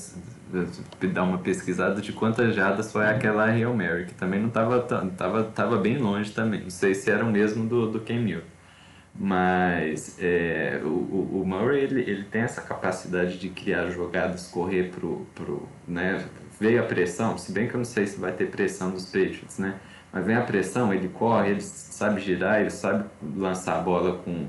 dar 1.14 1.24
uma 1.24 1.38
pesquisada 1.38 2.02
de 2.02 2.12
quantas 2.12 2.56
jadas 2.56 2.92
foi 2.92 3.06
aquela 3.08 3.46
Hail 3.46 3.74
Mary, 3.74 4.06
que 4.06 4.14
também 4.14 4.40
não 4.40 4.50
estava 4.50 4.82
tava, 4.82 5.44
tava 5.44 5.78
bem 5.78 5.98
longe 5.98 6.32
também. 6.32 6.62
Não 6.62 6.70
sei 6.70 6.94
se 6.94 7.10
era 7.10 7.24
o 7.24 7.32
mesmo 7.32 7.68
do, 7.68 7.92
do 7.92 8.00
Ken 8.00 8.20
Newton. 8.20 8.60
Mas 9.16 10.18
é, 10.20 10.80
o, 10.84 10.88
o 11.42 11.44
Murray 11.46 11.82
ele, 11.82 12.02
ele 12.02 12.24
tem 12.24 12.42
essa 12.42 12.62
capacidade 12.62 13.38
de 13.38 13.50
criar 13.50 13.90
jogadas, 13.90 14.48
correr 14.48 14.92
pro, 14.92 15.28
pro 15.36 15.68
né, 15.86 16.24
veio 16.60 16.82
a 16.82 16.86
pressão, 16.86 17.38
se 17.38 17.52
bem 17.52 17.68
que 17.68 17.74
eu 17.74 17.80
não 17.80 17.86
sei 17.86 18.08
se 18.08 18.20
vai 18.20 18.32
ter 18.32 18.50
pressão 18.50 18.92
dos 18.92 19.06
Patriots, 19.06 19.58
né? 19.58 19.76
Mas 20.12 20.26
vem 20.26 20.36
a 20.36 20.42
pressão, 20.42 20.94
ele 20.94 21.08
corre, 21.10 21.52
ele 21.52 21.62
sabe 21.62 22.20
girar, 22.22 22.62
ele 22.62 22.72
sabe 22.72 23.06
lançar 23.36 23.78
a 23.78 23.82
bola 23.82 24.18
com 24.18 24.48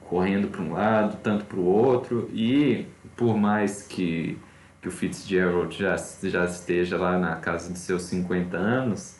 correndo 0.00 0.48
para 0.48 0.62
um 0.62 0.72
lado, 0.72 1.18
tanto 1.22 1.44
para 1.44 1.58
o 1.58 1.64
outro 1.64 2.30
e 2.32 2.86
por 3.16 3.36
mais 3.36 3.82
que 3.82 4.38
que 4.80 4.88
o 4.88 4.92
Fitzgerald 4.92 5.76
já, 5.76 5.96
já 6.22 6.44
esteja 6.44 6.96
lá 6.96 7.18
na 7.18 7.34
casa 7.36 7.72
de 7.72 7.78
seus 7.78 8.02
50 8.02 8.56
anos, 8.56 9.16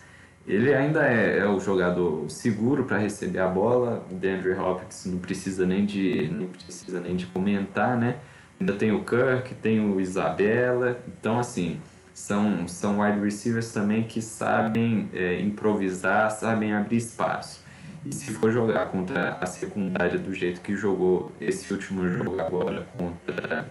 ele 0.47 0.73
ainda 0.73 1.05
é, 1.05 1.39
é 1.39 1.49
o 1.49 1.59
jogador 1.59 2.31
seguro 2.31 2.85
para 2.85 2.99
receber 2.99 3.41
a 3.41 3.49
bola. 3.49 4.07
O 4.09 4.15
DeAndre 4.15 4.53
Hopkins 4.53 5.07
não 5.07 5.19
precisa 5.19 5.67
nem 5.67 5.85
de 5.85 6.29
não 6.29 6.47
precisa 6.47 7.01
nem 7.01 7.17
de 7.17 7.27
comentar, 7.27 7.97
né? 7.97 8.19
Ainda 8.61 8.75
tem 8.75 8.93
o 8.93 9.03
Kirk, 9.05 9.57
tem 9.57 9.81
o 9.81 10.01
Isabella. 10.01 11.01
Então, 11.09 11.39
assim, 11.39 11.81
são, 12.17 12.67
são 12.67 13.01
wide 13.01 13.21
receivers 13.21 13.71
também 13.73 14.03
que 14.03 14.23
sabem 14.23 15.11
é, 15.13 15.39
improvisar, 15.39 16.31
sabem 16.31 16.73
abrir 16.73 16.97
espaço. 16.97 17.63
E 18.07 18.15
se 18.15 18.33
for 18.33 18.51
jogar 18.51 18.87
contra 18.87 19.37
a 19.39 19.45
secundária 19.45 20.19
do 20.19 20.33
jeito 20.33 20.63
que 20.63 20.75
jogou 20.75 21.31
esse 21.39 21.71
último 21.71 22.09
jogo 22.09 22.41
agora 22.41 22.87
contra 22.97 23.69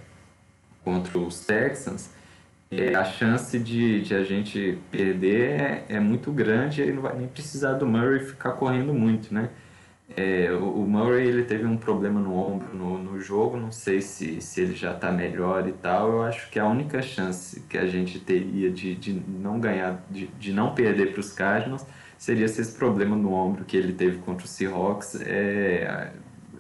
contra 0.83 1.17
os 1.17 1.43
Texans, 1.43 2.11
é, 2.69 2.93
a 2.93 3.03
chance 3.03 3.57
de, 3.57 4.01
de 4.01 4.13
a 4.13 4.23
gente 4.23 4.77
perder 4.91 5.59
é, 5.59 5.85
é 5.89 5.99
muito 5.99 6.31
grande 6.31 6.83
e 6.83 6.93
não 6.93 7.01
vai 7.01 7.17
nem 7.17 7.27
precisar 7.27 7.73
do 7.73 7.87
Murray 7.87 8.19
ficar 8.19 8.51
correndo 8.51 8.93
muito, 8.93 9.33
né? 9.33 9.49
É, 10.17 10.49
o, 10.53 10.85
Murray 10.87 11.27
ele 11.27 11.43
teve 11.43 11.65
um 11.65 11.75
problema 11.75 12.21
no 12.21 12.33
ombro 12.33 12.73
no, 12.73 12.97
no 12.97 13.19
jogo, 13.19 13.57
não 13.57 13.71
sei 13.71 14.01
se, 14.01 14.39
se 14.39 14.61
ele 14.61 14.73
já 14.73 14.93
está 14.93 15.11
melhor 15.11 15.67
e 15.67 15.73
tal. 15.73 16.11
Eu 16.11 16.23
acho 16.23 16.49
que 16.49 16.57
a 16.57 16.65
única 16.65 17.01
chance 17.01 17.61
que 17.61 17.77
a 17.77 17.85
gente 17.85 18.19
teria 18.19 18.71
de, 18.71 18.95
de 18.95 19.13
não 19.13 19.59
ganhar, 19.59 20.03
de, 20.09 20.27
de 20.27 20.53
não 20.53 20.73
perder 20.73 21.11
para 21.11 21.19
os 21.19 21.33
Cardinals, 21.33 21.85
seria 22.17 22.47
se 22.47 22.61
esse 22.61 22.77
problema 22.77 23.15
no 23.15 23.33
ombro 23.33 23.65
que 23.65 23.75
ele 23.75 23.93
teve 23.93 24.19
contra 24.19 24.45
o 24.45 24.47
Seahawks 24.47 25.19
é, 25.21 26.11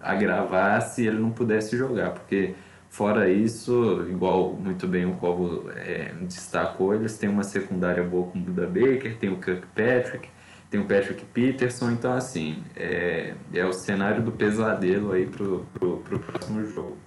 agravasse 0.01 1.03
e 1.03 1.07
ele 1.07 1.19
não 1.19 1.31
pudesse 1.31 1.77
jogar, 1.77 2.11
porque 2.11 2.55
Fora 2.95 3.29
isso, 3.29 4.07
igual 4.09 4.53
muito 4.53 4.87
bem 4.87 5.05
o 5.05 5.15
Covo 5.15 5.69
é, 5.75 6.13
destacou, 6.21 6.95
eles 6.95 7.17
têm 7.17 7.29
uma 7.29 7.43
secundária 7.43 8.01
boa 8.01 8.31
com 8.31 8.39
o 8.39 8.41
Buda 8.41 8.65
Baker, 8.65 9.17
tem 9.17 9.29
o 9.29 9.35
Kirkpatrick, 9.35 10.29
tem 10.69 10.79
o 10.79 10.85
Patrick 10.85 11.23
Peterson, 11.25 11.91
então 11.91 12.13
assim, 12.13 12.63
é, 12.75 13.33
é 13.53 13.65
o 13.65 13.73
cenário 13.73 14.23
do 14.23 14.31
pesadelo 14.31 15.11
aí 15.11 15.25
pro, 15.25 15.65
pro, 15.73 15.97
pro 15.99 16.19
próximo 16.19 16.65
jogo. 16.65 16.97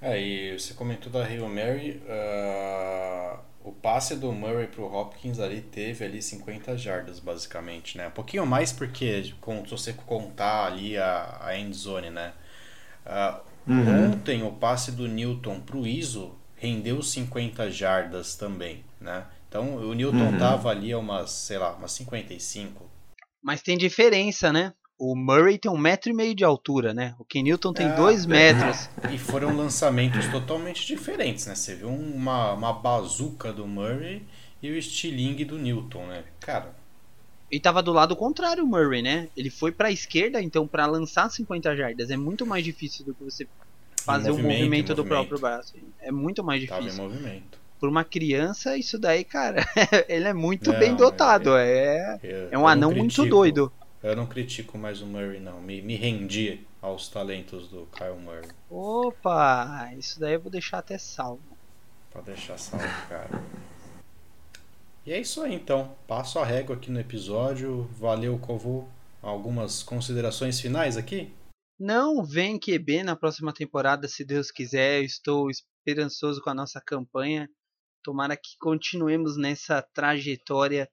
Aí, 0.00 0.50
é, 0.50 0.58
você 0.58 0.74
comentou 0.74 1.10
da 1.10 1.24
Hail 1.24 1.48
Mary, 1.48 2.02
uh, 2.04 3.38
o 3.64 3.72
passe 3.72 4.14
do 4.16 4.32
Murray 4.32 4.68
pro 4.68 4.84
Hopkins 4.84 5.40
ali 5.40 5.60
teve 5.60 6.04
ali 6.04 6.22
50 6.22 6.76
jardas 6.78 7.18
basicamente, 7.18 7.98
né? 7.98 8.08
Um 8.08 8.12
pouquinho 8.12 8.46
mais 8.46 8.72
porque 8.72 9.24
se 9.24 9.70
você 9.70 9.92
contar 9.92 10.66
ali 10.66 10.96
a, 10.96 11.38
a 11.40 11.58
end 11.58 11.76
zone, 11.76 12.10
né? 12.10 12.32
Uh, 13.04 13.48
Uhum. 13.68 14.12
Ontem 14.12 14.42
o 14.42 14.50
passe 14.50 14.90
do 14.90 15.06
Newton 15.06 15.60
pro 15.60 15.86
ISO 15.86 16.34
rendeu 16.56 17.02
50 17.02 17.70
jardas 17.70 18.34
também, 18.34 18.82
né? 18.98 19.26
Então 19.48 19.76
o 19.76 19.94
Newton 19.94 20.32
uhum. 20.32 20.38
tava 20.38 20.70
ali 20.70 20.92
a 20.92 20.98
umas, 20.98 21.30
sei 21.30 21.58
lá, 21.58 21.72
umas 21.72 21.92
55. 21.92 22.88
Mas 23.42 23.62
tem 23.62 23.78
diferença, 23.78 24.52
né? 24.52 24.74
O 24.98 25.14
Murray 25.14 25.58
tem 25.58 25.70
um 25.70 25.78
metro 25.78 26.10
e 26.10 26.14
meio 26.14 26.34
de 26.34 26.44
altura, 26.44 26.92
né? 26.92 27.14
O 27.18 27.24
Ken 27.24 27.42
Newton 27.42 27.72
tem 27.72 27.86
é, 27.86 27.94
dois 27.94 28.26
metros. 28.26 28.90
E 29.10 29.16
foram 29.16 29.56
lançamentos 29.56 30.26
totalmente 30.26 30.84
diferentes, 30.86 31.46
né? 31.46 31.54
Você 31.54 31.76
viu 31.76 31.88
uma, 31.88 32.52
uma 32.52 32.72
bazuca 32.72 33.52
do 33.52 33.66
Murray 33.66 34.26
e 34.60 34.70
o 34.70 34.76
estilingue 34.76 35.44
do 35.44 35.56
Newton, 35.56 36.06
né? 36.06 36.24
Cara, 36.40 36.74
e 37.50 37.58
tava 37.58 37.82
do 37.82 37.92
lado 37.92 38.14
contrário 38.14 38.62
o 38.62 38.66
Murray, 38.66 39.00
né? 39.00 39.28
Ele 39.36 39.48
foi 39.48 39.72
para 39.72 39.88
a 39.88 39.90
esquerda, 39.90 40.42
então 40.42 40.66
para 40.66 40.84
lançar 40.84 41.30
50 41.30 41.74
jardas 41.76 42.10
é 42.10 42.16
muito 42.16 42.44
mais 42.44 42.62
difícil 42.62 43.06
do 43.06 43.14
que 43.14 43.24
você 43.24 43.46
fazer 44.04 44.30
o 44.30 44.34
um 44.34 44.42
movimento, 44.42 44.94
do 44.94 45.04
próprio 45.04 45.38
braço. 45.38 45.74
É 46.00 46.12
muito 46.12 46.44
mais 46.44 46.60
difícil. 46.60 46.84
Tava 46.84 46.94
em 46.94 47.02
movimento. 47.02 47.58
Por 47.78 47.88
uma 47.88 48.04
criança, 48.04 48.76
isso 48.76 48.98
daí, 48.98 49.24
cara, 49.24 49.64
ele 50.08 50.26
é 50.26 50.32
muito 50.32 50.72
não, 50.72 50.78
bem 50.78 50.94
dotado. 50.94 51.56
É, 51.56 52.18
é, 52.22 52.48
é 52.50 52.58
um 52.58 52.66
anão 52.66 52.90
critico, 52.90 53.22
muito 53.22 53.30
doido. 53.30 53.72
Eu 54.02 54.16
não 54.16 54.26
critico 54.26 54.78
mais 54.78 55.00
o 55.00 55.06
Murray, 55.06 55.40
não. 55.40 55.60
Me, 55.60 55.80
me 55.82 55.96
rendi 55.96 56.60
aos 56.80 57.08
talentos 57.08 57.68
do 57.68 57.86
Kyle 57.86 58.18
Murray. 58.18 58.48
Opa, 58.70 59.90
isso 59.96 60.20
daí 60.20 60.34
eu 60.34 60.40
vou 60.40 60.50
deixar 60.50 60.78
até 60.78 60.98
salvo. 60.98 61.42
Pode 62.10 62.26
deixar 62.26 62.58
salvo, 62.58 62.86
cara. 63.08 63.42
E 65.04 65.12
é 65.12 65.20
isso 65.20 65.42
aí 65.42 65.54
então. 65.54 65.96
Passo 66.06 66.38
a 66.38 66.44
régua 66.44 66.76
aqui 66.76 66.90
no 66.90 67.00
episódio. 67.00 67.88
Valeu, 67.98 68.38
Covo. 68.38 68.88
Algumas 69.22 69.82
considerações 69.82 70.60
finais 70.60 70.96
aqui? 70.96 71.32
Não 71.78 72.24
vem 72.24 72.58
QB 72.58 73.04
na 73.04 73.16
próxima 73.16 73.52
temporada, 73.52 74.06
se 74.06 74.24
Deus 74.24 74.50
quiser. 74.50 74.98
Eu 75.00 75.04
estou 75.04 75.50
esperançoso 75.50 76.42
com 76.42 76.50
a 76.50 76.54
nossa 76.54 76.80
campanha. 76.80 77.48
Tomara 78.02 78.36
que 78.36 78.56
continuemos 78.58 79.36
nessa 79.36 79.82
trajetória. 79.82 80.88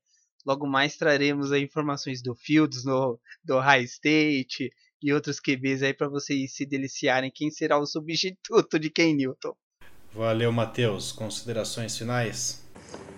Logo 0.45 0.67
mais 0.67 0.97
traremos 0.97 1.51
aí 1.51 1.63
informações 1.63 2.21
do 2.21 2.35
Fields, 2.35 2.83
no, 2.83 3.19
do 3.43 3.59
High 3.59 3.83
State 3.83 4.71
e 5.01 5.13
outros 5.13 5.39
QBs 5.39 5.83
aí 5.83 5.93
para 5.93 6.07
vocês 6.07 6.53
se 6.53 6.65
deliciarem. 6.65 7.31
Quem 7.33 7.51
será 7.51 7.77
o 7.77 7.85
substituto 7.85 8.79
de 8.79 8.89
Ken 8.89 9.13
Newton? 9.15 9.55
Valeu, 10.11 10.51
Matheus. 10.51 11.11
Considerações 11.11 11.97
finais? 11.97 12.64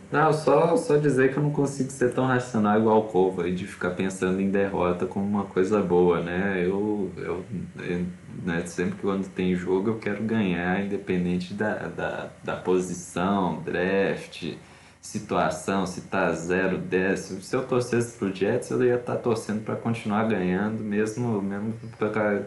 Não, 0.10 0.32
só, 0.32 0.78
só 0.78 0.96
dizer 0.96 1.34
que 1.34 1.38
eu 1.38 1.44
não 1.44 1.52
consigo 1.52 1.92
ser 1.92 2.14
tão 2.14 2.26
racional 2.26 2.80
igual 2.80 3.00
o 3.00 3.04
Cova 3.04 3.48
e 3.48 3.54
de 3.54 3.68
ficar 3.68 3.92
pensando 3.92 4.40
em 4.40 4.50
derrota 4.50 5.06
como 5.06 5.26
uma 5.26 5.44
coisa 5.44 5.82
boa, 5.82 6.22
né? 6.22 6.64
Eu, 6.66 7.12
eu, 7.18 7.46
eu 7.80 8.06
né, 8.46 8.66
sempre 8.66 8.96
que 8.96 9.02
quando 9.02 9.28
tem 9.30 9.54
jogo 9.56 9.90
eu 9.90 10.00
quero 10.00 10.24
ganhar, 10.24 10.86
independente 10.86 11.54
da, 11.54 11.74
da, 11.90 12.30
da 12.42 12.56
posição, 12.56 13.62
draft, 13.66 14.54
situação, 15.02 15.86
se 15.86 16.02
tá 16.02 16.32
0, 16.32 16.78
10. 16.78 17.20
Se 17.20 17.56
eu 17.56 17.66
torcesse 17.68 18.18
pro 18.18 18.34
Jets, 18.34 18.72
eu 18.72 18.84
ia 18.84 18.96
estar 18.96 19.16
tá 19.16 19.22
torcendo 19.22 19.64
para 19.64 19.76
continuar 19.76 20.26
ganhando, 20.28 20.82
mesmo, 20.84 21.42
mesmo 21.42 21.74
pra, 21.98 22.44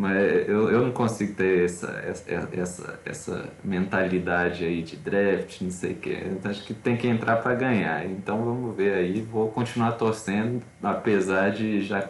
mas 0.00 0.48
eu, 0.48 0.70
eu 0.70 0.82
não 0.82 0.92
consigo 0.92 1.34
ter 1.34 1.66
essa, 1.66 1.90
essa, 2.06 2.48
essa, 2.52 3.00
essa 3.04 3.52
mentalidade 3.62 4.64
aí 4.64 4.82
de 4.82 4.96
draft, 4.96 5.60
não 5.60 5.70
sei 5.70 5.92
o 5.92 5.96
que. 5.96 6.14
Então, 6.14 6.50
acho 6.50 6.64
que 6.64 6.72
tem 6.72 6.96
que 6.96 7.06
entrar 7.06 7.36
para 7.36 7.54
ganhar. 7.54 8.06
Então 8.06 8.42
vamos 8.42 8.74
ver 8.74 8.94
aí. 8.94 9.20
Vou 9.20 9.50
continuar 9.50 9.92
torcendo, 9.92 10.62
apesar 10.82 11.50
de 11.50 11.82
já 11.82 12.00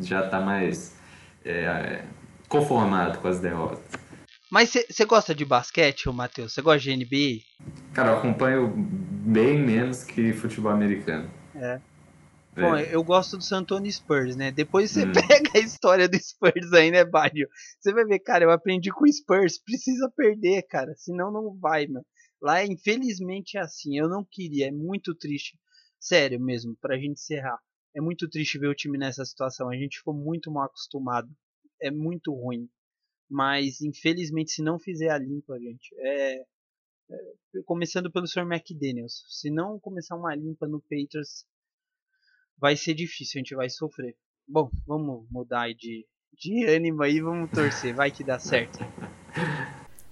já 0.00 0.24
estar 0.24 0.30
tá 0.30 0.40
mais 0.40 0.96
é, 1.44 2.02
conformado 2.48 3.18
com 3.18 3.28
as 3.28 3.38
derrotas. 3.38 3.78
Mas 4.50 4.70
você 4.70 5.04
gosta 5.04 5.32
de 5.32 5.44
basquete, 5.44 6.10
Matheus? 6.10 6.52
Você 6.52 6.60
gosta 6.60 6.80
de 6.80 6.96
NBA? 6.96 7.42
Cara, 7.94 8.10
eu 8.10 8.18
acompanho 8.18 8.74
bem 8.76 9.60
menos 9.60 10.02
que 10.02 10.32
futebol 10.32 10.72
americano. 10.72 11.30
É. 11.54 11.78
Bom, 12.54 12.76
é. 12.76 12.94
eu 12.94 13.02
gosto 13.02 13.38
do 13.38 13.42
San 13.42 13.60
Antonio 13.60 13.90
Spurs, 13.90 14.36
né? 14.36 14.52
Depois 14.52 14.90
você 14.90 15.06
hum. 15.06 15.12
pega 15.50 15.50
a 15.54 15.58
história 15.58 16.06
do 16.06 16.18
Spurs 16.18 16.72
aí, 16.74 16.90
né, 16.90 17.02
Bádio? 17.02 17.48
Você 17.80 17.92
vai 17.94 18.04
ver, 18.04 18.18
cara, 18.18 18.44
eu 18.44 18.50
aprendi 18.50 18.90
com 18.90 19.04
o 19.04 19.12
Spurs, 19.12 19.58
precisa 19.58 20.10
perder, 20.14 20.62
cara, 20.64 20.94
senão 20.96 21.32
não 21.32 21.58
vai, 21.58 21.86
mano. 21.86 22.04
Lá, 22.42 22.62
infelizmente, 22.64 23.56
é 23.56 23.60
assim, 23.60 23.96
eu 23.96 24.08
não 24.08 24.26
queria, 24.28 24.68
é 24.68 24.70
muito 24.70 25.14
triste. 25.14 25.58
Sério 25.98 26.38
mesmo, 26.38 26.76
pra 26.80 26.96
gente 26.98 27.12
encerrar. 27.12 27.58
É 27.96 28.00
muito 28.00 28.28
triste 28.28 28.58
ver 28.58 28.68
o 28.68 28.74
time 28.74 28.98
nessa 28.98 29.24
situação, 29.24 29.70
a 29.70 29.76
gente 29.76 29.98
ficou 29.98 30.14
muito 30.14 30.50
mal 30.50 30.64
acostumado. 30.64 31.30
É 31.80 31.90
muito 31.90 32.34
ruim. 32.34 32.68
Mas, 33.30 33.80
infelizmente, 33.80 34.52
se 34.52 34.62
não 34.62 34.78
fizer 34.78 35.08
a 35.08 35.16
limpa, 35.16 35.58
gente, 35.58 35.94
é... 36.00 36.40
é 36.40 37.62
começando 37.64 38.12
pelo 38.12 38.26
Sr. 38.26 38.42
McDaniels. 38.42 39.24
Se 39.28 39.50
não 39.50 39.80
começar 39.80 40.16
uma 40.16 40.34
limpa 40.34 40.66
no 40.68 40.80
Patriots, 40.82 41.46
vai 42.62 42.76
ser 42.76 42.94
difícil, 42.94 43.38
a 43.38 43.40
gente 43.40 43.56
vai 43.56 43.68
sofrer. 43.68 44.14
Bom, 44.46 44.70
vamos 44.86 45.26
mudar 45.28 45.74
de, 45.74 46.06
de 46.32 46.64
ânimo 46.64 47.02
aí, 47.02 47.20
vamos 47.20 47.50
torcer, 47.50 47.92
vai 47.92 48.12
que 48.12 48.22
dá 48.22 48.38
certo. 48.38 48.78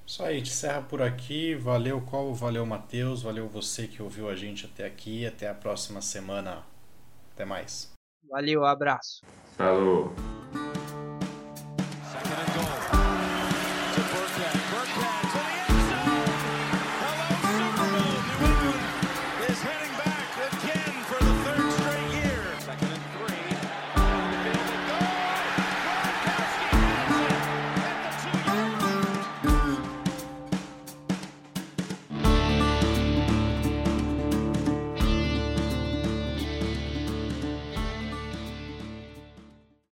Isso 0.05 0.25
aí, 0.25 0.35
a 0.35 0.39
gente 0.39 0.51
encerra 0.51 0.83
por 0.83 1.01
aqui. 1.01 1.55
Valeu, 1.55 2.01
Col, 2.01 2.35
valeu, 2.35 2.67
Matheus, 2.67 3.23
valeu 3.23 3.49
você 3.49 3.87
que 3.87 4.03
ouviu 4.03 4.29
a 4.29 4.35
gente 4.35 4.67
até 4.67 4.85
aqui. 4.85 5.25
Até 5.25 5.49
a 5.49 5.55
próxima 5.55 6.03
semana. 6.03 6.65
Até 7.33 7.45
mais. 7.45 7.93
Valeu, 8.29 8.65
abraço. 8.65 9.25
Falou. 9.57 10.13